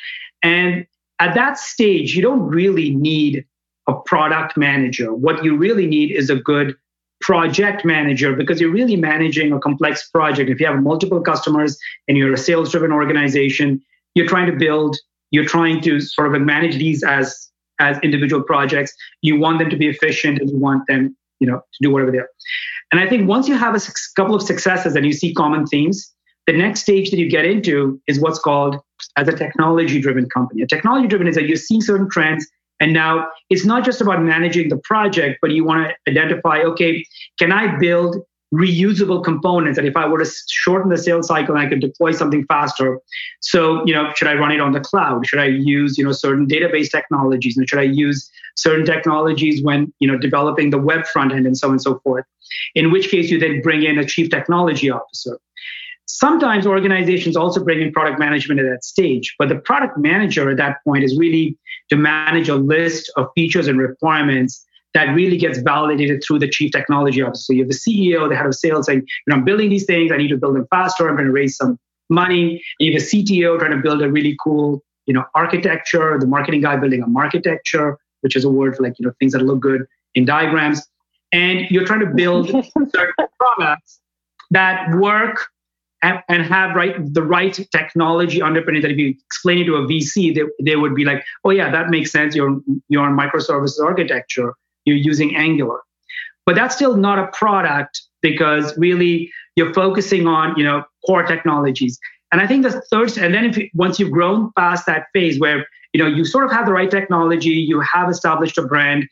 And 0.44 0.86
at 1.20 1.36
that 1.36 1.58
stage 1.58 2.16
you 2.16 2.22
don't 2.22 2.48
really 2.48 2.94
need 2.94 3.46
a 3.88 3.94
product 3.94 4.58
manager. 4.58 5.14
What 5.14 5.44
you 5.44 5.56
really 5.58 5.88
need 5.88 6.12
is 6.12 6.30
a 6.30 6.36
good 6.36 6.76
project 7.20 7.84
manager 7.84 8.36
because 8.36 8.62
you're 8.62 8.72
really 8.72 8.96
managing 8.96 9.52
a 9.52 9.60
complex 9.60 10.08
project. 10.10 10.50
If 10.50 10.60
you 10.60 10.68
have 10.68 10.82
multiple 10.84 11.20
customers 11.22 11.78
and 12.08 12.18
you're 12.18 12.34
a 12.34 12.38
sales 12.38 12.72
driven 12.72 12.92
organization 12.92 13.82
you're 14.14 14.28
trying 14.28 14.48
to 14.48 14.58
build 14.58 14.98
you're 15.32 15.46
trying 15.46 15.82
to 15.82 16.00
sort 16.00 16.34
of 16.34 16.42
manage 16.42 16.78
these 16.78 17.04
as 17.04 17.50
as 17.80 18.00
individual 18.02 18.42
projects. 18.42 18.92
You 19.22 19.40
want 19.40 19.60
them 19.60 19.70
to 19.70 19.78
be 19.78 19.88
efficient 19.88 20.40
and 20.40 20.50
you 20.50 20.58
want 20.58 20.88
them 20.88 21.16
you 21.40 21.48
know 21.48 21.58
to 21.58 21.80
do 21.82 21.92
whatever 21.92 22.12
they 22.12 22.20
are. 22.20 22.30
And 22.92 23.02
i 23.02 23.08
think 23.08 23.28
once 23.28 23.48
you 23.48 23.56
have 23.56 23.76
a 23.76 23.82
couple 24.16 24.36
of 24.36 24.42
successes 24.42 24.96
and 24.96 25.06
you 25.06 25.14
see 25.14 25.34
common 25.34 25.66
themes 25.66 26.14
the 26.48 26.54
next 26.54 26.82
stage 26.82 27.12
that 27.12 27.18
you 27.18 27.30
get 27.30 27.46
into 27.46 28.02
is 28.08 28.20
what's 28.20 28.40
called 28.40 28.78
as 29.18 29.28
a 29.28 29.34
technology 29.34 30.00
driven 30.00 30.28
company 30.30 30.62
a 30.62 30.68
technology 30.68 31.08
driven 31.08 31.28
is 31.28 31.36
that 31.36 31.48
you're 31.48 31.58
seeing 31.58 31.82
certain 31.82 32.10
trends 32.10 32.48
and 32.80 32.94
now 32.94 33.28
it's 33.50 33.66
not 33.66 33.84
just 33.86 34.02
about 34.02 34.24
managing 34.24 34.70
the 34.70 34.78
project 34.78 35.38
but 35.42 35.52
you 35.52 35.64
want 35.64 35.88
to 35.88 36.12
identify 36.12 36.62
okay 36.62 37.06
can 37.38 37.52
i 37.52 37.78
build 37.78 38.18
reusable 38.54 39.24
components 39.24 39.78
that 39.78 39.86
if 39.86 39.98
I 39.98 40.08
were 40.08 40.24
to 40.24 40.32
shorten 40.48 40.90
the 40.90 40.98
sales 40.98 41.28
cycle, 41.28 41.58
I 41.58 41.68
could 41.68 41.82
deploy 41.82 42.12
something 42.12 42.46
faster. 42.46 43.00
So, 43.42 43.86
you 43.86 43.94
know, 43.94 44.14
should 44.16 44.28
I 44.28 44.36
run 44.36 44.52
it 44.52 44.62
on 44.62 44.72
the 44.72 44.80
cloud? 44.80 45.28
Should 45.28 45.40
I 45.40 45.48
use, 45.48 45.98
you 45.98 46.06
know, 46.06 46.14
certain 46.14 46.48
database 46.48 46.90
technologies? 46.90 47.58
And 47.58 47.68
should 47.68 47.80
I 47.80 47.84
use 47.84 48.30
certain 48.56 48.86
technologies 48.86 49.62
when, 49.64 49.94
you 50.00 50.08
know, 50.10 50.18
developing 50.18 50.70
the 50.70 50.78
web 50.78 51.06
front 51.08 51.34
end 51.34 51.46
and 51.46 51.58
so 51.58 51.68
on 51.68 51.74
and 51.74 51.82
so 51.82 52.00
forth? 52.00 52.26
In 52.74 52.92
which 52.92 53.10
case 53.10 53.30
you 53.30 53.38
then 53.38 53.62
bring 53.62 53.84
in 53.84 54.00
a 54.00 54.06
chief 54.06 54.30
technology 54.30 54.90
officer. 54.90 55.38
Sometimes 56.08 56.66
organizations 56.66 57.36
also 57.36 57.64
bring 57.64 57.82
in 57.82 57.92
product 57.92 58.18
management 58.18 58.62
at 58.62 58.64
that 58.64 58.84
stage, 58.84 59.36
but 59.38 59.50
the 59.50 59.58
product 59.58 59.98
manager 59.98 60.50
at 60.50 60.58
that 60.58 60.78
point 60.86 61.04
is 61.04 61.18
really 61.18 61.58
to 61.90 61.98
manage 61.98 62.48
a 62.48 62.56
list 62.56 63.12
of 63.18 63.28
features 63.36 63.68
and 63.68 63.78
requirements 63.78 64.66
that 64.94 65.14
really 65.14 65.38
gets 65.38 65.60
validated 65.60 66.24
through 66.26 66.40
the 66.40 66.48
chief 66.48 66.72
technology 66.72 67.22
officer. 67.22 67.42
So 67.42 67.54
you 67.54 67.64
have 67.64 67.70
the 67.70 67.76
CEO, 67.76 68.30
the 68.30 68.36
head 68.36 68.46
of 68.46 68.56
sales 68.56 68.86
saying, 68.86 69.00
you 69.00 69.06
know, 69.28 69.36
I'm 69.36 69.44
building 69.44 69.70
these 69.70 69.86
things, 69.86 70.12
I 70.12 70.18
need 70.18 70.30
to 70.30 70.38
build 70.38 70.56
them 70.56 70.66
faster, 70.72 71.10
I'm 71.10 71.16
going 71.16 71.28
to 71.28 71.32
raise 71.32 71.58
some 71.58 71.78
money. 72.10 72.64
You 72.80 72.94
have 72.94 73.02
a 73.02 73.06
CTO 73.06 73.60
trying 73.60 73.72
to 73.72 73.78
build 73.78 74.02
a 74.02 74.10
really 74.10 74.36
cool, 74.42 74.82
you 75.06 75.14
know, 75.14 75.26
architecture, 75.36 76.18
the 76.20 76.26
marketing 76.26 76.62
guy 76.62 76.78
building 76.78 77.04
a 77.04 77.20
architecture, 77.20 77.98
which 78.22 78.36
is 78.36 78.46
a 78.46 78.50
word 78.50 78.78
for 78.78 78.84
like, 78.84 78.94
you 78.98 79.06
know, 79.06 79.14
things 79.20 79.34
that 79.34 79.42
look 79.42 79.60
good 79.60 79.86
in 80.16 80.24
diagrams. 80.24 80.82
And 81.34 81.70
you're 81.70 81.86
trying 81.86 82.00
to 82.00 82.14
build 82.16 82.48
certain 82.96 83.28
products 83.38 84.00
that 84.52 84.96
work 84.96 85.50
and, 86.04 86.20
and 86.30 86.44
have 86.44 86.76
right 86.76 86.96
the 87.14 87.24
right 87.24 87.60
technology 87.72 88.42
underpinning 88.42 88.82
that 88.84 88.92
if 88.92 88.98
you 88.98 89.16
explain 89.26 89.60
it 89.60 89.66
to 89.66 89.76
a 89.76 89.82
VC, 89.88 90.34
they, 90.36 90.44
they 90.64 90.76
would 90.76 90.96
be 90.96 91.06
like, 91.06 91.24
oh 91.44 91.50
yeah, 91.50 91.72
that 91.72 91.90
makes 91.90 92.12
sense. 92.12 92.36
You're 92.36 92.60
you're 92.88 93.04
on 93.04 93.18
microservices 93.18 93.84
architecture 93.84 94.54
you're 94.88 94.96
using 94.96 95.36
Angular. 95.36 95.82
But 96.46 96.56
that's 96.56 96.74
still 96.74 96.96
not 96.96 97.20
a 97.20 97.28
product 97.28 98.02
because 98.22 98.76
really 98.78 99.30
you're 99.56 99.74
focusing 99.74 100.28
on, 100.28 100.58
you 100.58 100.64
know, 100.64 100.84
core 101.06 101.24
technologies. 101.24 102.00
And 102.32 102.42
I 102.42 102.48
think 102.48 102.64
the 102.64 102.82
third, 102.90 103.18
and 103.18 103.34
then 103.34 103.46
if 103.46 103.58
you, 103.58 103.70
once 103.74 104.00
you've 104.00 104.12
grown 104.12 104.52
past 104.58 104.86
that 104.88 105.08
phase 105.14 105.40
where, 105.40 105.68
you 105.94 106.02
know, 106.02 106.08
you 106.08 106.26
sort 106.26 106.46
of 106.46 106.52
have 106.52 106.66
the 106.66 106.72
right 106.72 106.90
technology, 106.90 107.50
you 107.50 107.82
have 107.82 108.10
established 108.10 108.58
a 108.58 108.62
brand, 108.64 109.08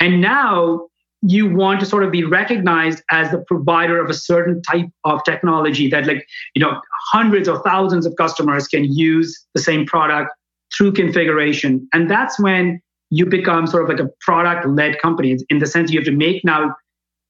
and 0.00 0.20
now 0.20 0.88
you 1.26 1.48
want 1.48 1.80
to 1.80 1.86
sort 1.86 2.04
of 2.04 2.10
be 2.10 2.22
recognized 2.22 3.02
as 3.10 3.30
the 3.30 3.38
provider 3.48 4.02
of 4.02 4.10
a 4.10 4.14
certain 4.14 4.60
type 4.62 4.86
of 5.04 5.22
technology 5.24 5.88
that 5.88 6.06
like 6.06 6.26
you 6.54 6.60
know 6.60 6.80
hundreds 7.12 7.48
or 7.48 7.62
thousands 7.62 8.04
of 8.04 8.14
customers 8.16 8.68
can 8.68 8.84
use 8.84 9.46
the 9.54 9.60
same 9.60 9.86
product 9.86 10.30
through 10.76 10.92
configuration 10.92 11.88
and 11.92 12.10
that's 12.10 12.38
when 12.38 12.80
you 13.10 13.24
become 13.24 13.66
sort 13.66 13.84
of 13.84 13.88
like 13.88 14.06
a 14.06 14.10
product 14.20 14.66
led 14.66 15.00
company 15.00 15.38
in 15.48 15.58
the 15.60 15.66
sense 15.66 15.90
you 15.90 15.98
have 15.98 16.06
to 16.06 16.12
make 16.12 16.44
now 16.44 16.74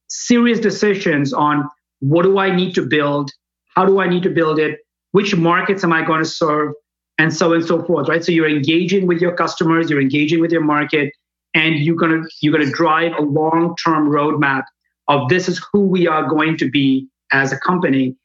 serious 0.09 0.59
decisions 0.59 1.33
on 1.33 1.67
what 1.99 2.23
do 2.23 2.37
I 2.37 2.55
need 2.55 2.75
to 2.75 2.85
build? 2.85 3.31
How 3.75 3.85
do 3.85 3.99
I 3.99 4.07
need 4.07 4.23
to 4.23 4.29
build 4.29 4.59
it? 4.59 4.79
Which 5.11 5.35
markets 5.35 5.83
am 5.83 5.93
I 5.93 6.03
going 6.03 6.23
to 6.23 6.29
serve? 6.29 6.73
And 7.17 7.33
so 7.33 7.51
on 7.51 7.57
and 7.57 7.65
so 7.65 7.81
forth, 7.81 8.09
right? 8.09 8.23
So 8.25 8.33
you're 8.33 8.49
engaging 8.49 9.07
with 9.07 9.21
your 9.21 9.33
customers, 9.33 9.89
you're 9.89 10.01
engaging 10.01 10.41
with 10.41 10.51
your 10.51 10.63
market, 10.63 11.13
and 11.55 11.79
you're 11.79 11.95
gonna 11.95 12.21
you're 12.41 12.53
gonna 12.53 12.71
drive 12.71 13.13
a 13.17 13.21
long-term 13.21 14.09
roadmap 14.09 14.65
of 15.07 15.29
this 15.29 15.49
is 15.49 15.63
who 15.71 15.79
we 15.79 16.07
are 16.07 16.27
going 16.27 16.57
to 16.57 16.69
be 16.69 17.07
as 17.31 17.51
a 17.51 17.57
company. 17.59 18.15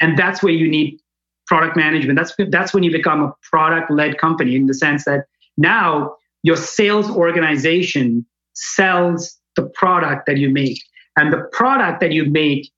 And 0.00 0.18
that's 0.18 0.42
where 0.42 0.52
you 0.52 0.68
need 0.68 0.98
product 1.46 1.76
management. 1.76 2.18
That's 2.18 2.34
that's 2.50 2.74
when 2.74 2.82
you 2.82 2.90
become 2.90 3.22
a 3.22 3.32
product-led 3.42 4.18
company 4.18 4.56
in 4.56 4.66
the 4.66 4.74
sense 4.74 5.04
that 5.04 5.24
now 5.56 6.16
your 6.42 6.56
sales 6.56 7.10
organization 7.10 8.26
sells 8.54 9.38
the 9.56 9.66
product 9.74 10.26
that 10.26 10.38
you 10.38 10.50
make. 10.50 10.82
And 11.16 11.32
the 11.32 11.48
product 11.52 12.00
that 12.00 12.12
you 12.12 12.24
make 12.24 12.70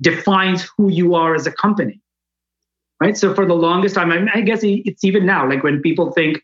defines 0.00 0.68
who 0.76 0.90
you 0.90 1.14
are 1.14 1.34
as 1.34 1.46
a 1.46 1.52
company. 1.52 2.00
Right. 3.00 3.16
So 3.16 3.34
for 3.34 3.46
the 3.46 3.54
longest 3.54 3.94
time, 3.94 4.12
I, 4.12 4.18
mean, 4.18 4.30
I 4.34 4.42
guess 4.42 4.60
it's 4.62 5.04
even 5.04 5.24
now, 5.24 5.48
like 5.48 5.62
when 5.62 5.80
people 5.80 6.12
think 6.12 6.42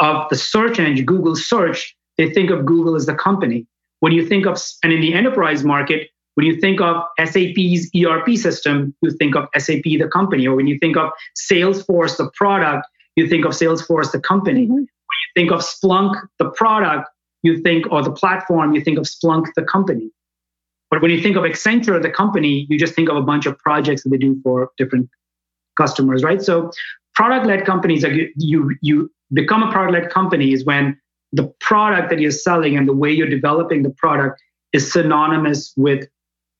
of 0.00 0.26
the 0.30 0.36
search 0.36 0.78
engine, 0.78 1.04
Google 1.04 1.36
search, 1.36 1.94
they 2.18 2.30
think 2.30 2.50
of 2.50 2.66
Google 2.66 2.94
as 2.94 3.06
the 3.06 3.14
company. 3.14 3.66
When 4.00 4.12
you 4.12 4.26
think 4.26 4.46
of, 4.46 4.60
and 4.82 4.92
in 4.92 5.00
the 5.00 5.14
enterprise 5.14 5.64
market, 5.64 6.08
when 6.34 6.46
you 6.46 6.60
think 6.60 6.80
of 6.80 7.02
SAP's 7.18 7.90
ERP 7.94 8.36
system, 8.36 8.94
you 9.02 9.10
think 9.10 9.36
of 9.36 9.48
SAP 9.56 9.82
the 9.84 10.08
company. 10.12 10.46
Or 10.46 10.56
when 10.56 10.66
you 10.66 10.78
think 10.78 10.96
of 10.96 11.10
Salesforce 11.38 12.16
the 12.16 12.30
product, 12.34 12.86
you 13.16 13.28
think 13.28 13.44
of 13.44 13.52
Salesforce 13.52 14.12
the 14.12 14.20
company. 14.20 14.66
Mm-hmm 14.66 14.84
think 15.34 15.50
of 15.50 15.60
Splunk, 15.60 16.14
the 16.38 16.50
product, 16.50 17.08
you 17.42 17.60
think, 17.60 17.90
or 17.90 18.02
the 18.02 18.12
platform, 18.12 18.74
you 18.74 18.80
think 18.80 18.98
of 18.98 19.04
Splunk, 19.04 19.46
the 19.56 19.62
company. 19.62 20.10
But 20.90 21.00
when 21.00 21.10
you 21.10 21.22
think 21.22 21.36
of 21.36 21.44
Accenture, 21.44 22.00
the 22.02 22.10
company, 22.10 22.66
you 22.68 22.78
just 22.78 22.94
think 22.94 23.08
of 23.08 23.16
a 23.16 23.22
bunch 23.22 23.46
of 23.46 23.58
projects 23.58 24.02
that 24.02 24.10
they 24.10 24.18
do 24.18 24.40
for 24.42 24.70
different 24.76 25.08
customers, 25.76 26.22
right? 26.22 26.42
So 26.42 26.70
product-led 27.14 27.64
companies, 27.64 28.02
like 28.02 28.12
you, 28.36 28.76
you 28.82 29.10
become 29.32 29.62
a 29.62 29.72
product-led 29.72 30.10
company 30.10 30.52
is 30.52 30.64
when 30.64 30.98
the 31.32 31.52
product 31.60 32.10
that 32.10 32.20
you're 32.20 32.30
selling 32.30 32.76
and 32.76 32.86
the 32.86 32.92
way 32.92 33.10
you're 33.10 33.28
developing 33.28 33.82
the 33.82 33.90
product 33.90 34.40
is 34.72 34.92
synonymous 34.92 35.72
with 35.76 36.06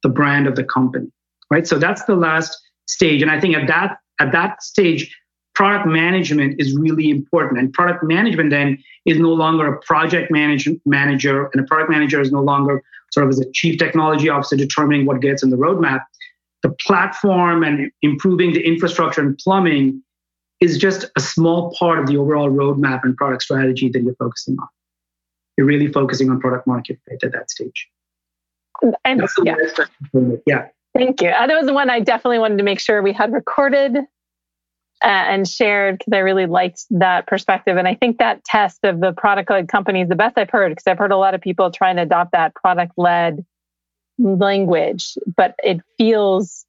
the 0.02 0.08
brand 0.08 0.46
of 0.46 0.56
the 0.56 0.64
company, 0.64 1.10
right? 1.50 1.66
So 1.66 1.78
that's 1.78 2.04
the 2.04 2.16
last 2.16 2.58
stage. 2.86 3.22
And 3.22 3.30
I 3.30 3.40
think 3.40 3.56
at 3.56 3.66
that 3.68 3.98
at 4.20 4.32
that 4.32 4.62
stage, 4.62 5.14
product 5.54 5.86
management 5.86 6.60
is 6.60 6.76
really 6.76 7.10
important. 7.10 7.58
And 7.58 7.72
product 7.72 8.02
management 8.04 8.50
then 8.50 8.78
is 9.04 9.18
no 9.18 9.32
longer 9.32 9.66
a 9.66 9.78
project 9.80 10.30
manage, 10.30 10.68
manager, 10.86 11.50
and 11.52 11.62
a 11.62 11.66
product 11.66 11.90
manager 11.90 12.20
is 12.20 12.30
no 12.30 12.40
longer 12.40 12.82
sort 13.12 13.24
of 13.24 13.30
as 13.30 13.40
a 13.40 13.50
chief 13.52 13.78
technology 13.78 14.28
officer 14.28 14.56
determining 14.56 15.06
what 15.06 15.20
gets 15.20 15.42
in 15.42 15.50
the 15.50 15.56
roadmap. 15.56 16.02
The 16.62 16.70
platform 16.70 17.64
and 17.64 17.90
improving 18.02 18.52
the 18.52 18.64
infrastructure 18.64 19.20
and 19.20 19.36
plumbing 19.38 20.02
is 20.62 20.78
just 20.78 21.06
a 21.16 21.20
small 21.20 21.74
part 21.76 21.98
of 21.98 22.06
the 22.06 22.16
overall 22.16 22.48
roadmap 22.48 23.02
and 23.02 23.16
product 23.16 23.42
strategy 23.42 23.88
that 23.88 24.00
you're 24.00 24.14
focusing 24.14 24.56
on. 24.60 24.68
You're 25.58 25.66
really 25.66 25.88
focusing 25.88 26.30
on 26.30 26.40
product 26.40 26.68
market 26.68 27.00
fit 27.08 27.22
at 27.24 27.32
that 27.32 27.50
stage. 27.50 27.88
And, 29.04 29.22
yeah. 29.44 29.56
yeah. 30.46 30.68
Thank 30.94 31.20
you. 31.20 31.30
Uh, 31.30 31.46
that 31.48 31.54
was 31.54 31.66
the 31.66 31.72
one 31.72 31.90
I 31.90 31.98
definitely 31.98 32.38
wanted 32.38 32.58
to 32.58 32.64
make 32.64 32.78
sure 32.78 33.02
we 33.02 33.12
had 33.12 33.32
recorded 33.32 33.96
uh, 33.96 34.04
and 35.02 35.48
shared 35.48 35.98
because 35.98 36.12
I 36.12 36.18
really 36.18 36.46
liked 36.46 36.84
that 36.90 37.26
perspective. 37.26 37.76
And 37.76 37.88
I 37.88 37.96
think 37.96 38.18
that 38.18 38.44
test 38.44 38.84
of 38.84 39.00
the 39.00 39.12
product 39.12 39.50
led 39.50 39.68
company 39.68 40.02
is 40.02 40.08
the 40.08 40.14
best 40.14 40.38
I've 40.38 40.50
heard 40.50 40.70
because 40.70 40.86
I've 40.86 40.98
heard 40.98 41.12
a 41.12 41.16
lot 41.16 41.34
of 41.34 41.40
people 41.40 41.72
trying 41.72 41.96
to 41.96 42.02
adopt 42.02 42.32
that 42.32 42.54
product 42.54 42.92
led 42.96 43.44
language, 44.18 45.18
but 45.36 45.56
it 45.64 45.80
feels 45.98 46.66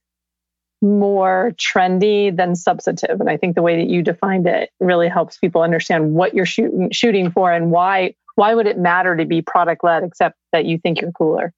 more 0.84 1.54
trendy 1.56 2.36
than 2.36 2.56
substantive. 2.56 3.19
And 3.22 3.30
I 3.30 3.38
think 3.38 3.56
the 3.56 3.62
way 3.62 3.78
that 3.78 3.89
you 3.89 4.04
defined 4.04 4.46
it 4.46 4.69
really 4.80 5.08
helps 5.08 5.38
people 5.38 5.62
understand 5.62 6.13
what 6.13 6.34
you're 6.36 6.46
shooting, 6.46 6.91
shooting 6.91 7.32
for 7.32 7.52
and 7.52 7.72
why 7.72 8.13
why 8.36 8.56
would 8.56 8.65
it 8.65 8.78
matter 8.78 9.15
to 9.15 9.26
be 9.26 9.41
product 9.41 9.84
led 9.84 10.04
except 10.04 10.38
that 10.52 10.65
you 10.65 10.78
think 10.80 11.02
you're 11.02 11.12
cooler. 11.12 11.54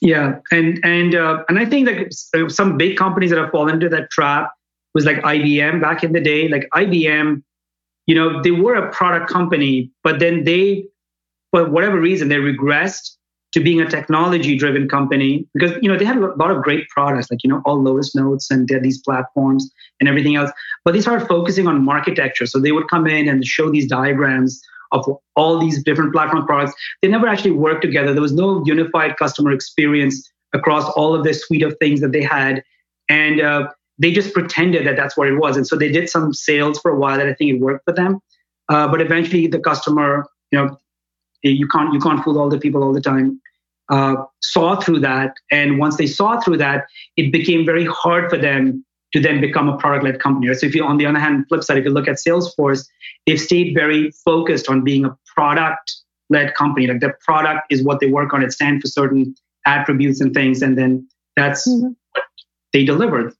Yeah, 0.00 0.38
and 0.50 0.80
and 0.82 1.14
uh, 1.14 1.44
and 1.48 1.58
I 1.58 1.66
think 1.66 1.86
that 1.86 2.50
some 2.50 2.78
big 2.78 2.96
companies 2.96 3.30
that 3.30 3.38
have 3.38 3.50
fallen 3.50 3.74
into 3.74 3.88
that 3.90 4.10
trap 4.10 4.50
was 4.94 5.04
like 5.04 5.18
IBM 5.18 5.80
back 5.80 6.02
in 6.02 6.12
the 6.12 6.20
day. 6.20 6.48
Like 6.48 6.68
IBM, 6.74 7.42
you 8.06 8.14
know, 8.14 8.42
they 8.42 8.50
were 8.50 8.74
a 8.74 8.90
product 8.90 9.30
company, 9.30 9.90
but 10.02 10.18
then 10.18 10.44
they, 10.44 10.86
for 11.50 11.68
whatever 11.68 12.00
reason, 12.00 12.28
they 12.28 12.36
regressed 12.36 13.16
to 13.52 13.60
being 13.60 13.80
a 13.80 13.88
technology 13.88 14.56
driven 14.56 14.88
company 14.88 15.46
because 15.54 15.72
you 15.82 15.88
know 15.88 15.98
they 15.98 16.04
had 16.04 16.16
a 16.16 16.34
lot 16.36 16.50
of 16.50 16.62
great 16.62 16.88
products 16.88 17.30
like 17.30 17.42
you 17.42 17.50
know 17.50 17.62
all 17.64 17.82
Lotus 17.82 18.14
Notes 18.14 18.50
and 18.50 18.68
these 18.82 19.00
platforms 19.02 19.70
and 19.98 20.08
everything 20.08 20.36
else 20.36 20.50
but 20.84 20.92
they 20.92 21.00
started 21.00 21.26
focusing 21.26 21.66
on 21.66 21.88
architecture 21.88 22.46
so 22.46 22.58
they 22.58 22.72
would 22.72 22.88
come 22.88 23.06
in 23.06 23.28
and 23.28 23.44
show 23.44 23.70
these 23.70 23.86
diagrams 23.86 24.60
of 24.92 25.04
all 25.36 25.58
these 25.58 25.82
different 25.82 26.12
platform 26.12 26.44
products 26.46 26.74
they 27.02 27.08
never 27.08 27.26
actually 27.26 27.52
worked 27.52 27.82
together 27.82 28.12
there 28.12 28.22
was 28.22 28.32
no 28.32 28.62
unified 28.64 29.16
customer 29.16 29.52
experience 29.52 30.30
across 30.52 30.84
all 30.90 31.14
of 31.14 31.24
this 31.24 31.42
suite 31.42 31.62
of 31.62 31.76
things 31.78 32.00
that 32.00 32.12
they 32.12 32.22
had 32.22 32.62
and 33.08 33.40
uh, 33.40 33.68
they 34.00 34.10
just 34.10 34.32
pretended 34.32 34.86
that 34.86 34.96
that's 34.96 35.16
what 35.16 35.28
it 35.28 35.36
was. 35.36 35.56
And 35.56 35.66
so 35.66 35.76
they 35.76 35.92
did 35.92 36.08
some 36.08 36.32
sales 36.32 36.80
for 36.80 36.90
a 36.90 36.98
while 36.98 37.18
that 37.18 37.28
I 37.28 37.34
think 37.34 37.50
it 37.50 37.60
worked 37.60 37.84
for 37.84 37.92
them. 37.92 38.18
Uh, 38.68 38.88
but 38.88 39.00
eventually 39.00 39.46
the 39.46 39.58
customer, 39.60 40.24
you 40.50 40.58
know, 40.58 40.78
you 41.42 41.66
can't 41.68 41.92
you 41.92 42.00
can't 42.00 42.22
fool 42.22 42.38
all 42.38 42.48
the 42.48 42.58
people 42.58 42.82
all 42.82 42.92
the 42.92 43.00
time. 43.00 43.40
Uh, 43.88 44.14
saw 44.40 44.78
through 44.78 45.00
that, 45.00 45.34
and 45.50 45.78
once 45.78 45.96
they 45.96 46.06
saw 46.06 46.40
through 46.40 46.56
that, 46.56 46.86
it 47.16 47.32
became 47.32 47.66
very 47.66 47.84
hard 47.86 48.30
for 48.30 48.36
them 48.36 48.84
to 49.12 49.20
then 49.20 49.40
become 49.40 49.68
a 49.68 49.76
product-led 49.76 50.20
company. 50.20 50.48
Right? 50.48 50.56
So 50.56 50.66
if 50.66 50.74
you, 50.74 50.84
on 50.84 50.96
the 50.96 51.06
other 51.06 51.18
hand, 51.18 51.46
flip 51.48 51.64
side, 51.64 51.78
if 51.78 51.84
you 51.84 51.90
look 51.90 52.06
at 52.06 52.16
Salesforce, 52.16 52.86
they've 53.26 53.40
stayed 53.40 53.74
very 53.74 54.12
focused 54.24 54.68
on 54.68 54.84
being 54.84 55.04
a 55.04 55.16
product-led 55.34 56.54
company. 56.54 56.86
Like 56.86 57.00
their 57.00 57.18
product 57.24 57.66
is 57.70 57.82
what 57.82 57.98
they 57.98 58.06
work 58.06 58.32
on. 58.32 58.44
It 58.44 58.52
stands 58.52 58.82
for 58.82 58.86
certain 58.86 59.34
attributes 59.66 60.20
and 60.20 60.32
things, 60.32 60.62
and 60.62 60.78
then 60.78 61.08
that's 61.34 61.68
mm-hmm. 61.68 61.88
what 62.12 62.24
they 62.72 62.84
deliver. 62.84 63.32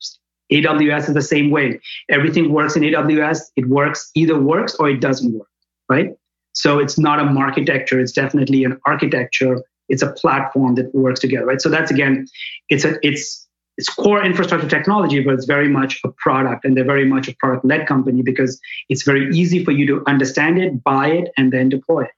AWS 0.52 1.08
is 1.08 1.14
the 1.14 1.22
same 1.22 1.50
way. 1.50 1.80
Everything 2.08 2.52
works 2.52 2.76
in 2.76 2.82
AWS. 2.82 3.40
It 3.56 3.68
works, 3.68 4.10
either 4.14 4.38
works 4.38 4.74
or 4.74 4.90
it 4.90 5.00
doesn't 5.00 5.32
work, 5.32 5.48
right? 5.88 6.10
So 6.52 6.78
it's 6.78 6.98
not 6.98 7.20
a 7.20 7.24
architecture. 7.24 8.00
It's 8.00 8.12
definitely 8.12 8.64
an 8.64 8.78
architecture. 8.86 9.62
It's 9.88 10.02
a 10.02 10.12
platform 10.12 10.74
that 10.76 10.94
works 10.94 11.20
together, 11.20 11.46
right? 11.46 11.60
So 11.60 11.68
that's 11.68 11.90
again, 11.90 12.26
it's 12.68 12.84
a 12.84 12.98
it's 13.02 13.46
it's 13.76 13.88
core 13.88 14.22
infrastructure 14.22 14.68
technology, 14.68 15.20
but 15.20 15.34
it's 15.34 15.46
very 15.46 15.68
much 15.68 16.00
a 16.04 16.08
product, 16.18 16.64
and 16.64 16.76
they're 16.76 16.84
very 16.84 17.06
much 17.06 17.28
a 17.28 17.34
product-led 17.38 17.86
company 17.86 18.22
because 18.22 18.60
it's 18.88 19.04
very 19.04 19.34
easy 19.34 19.64
for 19.64 19.70
you 19.70 19.86
to 19.86 20.02
understand 20.06 20.58
it, 20.62 20.84
buy 20.84 21.08
it, 21.08 21.32
and 21.36 21.52
then 21.52 21.68
deploy 21.70 22.02
it. 22.02 22.10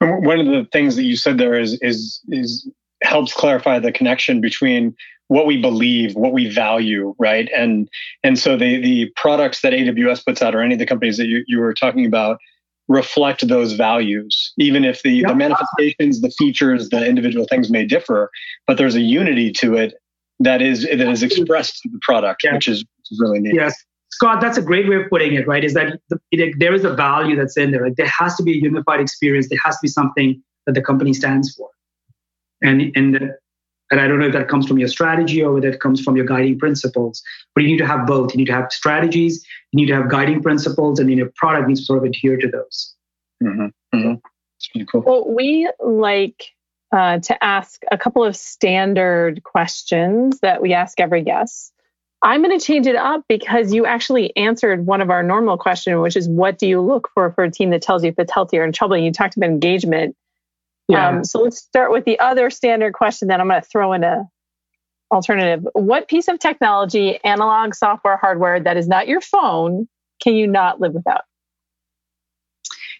One 0.00 0.40
of 0.40 0.46
the 0.46 0.66
things 0.72 0.96
that 0.96 1.04
you 1.04 1.16
said 1.16 1.38
there 1.38 1.58
is 1.58 1.78
is 1.82 2.20
is 2.28 2.68
helps 3.02 3.34
clarify 3.34 3.78
the 3.78 3.92
connection 3.92 4.40
between 4.40 4.96
what 5.28 5.46
we 5.46 5.60
believe, 5.60 6.14
what 6.14 6.32
we 6.32 6.48
value, 6.48 7.14
right? 7.18 7.48
And 7.54 7.88
and 8.22 8.38
so 8.38 8.56
the 8.56 8.80
the 8.80 9.12
products 9.16 9.62
that 9.62 9.72
AWS 9.72 10.24
puts 10.24 10.42
out, 10.42 10.54
or 10.54 10.60
any 10.60 10.74
of 10.74 10.78
the 10.78 10.86
companies 10.86 11.16
that 11.16 11.26
you, 11.26 11.44
you 11.46 11.58
were 11.58 11.74
talking 11.74 12.06
about, 12.06 12.38
reflect 12.88 13.46
those 13.48 13.72
values, 13.72 14.52
even 14.58 14.84
if 14.84 15.02
the, 15.02 15.10
yep. 15.10 15.28
the 15.28 15.34
manifestations, 15.34 16.20
the 16.20 16.30
features, 16.30 16.88
the 16.90 17.04
individual 17.04 17.46
things 17.50 17.70
may 17.70 17.84
differ, 17.84 18.30
but 18.66 18.78
there's 18.78 18.94
a 18.94 19.00
unity 19.00 19.50
to 19.50 19.74
it 19.74 19.94
that 20.38 20.62
is 20.62 20.82
that 20.82 21.00
is 21.00 21.22
expressed 21.22 21.82
through 21.82 21.92
the 21.92 22.00
product, 22.02 22.44
yeah. 22.44 22.54
which 22.54 22.68
is 22.68 22.84
really 23.18 23.40
neat. 23.40 23.54
Yes. 23.54 23.74
Scott, 24.10 24.40
that's 24.40 24.56
a 24.56 24.62
great 24.62 24.88
way 24.88 24.96
of 24.96 25.10
putting 25.10 25.34
it, 25.34 25.46
right? 25.46 25.64
Is 25.64 25.74
that 25.74 25.98
the, 26.08 26.18
it, 26.30 26.54
there 26.58 26.72
is 26.72 26.84
a 26.84 26.94
value 26.94 27.36
that's 27.36 27.56
in 27.56 27.70
there. 27.70 27.84
Like 27.84 27.96
there 27.96 28.06
has 28.06 28.36
to 28.36 28.42
be 28.42 28.52
a 28.52 28.56
unified 28.56 29.00
experience. 29.00 29.48
There 29.48 29.58
has 29.64 29.74
to 29.76 29.80
be 29.82 29.88
something 29.88 30.42
that 30.66 30.74
the 30.74 30.82
company 30.82 31.12
stands 31.12 31.54
for. 31.54 31.68
And 32.62 32.92
and 32.94 33.32
and 33.90 34.00
I 34.00 34.08
don't 34.08 34.18
know 34.18 34.26
if 34.26 34.32
that 34.32 34.48
comes 34.48 34.66
from 34.66 34.78
your 34.78 34.88
strategy 34.88 35.42
or 35.42 35.52
whether 35.52 35.68
it 35.68 35.80
comes 35.80 36.02
from 36.02 36.16
your 36.16 36.26
guiding 36.26 36.58
principles. 36.58 37.22
But 37.54 37.62
you 37.62 37.70
need 37.70 37.78
to 37.78 37.86
have 37.86 38.06
both. 38.06 38.32
You 38.32 38.38
need 38.38 38.46
to 38.46 38.52
have 38.52 38.72
strategies. 38.72 39.44
You 39.72 39.76
need 39.76 39.86
to 39.86 39.94
have 39.94 40.08
guiding 40.08 40.42
principles, 40.42 40.98
and 40.98 41.08
then 41.08 41.18
your 41.18 41.30
product 41.36 41.68
needs 41.68 41.80
to 41.80 41.86
sort 41.86 41.98
of 41.98 42.04
adhere 42.04 42.36
to 42.36 42.48
those. 42.48 42.94
Mm-hmm. 43.42 43.66
Mm-hmm. 43.96 44.82
Cool. 44.90 45.02
Well, 45.02 45.34
we 45.34 45.70
like 45.80 46.44
uh, 46.92 47.18
to 47.20 47.44
ask 47.44 47.82
a 47.90 47.98
couple 47.98 48.24
of 48.24 48.36
standard 48.36 49.42
questions 49.44 50.40
that 50.40 50.62
we 50.62 50.72
ask 50.72 50.98
every 51.00 51.22
guest. 51.22 51.72
I'm 52.22 52.42
going 52.42 52.58
to 52.58 52.64
change 52.64 52.86
it 52.86 52.96
up 52.96 53.24
because 53.28 53.72
you 53.72 53.86
actually 53.86 54.34
answered 54.36 54.86
one 54.86 55.00
of 55.00 55.10
our 55.10 55.22
normal 55.22 55.58
questions, 55.58 56.00
which 56.00 56.16
is 56.16 56.28
what 56.28 56.58
do 56.58 56.66
you 56.66 56.80
look 56.80 57.08
for 57.12 57.30
for 57.32 57.44
a 57.44 57.50
team 57.50 57.70
that 57.70 57.82
tells 57.82 58.02
you 58.02 58.08
if 58.08 58.18
it's 58.18 58.32
healthy 58.32 58.58
or 58.58 58.64
in 58.64 58.72
trouble? 58.72 58.94
And 58.96 59.04
you 59.04 59.12
talked 59.12 59.36
about 59.36 59.50
engagement. 59.50 60.16
Yeah. 60.88 61.08
Um, 61.08 61.24
so 61.24 61.40
let's 61.40 61.58
start 61.58 61.90
with 61.90 62.04
the 62.04 62.18
other 62.20 62.50
standard 62.50 62.92
question 62.92 63.28
that 63.28 63.40
I'm 63.40 63.48
going 63.48 63.60
to 63.60 63.68
throw 63.68 63.92
in 63.92 64.04
a 64.04 64.28
alternative. 65.10 65.66
What 65.72 66.08
piece 66.08 66.28
of 66.28 66.38
technology, 66.38 67.18
analog, 67.24 67.74
software, 67.74 68.16
hardware 68.16 68.60
that 68.60 68.76
is 68.76 68.86
not 68.88 69.08
your 69.08 69.20
phone, 69.20 69.88
can 70.22 70.34
you 70.34 70.46
not 70.46 70.80
live 70.80 70.94
without? 70.94 71.22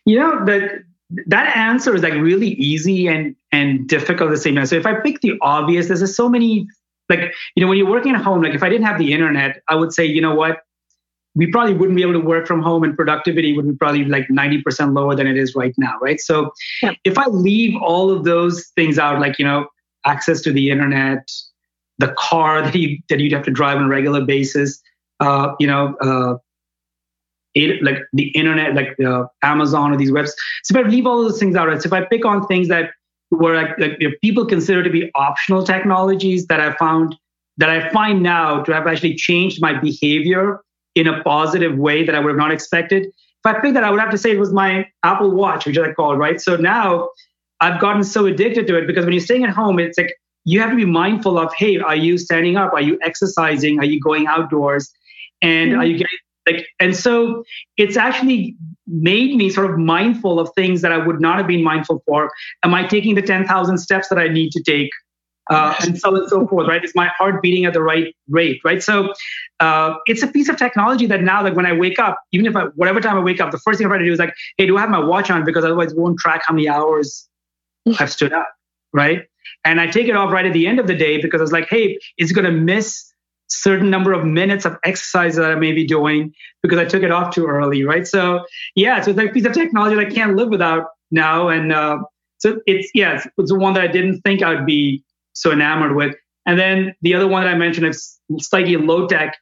You 0.05 0.19
know 0.19 0.45
that 0.47 0.85
that 1.27 1.57
answer 1.57 1.95
is 1.95 2.03
like 2.03 2.15
really 2.15 2.51
easy 2.51 3.07
and 3.07 3.35
and 3.53 3.89
difficult 3.89 4.29
at 4.29 4.35
the 4.37 4.41
same 4.41 4.57
time. 4.57 4.67
So 4.67 4.77
if 4.77 4.87
I 4.87 4.95
pick 5.01 5.21
the 5.21 5.35
obvious, 5.41 5.89
there's 5.89 6.15
so 6.15 6.29
many 6.29 6.69
like 7.09 7.35
you 7.55 7.63
know 7.63 7.69
when 7.69 7.79
you're 7.79 7.89
working 7.89 8.15
at 8.15 8.23
home 8.23 8.43
like 8.43 8.55
if 8.55 8.63
i 8.63 8.69
didn't 8.69 8.87
have 8.87 8.99
the 8.99 9.13
internet 9.13 9.63
i 9.69 9.75
would 9.75 9.93
say 9.93 10.05
you 10.05 10.21
know 10.21 10.35
what 10.35 10.63
we 11.37 11.47
probably 11.47 11.75
wouldn't 11.75 11.97
be 11.97 12.03
able 12.03 12.15
to 12.15 12.21
work 12.21 12.47
from 12.47 12.63
home 12.63 12.83
and 12.83 12.97
productivity 12.97 13.55
would 13.55 13.67
be 13.67 13.75
probably 13.75 14.05
like 14.05 14.27
90% 14.29 14.97
lower 14.97 15.15
than 15.15 15.27
it 15.27 15.37
is 15.37 15.55
right 15.55 15.75
now 15.79 15.97
right 16.01 16.21
so 16.21 16.51
yeah. 16.83 16.93
if 17.05 17.19
i 17.19 17.27
leave 17.27 17.81
all 17.81 18.11
of 18.11 18.25
those 18.25 18.69
things 18.75 18.99
out 18.99 19.21
like 19.21 19.39
you 19.39 19.45
know 19.45 19.67
access 20.05 20.41
to 20.41 20.53
the 20.53 20.71
internet 20.71 21.31
the 21.99 22.13
car 22.19 22.63
that 22.63 22.75
you 22.75 22.99
that 23.09 23.21
you'd 23.21 23.33
have 23.33 23.45
to 23.45 23.51
drive 23.51 23.77
on 23.77 23.85
a 23.85 23.89
regular 23.89 24.25
basis 24.25 24.83
uh, 25.21 25.55
you 25.61 25.67
know 25.67 25.95
uh, 26.01 26.37
it, 27.55 27.83
like 27.83 27.99
the 28.13 28.29
internet 28.29 28.75
like 28.75 28.99
uh, 29.01 29.25
amazon 29.43 29.93
or 29.93 29.97
these 29.97 30.13
webs 30.13 30.35
so 30.65 30.79
if 30.79 30.85
i 30.85 30.89
leave 30.89 31.07
all 31.07 31.23
those 31.23 31.39
things 31.39 31.55
out 31.55 31.69
right 31.69 31.83
so 31.83 31.87
if 31.87 31.93
i 31.93 32.05
pick 32.05 32.25
on 32.25 32.47
things 32.47 32.69
that 32.69 32.91
were 33.31 33.55
like, 33.55 33.79
like 33.79 33.99
people 34.23 34.47
consider 34.47 34.83
to 34.83 34.91
be 34.91 35.11
optional 35.15 35.65
technologies 35.65 36.47
that 36.47 36.61
I 36.61 36.75
found 36.77 37.17
that 37.59 37.71
I 37.71 37.89
find 37.91 38.23
now 38.23 38.63
to 38.63 38.73
have 38.73 38.87
actually 38.87 39.15
changed 39.15 39.61
my 39.61 39.79
behavior 39.79 40.61
in 40.97 41.07
a 41.07 41.23
positive 41.23 41.79
way 41.79 42.05
that 42.05 42.15
I 42.15 42.19
would 42.19 42.31
have 42.31 42.39
not 42.39 42.51
expected. 42.51 43.05
If 43.05 43.45
I 43.45 43.61
pick 43.61 43.75
that, 43.75 43.85
I 43.85 43.91
would 43.91 44.01
have 44.01 44.11
to 44.11 44.19
say 44.19 44.33
it 44.33 44.41
was 44.41 44.53
my 44.53 44.89
Apple 45.05 45.31
Watch, 45.31 45.67
which 45.67 45.79
I 45.79 45.93
call 45.93 46.17
right. 46.17 46.41
So 46.41 46.57
now 46.57 47.11
I've 47.61 47.81
gotten 47.81 48.03
so 48.03 48.27
addicted 48.27 48.67
to 48.67 48.77
it 48.77 48.89
because 48.89 49.05
when 49.05 49.13
you're 49.13 49.23
staying 49.23 49.45
at 49.45 49.51
home, 49.51 49.79
it's 49.79 49.97
like 49.97 50.17
you 50.45 50.61
have 50.61 50.71
to 50.71 50.77
be 50.77 50.85
mindful 50.85 51.39
of, 51.39 51.53
hey, 51.55 51.79
are 51.79 51.95
you 51.95 52.19
standing 52.19 52.57
up? 52.57 52.73
Are 52.73 52.81
you 52.81 52.99
exercising? 53.05 53.79
Are 53.79 53.85
you 53.85 54.01
going 54.01 54.27
outdoors? 54.27 54.91
And 55.43 55.73
mm-hmm. 55.73 55.81
are 55.81 55.85
you 55.85 55.99
getting 55.99 56.19
like 56.47 56.67
and 56.81 56.97
so 56.97 57.45
it's 57.77 57.97
actually 57.97 58.57
made 58.87 59.35
me 59.35 59.51
sort 59.51 59.69
of 59.71 59.79
mindful 59.79 60.39
of 60.39 60.49
things 60.55 60.81
that 60.81 60.93
i 60.93 60.97
would 60.97 61.21
not 61.21 61.39
have 61.39 61.47
been 61.47 61.63
mindful 61.63 62.03
for 62.07 62.31
am 62.63 62.73
i 62.73 62.87
taking 62.87 63.17
the 63.17 63.23
10000 63.23 63.79
steps 63.79 64.09
that 64.09 64.19
i 64.19 64.29
need 64.29 64.51
to 64.53 64.63
take 64.63 64.91
uh, 65.51 65.75
and 65.81 65.99
so 65.99 66.09
on 66.09 66.17
and 66.17 66.29
so 66.29 66.47
forth 66.47 66.69
right? 66.69 66.85
Is 66.85 66.95
my 66.95 67.11
heart 67.19 67.43
beating 67.43 67.65
at 67.65 67.73
the 67.73 67.83
right 67.83 68.15
rate 68.29 68.61
right? 68.65 68.83
So 68.83 69.13
uh, 69.61 69.95
it's 70.07 70.23
a 70.23 70.27
piece 70.27 70.49
of 70.49 70.57
technology 70.57 71.07
that 71.07 71.23
now 71.23 71.43
like 71.43 71.55
when 71.55 71.67
i 71.67 71.73
wake 71.73 71.99
up 71.99 72.19
even 72.33 72.47
if 72.47 72.55
i 72.57 72.65
whatever 72.75 73.01
time 73.01 73.17
i 73.17 73.21
wake 73.21 73.41
up 73.41 73.51
the 73.51 73.59
first 73.59 73.79
thing 73.79 73.87
i 73.87 73.89
try 73.89 73.99
to 73.99 74.05
do 74.05 74.13
is 74.13 74.19
like 74.19 74.35
hey 74.59 74.67
do 74.67 74.77
i 74.77 74.81
have 74.81 74.91
my 74.91 74.99
watch 74.99 75.31
on? 75.31 75.45
Because 75.45 75.65
otherwise 75.65 75.93
it 75.93 75.99
won't 75.99 76.19
track 76.19 76.43
how 76.47 76.55
many 76.55 76.69
hours 76.69 77.29
i've 78.01 78.13
stood 78.13 78.33
up 78.33 78.49
right? 78.93 79.23
And 79.65 79.81
i 79.81 79.87
take 79.87 80.09
it 80.09 80.17
off 80.17 80.33
right 80.33 80.47
at 80.47 80.53
the 80.53 80.67
end 80.67 80.79
of 80.79 80.87
the 80.87 80.95
day 80.95 81.21
because 81.21 81.41
i 81.41 81.45
was 81.45 81.53
like 81.53 81.69
hey 81.69 81.99
it's 82.19 82.33
going 82.33 82.45
to 82.45 82.53
miss 82.53 83.13
certain 83.49 83.91
number 83.91 84.13
of 84.13 84.25
minutes 84.25 84.65
of 84.65 84.77
exercise 84.85 85.37
that 85.37 85.51
I 85.51 85.55
may 85.55 85.73
be 85.73 85.87
doing? 85.87 86.35
Because 86.63 86.79
I 86.79 86.85
took 86.85 87.03
it 87.03 87.11
off 87.11 87.35
too 87.35 87.47
early, 87.47 87.85
right? 87.85 88.07
So 88.07 88.45
yeah, 88.75 89.01
so 89.01 89.11
it's 89.11 89.19
like 89.19 89.31
a 89.31 89.33
piece 89.33 89.45
of 89.45 89.53
technology 89.53 89.97
that 89.97 90.07
I 90.07 90.11
can't 90.11 90.37
live 90.37 90.49
without 90.49 90.87
now, 91.11 91.49
and 91.49 91.73
uh, 91.73 91.99
so 92.39 92.61
it's 92.67 92.91
yeah, 92.95 93.17
it's, 93.17 93.27
it's 93.39 93.51
the 93.51 93.59
one 93.59 93.75
that 93.75 93.83
I 93.83 93.87
didn't 93.87 94.21
think 94.23 94.43
I 94.43 94.55
would 94.55 94.67
be 94.67 95.05
so 95.37 95.53
enamored 95.53 95.95
with. 95.95 96.15
And 96.47 96.59
then 96.59 96.95
the 97.03 97.15
other 97.15 97.27
one 97.27 97.45
that 97.45 97.53
I 97.53 97.57
mentioned 97.57 97.87
is 97.87 98.19
slightly 98.39 98.77
low 98.77 99.07
tech 99.07 99.37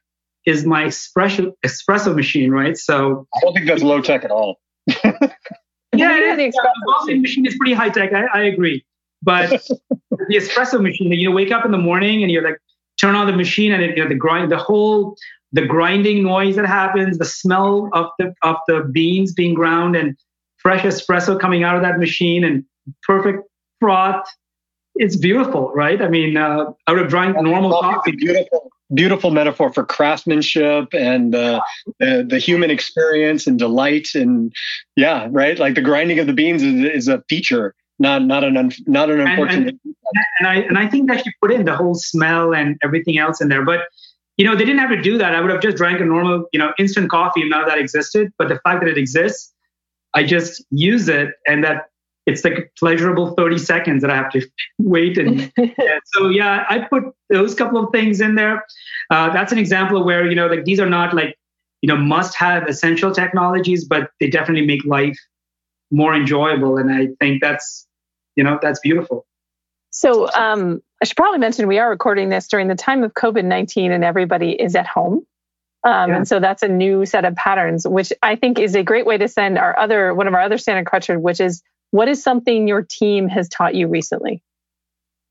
is 0.45 0.65
my 0.65 0.85
espresso 0.85 1.53
espresso 1.65 2.15
machine, 2.15 2.51
right? 2.51 2.77
So 2.77 3.27
I 3.35 3.39
don't 3.41 3.53
think 3.53 3.67
that's 3.67 3.81
low 3.81 4.01
tech 4.01 4.23
at 4.23 4.31
all. 4.31 4.59
yeah, 4.87 6.35
the 6.35 6.51
espresso 6.51 7.21
machine 7.21 7.45
is 7.45 7.55
pretty 7.57 7.73
high 7.73 7.89
tech. 7.89 8.13
I, 8.13 8.25
I 8.33 8.43
agree, 8.43 8.85
but 9.23 9.49
the 10.11 10.35
espresso 10.35 10.81
machine, 10.81 11.11
you 11.11 11.29
know, 11.29 11.35
wake 11.35 11.51
up 11.51 11.65
in 11.65 11.71
the 11.71 11.77
morning 11.77 12.21
and 12.21 12.31
you're 12.31 12.43
like 12.43 12.59
turn 12.99 13.15
on 13.15 13.27
the 13.27 13.33
machine 13.33 13.71
and 13.71 13.83
it, 13.83 13.97
you 13.97 14.03
know, 14.03 14.09
the 14.09 14.15
grind, 14.15 14.51
the 14.51 14.57
whole, 14.57 15.15
the 15.51 15.65
grinding 15.65 16.23
noise 16.23 16.55
that 16.55 16.65
happens, 16.65 17.17
the 17.17 17.25
smell 17.25 17.89
of 17.93 18.07
the 18.19 18.33
of 18.43 18.57
the 18.67 18.89
beans 18.91 19.33
being 19.33 19.53
ground 19.53 19.95
and 19.95 20.17
fresh 20.57 20.81
espresso 20.81 21.39
coming 21.39 21.63
out 21.63 21.75
of 21.75 21.81
that 21.81 21.97
machine 21.99 22.43
and 22.43 22.63
perfect 23.03 23.47
froth. 23.79 24.25
It's 24.95 25.17
beautiful, 25.17 25.71
right? 25.73 26.01
I 26.01 26.07
mean, 26.07 26.37
uh, 26.37 26.65
I 26.87 26.91
would 26.91 27.01
have 27.01 27.09
drank 27.09 27.35
normal 27.41 27.71
coffee. 27.71 28.13
Beautiful, 28.13 28.71
beautiful 28.93 29.31
metaphor 29.31 29.73
for 29.73 29.85
craftsmanship 29.85 30.93
and 30.93 31.35
uh, 31.35 31.61
the, 31.99 32.25
the 32.29 32.39
human 32.39 32.71
experience 32.71 33.45
and 33.47 33.59
delight 33.59 34.15
and 34.15 34.53
yeah, 34.95 35.27
right. 35.31 35.59
Like 35.59 35.75
the 35.75 35.81
grinding 35.81 36.19
of 36.19 36.27
the 36.27 36.33
beans 36.33 36.63
is, 36.63 36.85
is 36.85 37.07
a 37.07 37.21
feature 37.27 37.75
not 37.99 38.23
not 38.23 38.43
an 38.43 38.57
un, 38.57 38.71
not 38.87 39.09
an 39.09 39.21
unfortunate. 39.21 39.69
And, 39.69 39.79
and, 39.83 40.25
and, 40.39 40.47
I 40.47 40.55
and 40.55 40.77
I 40.77 40.87
think 40.87 41.09
that 41.09 41.25
you 41.25 41.31
put 41.41 41.51
in 41.51 41.65
the 41.65 41.75
whole 41.75 41.95
smell 41.95 42.53
and 42.53 42.77
everything 42.83 43.17
else 43.17 43.41
in 43.41 43.49
there, 43.49 43.63
but 43.63 43.81
you 44.37 44.45
know 44.45 44.55
they 44.55 44.65
didn't 44.65 44.79
have 44.79 44.89
to 44.89 45.01
do 45.01 45.17
that. 45.17 45.35
I 45.35 45.41
would 45.41 45.51
have 45.51 45.61
just 45.61 45.77
drank 45.77 46.01
a 46.01 46.05
normal 46.05 46.45
you 46.51 46.59
know 46.59 46.73
instant 46.77 47.09
coffee 47.09 47.41
and 47.41 47.49
none 47.49 47.61
of 47.61 47.67
that 47.67 47.77
existed. 47.77 48.31
But 48.37 48.49
the 48.49 48.59
fact 48.63 48.81
that 48.81 48.89
it 48.89 48.97
exists, 48.97 49.53
I 50.13 50.23
just 50.23 50.63
use 50.71 51.07
it, 51.07 51.29
and 51.47 51.63
that 51.63 51.85
it's 52.25 52.43
like 52.43 52.71
pleasurable 52.77 53.35
30 53.35 53.57
seconds 53.57 54.01
that 54.01 54.09
I 54.11 54.15
have 54.15 54.31
to 54.31 54.47
wait. 54.79 55.17
And, 55.17 55.51
so 56.05 56.29
yeah, 56.29 56.65
I 56.69 56.79
put 56.79 57.03
those 57.29 57.55
couple 57.55 57.83
of 57.83 57.91
things 57.91 58.21
in 58.21 58.35
there. 58.35 58.65
Uh, 59.09 59.31
that's 59.31 59.51
an 59.51 59.59
example 59.59 59.97
of 59.97 60.05
where 60.05 60.27
you 60.27 60.35
know 60.35 60.47
like 60.47 60.65
these 60.65 60.79
are 60.79 60.89
not 60.89 61.13
like 61.13 61.37
you 61.81 61.87
know 61.87 61.97
must 61.97 62.35
have 62.35 62.67
essential 62.67 63.11
technologies, 63.11 63.85
but 63.85 64.09
they 64.19 64.29
definitely 64.29 64.65
make 64.65 64.83
life 64.85 65.17
more 65.91 66.15
enjoyable. 66.15 66.77
And 66.77 66.91
I 66.91 67.07
think 67.19 67.41
that's, 67.41 67.87
you 68.35 68.43
know, 68.43 68.59
that's 68.61 68.79
beautiful. 68.79 69.25
So 69.91 70.31
um, 70.33 70.81
I 71.01 71.05
should 71.05 71.15
probably 71.15 71.39
mention 71.39 71.67
we 71.67 71.79
are 71.79 71.89
recording 71.89 72.29
this 72.29 72.47
during 72.47 72.67
the 72.67 72.75
time 72.75 73.03
of 73.03 73.13
COVID 73.13 73.45
19 73.45 73.91
and 73.91 74.03
everybody 74.03 74.51
is 74.51 74.75
at 74.75 74.87
home. 74.87 75.25
Um, 75.85 76.09
yeah. 76.09 76.17
And 76.17 76.27
so 76.27 76.39
that's 76.39 76.63
a 76.63 76.67
new 76.67 77.05
set 77.05 77.25
of 77.25 77.35
patterns, 77.35 77.87
which 77.87 78.11
I 78.21 78.35
think 78.35 78.59
is 78.59 78.75
a 78.75 78.83
great 78.83 79.05
way 79.05 79.17
to 79.17 79.27
send 79.27 79.57
our 79.57 79.77
other 79.77 80.13
one 80.13 80.27
of 80.27 80.33
our 80.33 80.41
other 80.41 80.57
standard 80.57 80.87
questions, 80.87 81.21
which 81.21 81.39
is 81.39 81.61
what 81.95 82.09
is 82.09 82.21
something 82.21 82.67
your 82.67 82.81
team 82.81 83.29
has 83.29 83.47
taught 83.47 83.73
you 83.73 83.87
recently? 83.87 84.43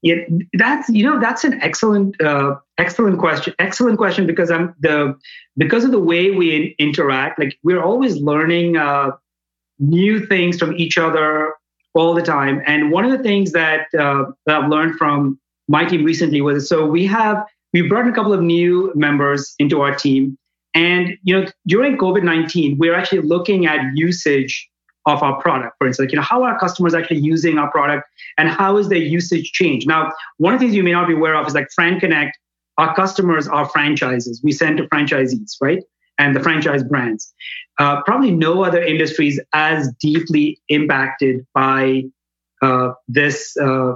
Yeah, 0.02 0.16
that's 0.54 0.88
you 0.88 1.04
know 1.04 1.20
that's 1.20 1.44
an 1.44 1.60
excellent 1.62 2.20
uh, 2.20 2.56
excellent 2.78 3.18
question. 3.18 3.54
Excellent 3.58 3.98
question 3.98 4.26
because 4.26 4.50
I'm 4.50 4.74
the 4.80 5.14
because 5.56 5.84
of 5.84 5.92
the 5.92 6.00
way 6.00 6.30
we 6.30 6.74
interact. 6.78 7.38
Like 7.38 7.58
we're 7.62 7.82
always 7.82 8.16
learning 8.16 8.76
uh, 8.76 9.12
new 9.78 10.26
things 10.26 10.58
from 10.58 10.74
each 10.76 10.98
other 10.98 11.54
all 11.94 12.14
the 12.14 12.22
time. 12.22 12.62
And 12.66 12.90
one 12.90 13.04
of 13.04 13.12
the 13.12 13.22
things 13.22 13.52
that, 13.52 13.86
uh, 13.98 14.24
that 14.46 14.62
I've 14.62 14.68
learned 14.68 14.96
from 14.96 15.38
my 15.68 15.84
team 15.84 16.04
recently 16.04 16.40
was 16.40 16.68
so 16.68 16.86
we 16.86 17.06
have 17.06 17.44
we 17.72 17.82
brought 17.82 18.08
a 18.08 18.12
couple 18.12 18.32
of 18.32 18.42
new 18.42 18.92
members 18.94 19.54
into 19.58 19.80
our 19.80 19.94
team, 19.94 20.36
and 20.74 21.16
you 21.22 21.38
know 21.38 21.46
during 21.66 21.96
COVID 21.98 22.22
nineteen, 22.22 22.78
we're 22.78 22.94
actually 22.94 23.22
looking 23.22 23.66
at 23.66 23.80
usage 23.94 24.70
of 25.06 25.22
our 25.22 25.40
product. 25.40 25.76
For 25.78 25.86
instance, 25.86 26.06
like, 26.06 26.12
you 26.12 26.16
know 26.16 26.22
how 26.22 26.42
are 26.42 26.58
customers 26.58 26.94
actually 26.94 27.20
using 27.20 27.58
our 27.58 27.70
product, 27.70 28.08
and 28.38 28.48
how 28.48 28.76
is 28.76 28.88
their 28.88 28.98
usage 28.98 29.52
change? 29.52 29.86
Now, 29.86 30.12
one 30.38 30.54
of 30.54 30.60
the 30.60 30.66
things 30.66 30.76
you 30.76 30.82
may 30.82 30.92
not 30.92 31.08
be 31.08 31.14
aware 31.14 31.34
of 31.34 31.46
is 31.46 31.54
like 31.54 31.68
FranConnect. 31.78 32.30
Our 32.76 32.94
customers 32.94 33.46
are 33.46 33.68
franchises. 33.68 34.40
We 34.42 34.50
send 34.50 34.78
to 34.78 34.88
franchisees, 34.88 35.56
right? 35.60 35.82
and 36.18 36.34
the 36.34 36.40
franchise 36.40 36.82
brands. 36.82 37.32
Uh, 37.78 38.02
probably 38.02 38.30
no 38.30 38.62
other 38.62 38.82
industry 38.82 39.28
is 39.28 39.40
as 39.52 39.90
deeply 40.00 40.60
impacted 40.68 41.46
by 41.54 42.04
uh, 42.62 42.92
this 43.08 43.56
uh, 43.56 43.94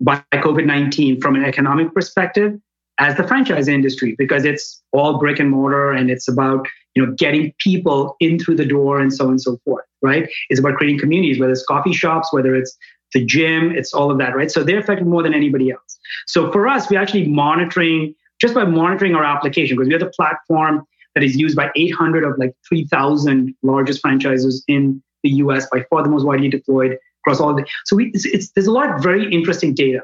by 0.00 0.22
COVID 0.34 0.66
nineteen 0.66 1.20
from 1.20 1.34
an 1.34 1.44
economic 1.44 1.94
perspective 1.94 2.58
as 2.98 3.16
the 3.16 3.26
franchise 3.26 3.68
industry 3.68 4.14
because 4.18 4.44
it's 4.44 4.82
all 4.92 5.18
brick 5.18 5.38
and 5.38 5.50
mortar 5.50 5.92
and 5.92 6.10
it's 6.10 6.28
about 6.28 6.66
you 6.96 7.04
know, 7.04 7.12
getting 7.12 7.52
people 7.58 8.16
in 8.20 8.38
through 8.38 8.56
the 8.56 8.64
door 8.64 8.98
and 8.98 9.12
so 9.12 9.26
on 9.26 9.32
and 9.32 9.40
so 9.40 9.58
forth, 9.64 9.84
right? 10.02 10.28
It's 10.48 10.58
about 10.58 10.76
creating 10.76 10.98
communities, 10.98 11.38
whether 11.38 11.52
it's 11.52 11.64
coffee 11.64 11.92
shops, 11.92 12.32
whether 12.32 12.56
it's 12.56 12.76
the 13.12 13.24
gym, 13.24 13.70
it's 13.70 13.92
all 13.92 14.10
of 14.10 14.18
that, 14.18 14.34
right? 14.34 14.50
So 14.50 14.64
they're 14.64 14.80
affected 14.80 15.06
more 15.06 15.22
than 15.22 15.34
anybody 15.34 15.70
else. 15.70 15.98
So 16.26 16.50
for 16.50 16.66
us, 16.66 16.90
we're 16.90 17.00
actually 17.00 17.28
monitoring 17.28 18.14
just 18.40 18.54
by 18.54 18.64
monitoring 18.64 19.14
our 19.14 19.24
application 19.24 19.76
because 19.76 19.88
we 19.88 19.94
have 19.94 20.00
the 20.00 20.10
platform 20.10 20.84
that 21.14 21.22
is 21.22 21.36
used 21.36 21.56
by 21.56 21.70
800 21.76 22.24
of 22.24 22.38
like 22.38 22.54
3,000 22.68 23.54
largest 23.62 24.00
franchises 24.00 24.64
in 24.66 25.02
the 25.22 25.30
US, 25.30 25.66
by 25.70 25.84
far 25.88 26.02
the 26.02 26.08
most 26.08 26.24
widely 26.24 26.48
deployed 26.48 26.98
across 27.22 27.40
all 27.40 27.54
the. 27.54 27.66
So 27.84 27.96
we, 27.96 28.10
it's, 28.14 28.24
it's, 28.24 28.50
there's 28.52 28.66
a 28.66 28.72
lot 28.72 28.94
of 28.94 29.02
very 29.02 29.30
interesting 29.32 29.74
data. 29.74 30.00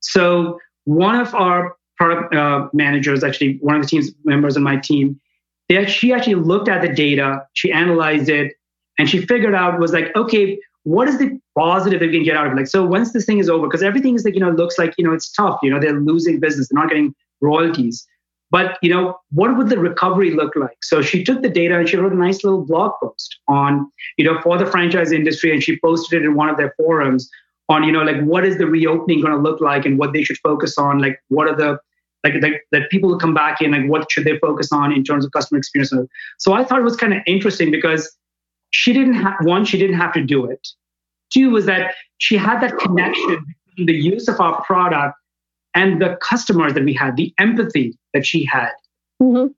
So 0.00 0.58
one 0.84 1.16
of 1.16 1.34
our 1.34 1.76
product 1.96 2.34
uh, 2.34 2.68
managers, 2.72 3.22
actually 3.22 3.58
one 3.62 3.76
of 3.76 3.82
the 3.82 3.88
team's 3.88 4.10
members 4.24 4.56
on 4.56 4.62
my 4.62 4.76
team, 4.76 5.20
she 5.88 6.12
actually 6.12 6.34
looked 6.34 6.68
at 6.68 6.82
the 6.82 6.88
data, 6.88 7.46
she 7.52 7.72
analyzed 7.72 8.28
it, 8.28 8.54
and 8.98 9.08
she 9.08 9.24
figured 9.24 9.54
out 9.54 9.78
was 9.78 9.92
like, 9.92 10.14
okay, 10.16 10.58
what 10.84 11.08
is 11.08 11.18
the 11.18 11.38
positive 11.56 12.00
that 12.00 12.06
we 12.06 12.12
can 12.12 12.24
get 12.24 12.36
out 12.36 12.46
of 12.46 12.52
it? 12.52 12.56
Like, 12.56 12.66
so 12.66 12.84
once 12.84 13.12
this 13.12 13.24
thing 13.24 13.38
is 13.38 13.48
over, 13.48 13.66
because 13.66 13.82
everything 13.82 14.14
is 14.14 14.24
like, 14.24 14.34
you 14.34 14.40
know, 14.40 14.50
looks 14.50 14.78
like, 14.78 14.94
you 14.98 15.04
know, 15.04 15.12
it's 15.12 15.30
tough, 15.30 15.58
you 15.62 15.70
know, 15.70 15.78
they're 15.78 16.00
losing 16.00 16.40
business, 16.40 16.68
they're 16.68 16.80
not 16.80 16.88
getting 16.88 17.14
royalties. 17.40 18.06
But, 18.50 18.78
you 18.82 18.90
know, 18.92 19.16
what 19.30 19.56
would 19.56 19.68
the 19.68 19.78
recovery 19.78 20.32
look 20.32 20.56
like? 20.56 20.82
So 20.82 21.02
she 21.02 21.22
took 21.22 21.42
the 21.42 21.48
data 21.48 21.78
and 21.78 21.88
she 21.88 21.96
wrote 21.96 22.12
a 22.12 22.16
nice 22.16 22.42
little 22.42 22.64
blog 22.64 22.92
post 23.00 23.38
on, 23.46 23.90
you 24.16 24.24
know, 24.24 24.40
for 24.42 24.58
the 24.58 24.66
franchise 24.66 25.12
industry 25.12 25.52
and 25.52 25.62
she 25.62 25.78
posted 25.78 26.22
it 26.22 26.24
in 26.24 26.34
one 26.34 26.48
of 26.48 26.56
their 26.56 26.74
forums 26.76 27.30
on, 27.68 27.84
you 27.84 27.92
know, 27.92 28.02
like 28.02 28.20
what 28.22 28.44
is 28.44 28.58
the 28.58 28.66
reopening 28.66 29.20
going 29.20 29.32
to 29.32 29.38
look 29.38 29.60
like 29.60 29.86
and 29.86 29.98
what 29.98 30.12
they 30.12 30.24
should 30.24 30.38
focus 30.38 30.76
on? 30.78 30.98
Like, 30.98 31.22
what 31.28 31.46
are 31.46 31.54
the, 31.54 31.78
like, 32.24 32.34
like 32.42 32.66
that 32.72 32.90
people 32.90 33.16
come 33.18 33.34
back 33.34 33.60
in, 33.60 33.72
like 33.72 33.88
what 33.88 34.10
should 34.10 34.24
they 34.24 34.38
focus 34.38 34.72
on 34.72 34.92
in 34.92 35.04
terms 35.04 35.24
of 35.24 35.32
customer 35.32 35.58
experience? 35.58 35.92
So 36.38 36.52
I 36.52 36.64
thought 36.64 36.78
it 36.78 36.84
was 36.84 36.96
kind 36.96 37.14
of 37.14 37.20
interesting 37.26 37.70
because 37.70 38.14
she 38.70 38.92
didn't 38.92 39.14
have, 39.14 39.34
one, 39.42 39.64
she 39.64 39.78
didn't 39.78 39.96
have 39.96 40.12
to 40.12 40.22
do 40.22 40.44
it. 40.50 40.68
Two 41.32 41.50
was 41.50 41.66
that 41.66 41.94
she 42.18 42.36
had 42.36 42.60
that 42.60 42.78
connection 42.78 43.44
between 43.68 43.86
the 43.86 43.94
use 43.94 44.28
of 44.28 44.40
our 44.40 44.62
product 44.64 45.16
and 45.74 46.02
the 46.02 46.18
customers 46.20 46.74
that 46.74 46.84
we 46.84 46.92
had, 46.92 47.16
the 47.16 47.32
empathy 47.38 47.96
that 48.12 48.26
she 48.26 48.44
had. 48.44 48.72
Mm-hmm. 49.22 49.52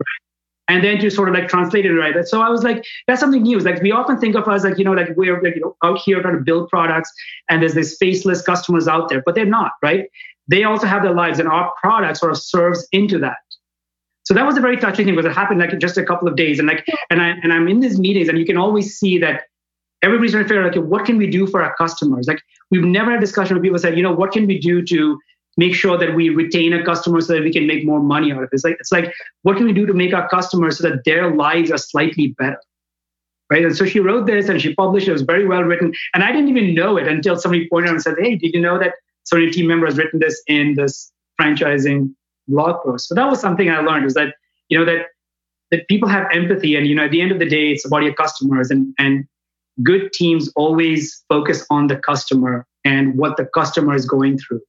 And 0.68 0.84
then 0.84 0.98
to 1.00 1.10
sort 1.10 1.28
of 1.28 1.34
like 1.34 1.48
translate 1.48 1.84
it 1.84 1.92
right. 1.92 2.26
So 2.26 2.40
I 2.40 2.48
was 2.48 2.62
like, 2.62 2.84
that's 3.06 3.20
something 3.20 3.42
new. 3.42 3.56
It's 3.56 3.66
like 3.66 3.82
we 3.82 3.92
often 3.92 4.18
think 4.18 4.36
of 4.36 4.46
us 4.48 4.64
like, 4.64 4.78
you 4.78 4.84
know, 4.84 4.92
like 4.92 5.08
we're 5.16 5.42
like, 5.42 5.56
you 5.56 5.60
know, 5.60 5.76
out 5.82 5.98
here 5.98 6.22
trying 6.22 6.36
to 6.36 6.40
build 6.40 6.68
products 6.68 7.12
and 7.50 7.60
there's 7.60 7.74
these 7.74 7.96
faceless 7.98 8.42
customers 8.42 8.86
out 8.86 9.08
there, 9.08 9.22
but 9.26 9.34
they're 9.34 9.44
not, 9.44 9.72
right? 9.82 10.06
They 10.52 10.64
also 10.64 10.86
have 10.86 11.02
their 11.02 11.14
lives 11.14 11.38
and 11.38 11.48
our 11.48 11.72
product 11.80 12.18
sort 12.18 12.30
of 12.30 12.36
serves 12.36 12.86
into 12.92 13.18
that. 13.20 13.38
So 14.24 14.34
that 14.34 14.44
was 14.44 14.58
a 14.58 14.60
very 14.60 14.76
touching 14.76 15.06
thing 15.06 15.16
because 15.16 15.24
it 15.30 15.34
happened 15.34 15.60
like 15.60 15.76
just 15.78 15.96
a 15.96 16.04
couple 16.04 16.28
of 16.28 16.36
days. 16.36 16.58
And 16.58 16.68
like, 16.68 16.86
and 17.08 17.22
I 17.22 17.28
and 17.42 17.54
I'm 17.54 17.68
in 17.68 17.80
these 17.80 17.98
meetings 17.98 18.28
and 18.28 18.36
you 18.36 18.44
can 18.44 18.58
always 18.58 18.98
see 18.98 19.16
that 19.16 19.44
everybody's 20.02 20.32
trying 20.32 20.44
to 20.44 20.48
figure 20.48 20.62
out 20.62 20.76
like, 20.76 20.84
what 20.84 21.06
can 21.06 21.16
we 21.16 21.26
do 21.26 21.46
for 21.46 21.62
our 21.62 21.74
customers? 21.76 22.28
Like 22.28 22.42
we've 22.70 22.84
never 22.84 23.12
had 23.12 23.16
a 23.16 23.20
discussion 23.22 23.56
where 23.56 23.62
people 23.62 23.78
said 23.78 23.96
you 23.96 24.02
know, 24.02 24.12
what 24.12 24.32
can 24.32 24.46
we 24.46 24.58
do 24.58 24.82
to 24.82 25.18
make 25.56 25.74
sure 25.74 25.96
that 25.96 26.14
we 26.14 26.28
retain 26.28 26.74
a 26.74 26.84
customer 26.84 27.22
so 27.22 27.32
that 27.32 27.42
we 27.42 27.52
can 27.52 27.66
make 27.66 27.86
more 27.86 28.00
money 28.00 28.30
out 28.30 28.38
of 28.38 28.44
it. 28.44 28.50
It's 28.52 28.64
like 28.64 28.76
it's 28.78 28.92
like 28.92 29.10
what 29.44 29.56
can 29.56 29.64
we 29.64 29.72
do 29.72 29.86
to 29.86 29.94
make 29.94 30.12
our 30.12 30.28
customers 30.28 30.76
so 30.76 30.86
that 30.86 31.04
their 31.06 31.34
lives 31.34 31.70
are 31.70 31.78
slightly 31.78 32.34
better? 32.38 32.60
Right. 33.50 33.64
And 33.64 33.74
so 33.74 33.86
she 33.86 34.00
wrote 34.00 34.26
this 34.26 34.50
and 34.50 34.60
she 34.60 34.74
published 34.74 35.08
it. 35.08 35.12
It 35.12 35.14
was 35.14 35.22
very 35.22 35.46
well 35.46 35.62
written. 35.62 35.94
And 36.12 36.22
I 36.22 36.30
didn't 36.30 36.48
even 36.48 36.74
know 36.74 36.98
it 36.98 37.08
until 37.08 37.36
somebody 37.36 37.70
pointed 37.70 37.88
out 37.88 37.94
and 37.94 38.02
said, 38.02 38.16
Hey, 38.18 38.36
did 38.36 38.52
you 38.52 38.60
know 38.60 38.78
that 38.78 38.92
so 39.24 39.36
your 39.36 39.50
team 39.50 39.66
member 39.66 39.86
has 39.86 39.96
written 39.96 40.20
this 40.20 40.42
in 40.46 40.74
this 40.74 41.12
franchising 41.40 42.14
blog 42.48 42.82
post? 42.82 43.08
So 43.08 43.14
that 43.14 43.28
was 43.28 43.40
something 43.40 43.70
I 43.70 43.80
learned 43.80 44.04
was 44.04 44.14
that, 44.14 44.34
you 44.68 44.78
know, 44.78 44.84
that 44.84 45.06
that 45.72 45.88
people 45.88 46.08
have 46.08 46.26
empathy 46.32 46.76
and 46.76 46.86
you 46.86 46.94
know 46.94 47.04
at 47.04 47.10
the 47.10 47.20
end 47.20 47.32
of 47.32 47.40
the 47.40 47.48
day 47.48 47.72
it's 47.72 47.84
about 47.84 48.02
your 48.02 48.14
customers 48.14 48.70
and 48.70 48.94
and 48.98 49.24
good 49.82 50.12
teams 50.12 50.52
always 50.54 51.24
focus 51.28 51.66
on 51.70 51.86
the 51.86 51.96
customer 51.96 52.66
and 52.84 53.16
what 53.16 53.36
the 53.36 53.46
customer 53.46 53.94
is 53.94 54.04
going 54.04 54.38
through 54.38 54.60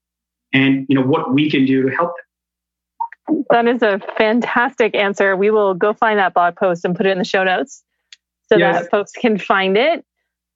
and 0.54 0.86
you 0.90 0.96
know 0.96 1.06
what 1.06 1.34
we 1.34 1.52
can 1.52 1.66
do 1.66 1.84
to 1.84 1.90
help 1.90 2.14
them. 2.16 3.46
That 3.50 3.68
is 3.68 3.82
a 3.82 4.00
fantastic 4.18 4.96
answer. 4.96 5.36
We 5.36 5.52
will 5.52 5.74
go 5.74 5.94
find 5.94 6.20
that 6.20 6.34
blog 6.34 6.56
post 6.56 6.84
and 6.86 6.96
put 6.96 7.06
it 7.06 7.12
in 7.12 7.18
the 7.18 7.24
show 7.24 7.44
notes 7.44 7.84
so 8.52 8.58
yes. 8.58 8.82
that 8.82 8.92
folks 8.92 9.12
can 9.12 9.38
find 9.38 9.78
it. 9.78 10.06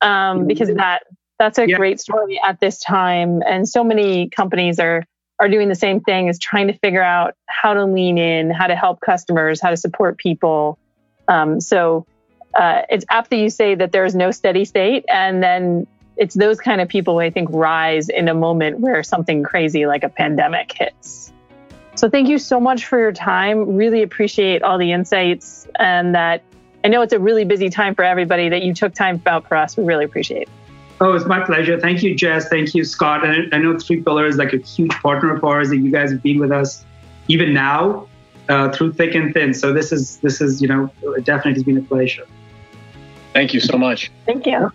Um, 0.02 0.46
because 0.46 0.72
that 0.76 1.04
that's 1.40 1.58
a 1.58 1.68
yeah. 1.68 1.78
great 1.78 2.00
story 2.00 2.40
at 2.44 2.60
this 2.60 2.80
time, 2.80 3.42
and 3.46 3.68
so 3.68 3.84
many 3.84 4.30
companies 4.30 4.80
are 4.80 5.06
are 5.40 5.50
doing 5.50 5.70
the 5.70 5.76
same 5.76 6.00
thing 6.00 6.28
is 6.28 6.40
trying 6.40 6.66
to 6.66 6.74
figure 6.80 7.04
out 7.04 7.36
how 7.46 7.74
to 7.76 7.86
lean 7.86 8.18
in, 8.18 8.50
how 8.50 8.66
to 8.66 8.76
help 8.76 9.00
customers, 9.02 9.62
how 9.62 9.70
to 9.70 9.78
support 9.78 10.18
people. 10.18 10.80
Um, 11.28 11.62
so 11.62 12.08
uh, 12.56 12.82
it's 12.90 13.06
apt 13.10 13.30
that 13.30 13.38
you 13.38 13.52
say 13.52 13.76
that 13.76 13.92
there 13.92 14.04
is 14.04 14.16
no 14.16 14.32
steady 14.32 14.66
state, 14.66 15.06
and 15.08 15.44
then 15.44 15.86
it's 16.16 16.34
those 16.34 16.60
kind 16.60 16.82
of 16.82 16.90
people 16.90 17.20
I 17.20 17.30
think 17.30 17.50
rise 17.52 18.10
in 18.10 18.28
a 18.28 18.34
moment 18.34 18.80
where 18.80 19.04
something 19.04 19.44
crazy 19.44 19.86
like 19.86 20.04
a 20.04 20.10
pandemic 20.10 20.72
hits. 20.74 21.32
So 21.96 22.10
thank 22.10 22.28
you 22.30 22.38
so 22.38 22.60
much 22.60 22.86
for 22.86 23.00
your 23.00 23.12
time. 23.12 23.76
Really 23.76 24.04
appreciate 24.04 24.64
all 24.64 24.78
the 24.78 24.92
insights 24.92 25.68
and 25.80 26.16
that 26.16 26.44
I 26.84 26.90
know 26.90 27.02
it's 27.02 27.14
a 27.14 27.20
really 27.20 27.44
busy 27.44 27.70
time 27.70 27.96
for 27.96 28.04
everybody 28.04 28.50
that 28.50 28.62
you 28.62 28.74
took 28.74 28.94
time 28.94 29.22
out 29.26 29.48
for 29.48 29.58
us. 29.58 29.76
We 29.76 29.84
really 29.84 30.06
appreciate 30.06 30.44
it. 30.44 30.50
Oh, 31.00 31.14
it's 31.14 31.26
my 31.26 31.44
pleasure. 31.46 31.80
Thank 31.80 32.02
you, 32.02 32.16
Jess. 32.16 32.50
Thank 32.50 32.74
you, 32.74 32.84
Scott. 32.84 33.24
And 33.24 33.54
I 33.54 33.60
know 33.60 33.78
Three 33.78 34.02
Pillars 34.02 34.34
is 34.34 34.40
like 34.40 34.54
a 34.54 34.58
huge 34.58 34.92
partner 34.94 35.36
of 35.36 35.44
ours 35.44 35.70
that 35.70 35.78
you 35.78 35.92
guys 35.92 36.12
have 36.12 36.24
been 36.24 36.40
with 36.40 36.52
us 36.52 36.86
even 37.28 37.54
now 37.54 38.08
uh, 38.50 38.72
through 38.72 38.94
thick 38.94 39.14
and 39.14 39.34
thin. 39.34 39.54
So 39.54 39.74
this 39.74 39.92
is 39.92 40.18
this 40.18 40.42
is 40.42 40.62
you 40.62 40.68
know 40.68 40.90
definitely 41.24 41.54
has 41.54 41.64
been 41.64 41.78
a 41.78 41.82
pleasure. 41.82 42.26
Thank 43.34 43.54
you 43.54 43.60
so 43.60 43.78
much. 43.78 44.12
Thank 44.26 44.48
you. 44.48 44.72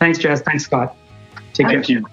Thanks, 0.00 0.18
Jess. 0.18 0.40
Thanks, 0.40 0.64
Scott. 0.64 0.96
Take 1.52 1.68
Thank 1.68 1.86
care. 1.86 1.98
You. 1.98 2.06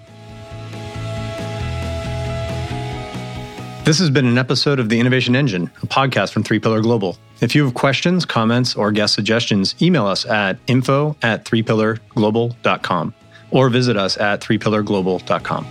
This 3.84 3.98
has 3.98 4.10
been 4.10 4.26
an 4.26 4.38
episode 4.38 4.78
of 4.78 4.88
The 4.88 5.00
Innovation 5.00 5.34
Engine, 5.34 5.68
a 5.82 5.86
podcast 5.86 6.30
from 6.32 6.44
Three 6.44 6.60
Pillar 6.60 6.80
Global. 6.80 7.16
If 7.40 7.56
you 7.56 7.64
have 7.64 7.74
questions, 7.74 8.24
comments, 8.24 8.76
or 8.76 8.92
guest 8.92 9.14
suggestions, 9.14 9.74
email 9.82 10.06
us 10.06 10.24
at 10.26 10.58
info 10.68 11.16
at 11.22 11.44
threepillarglobal.com 11.44 13.14
or 13.50 13.68
visit 13.68 13.96
us 13.96 14.16
at 14.16 14.40
threepillarglobal.com. 14.40 15.66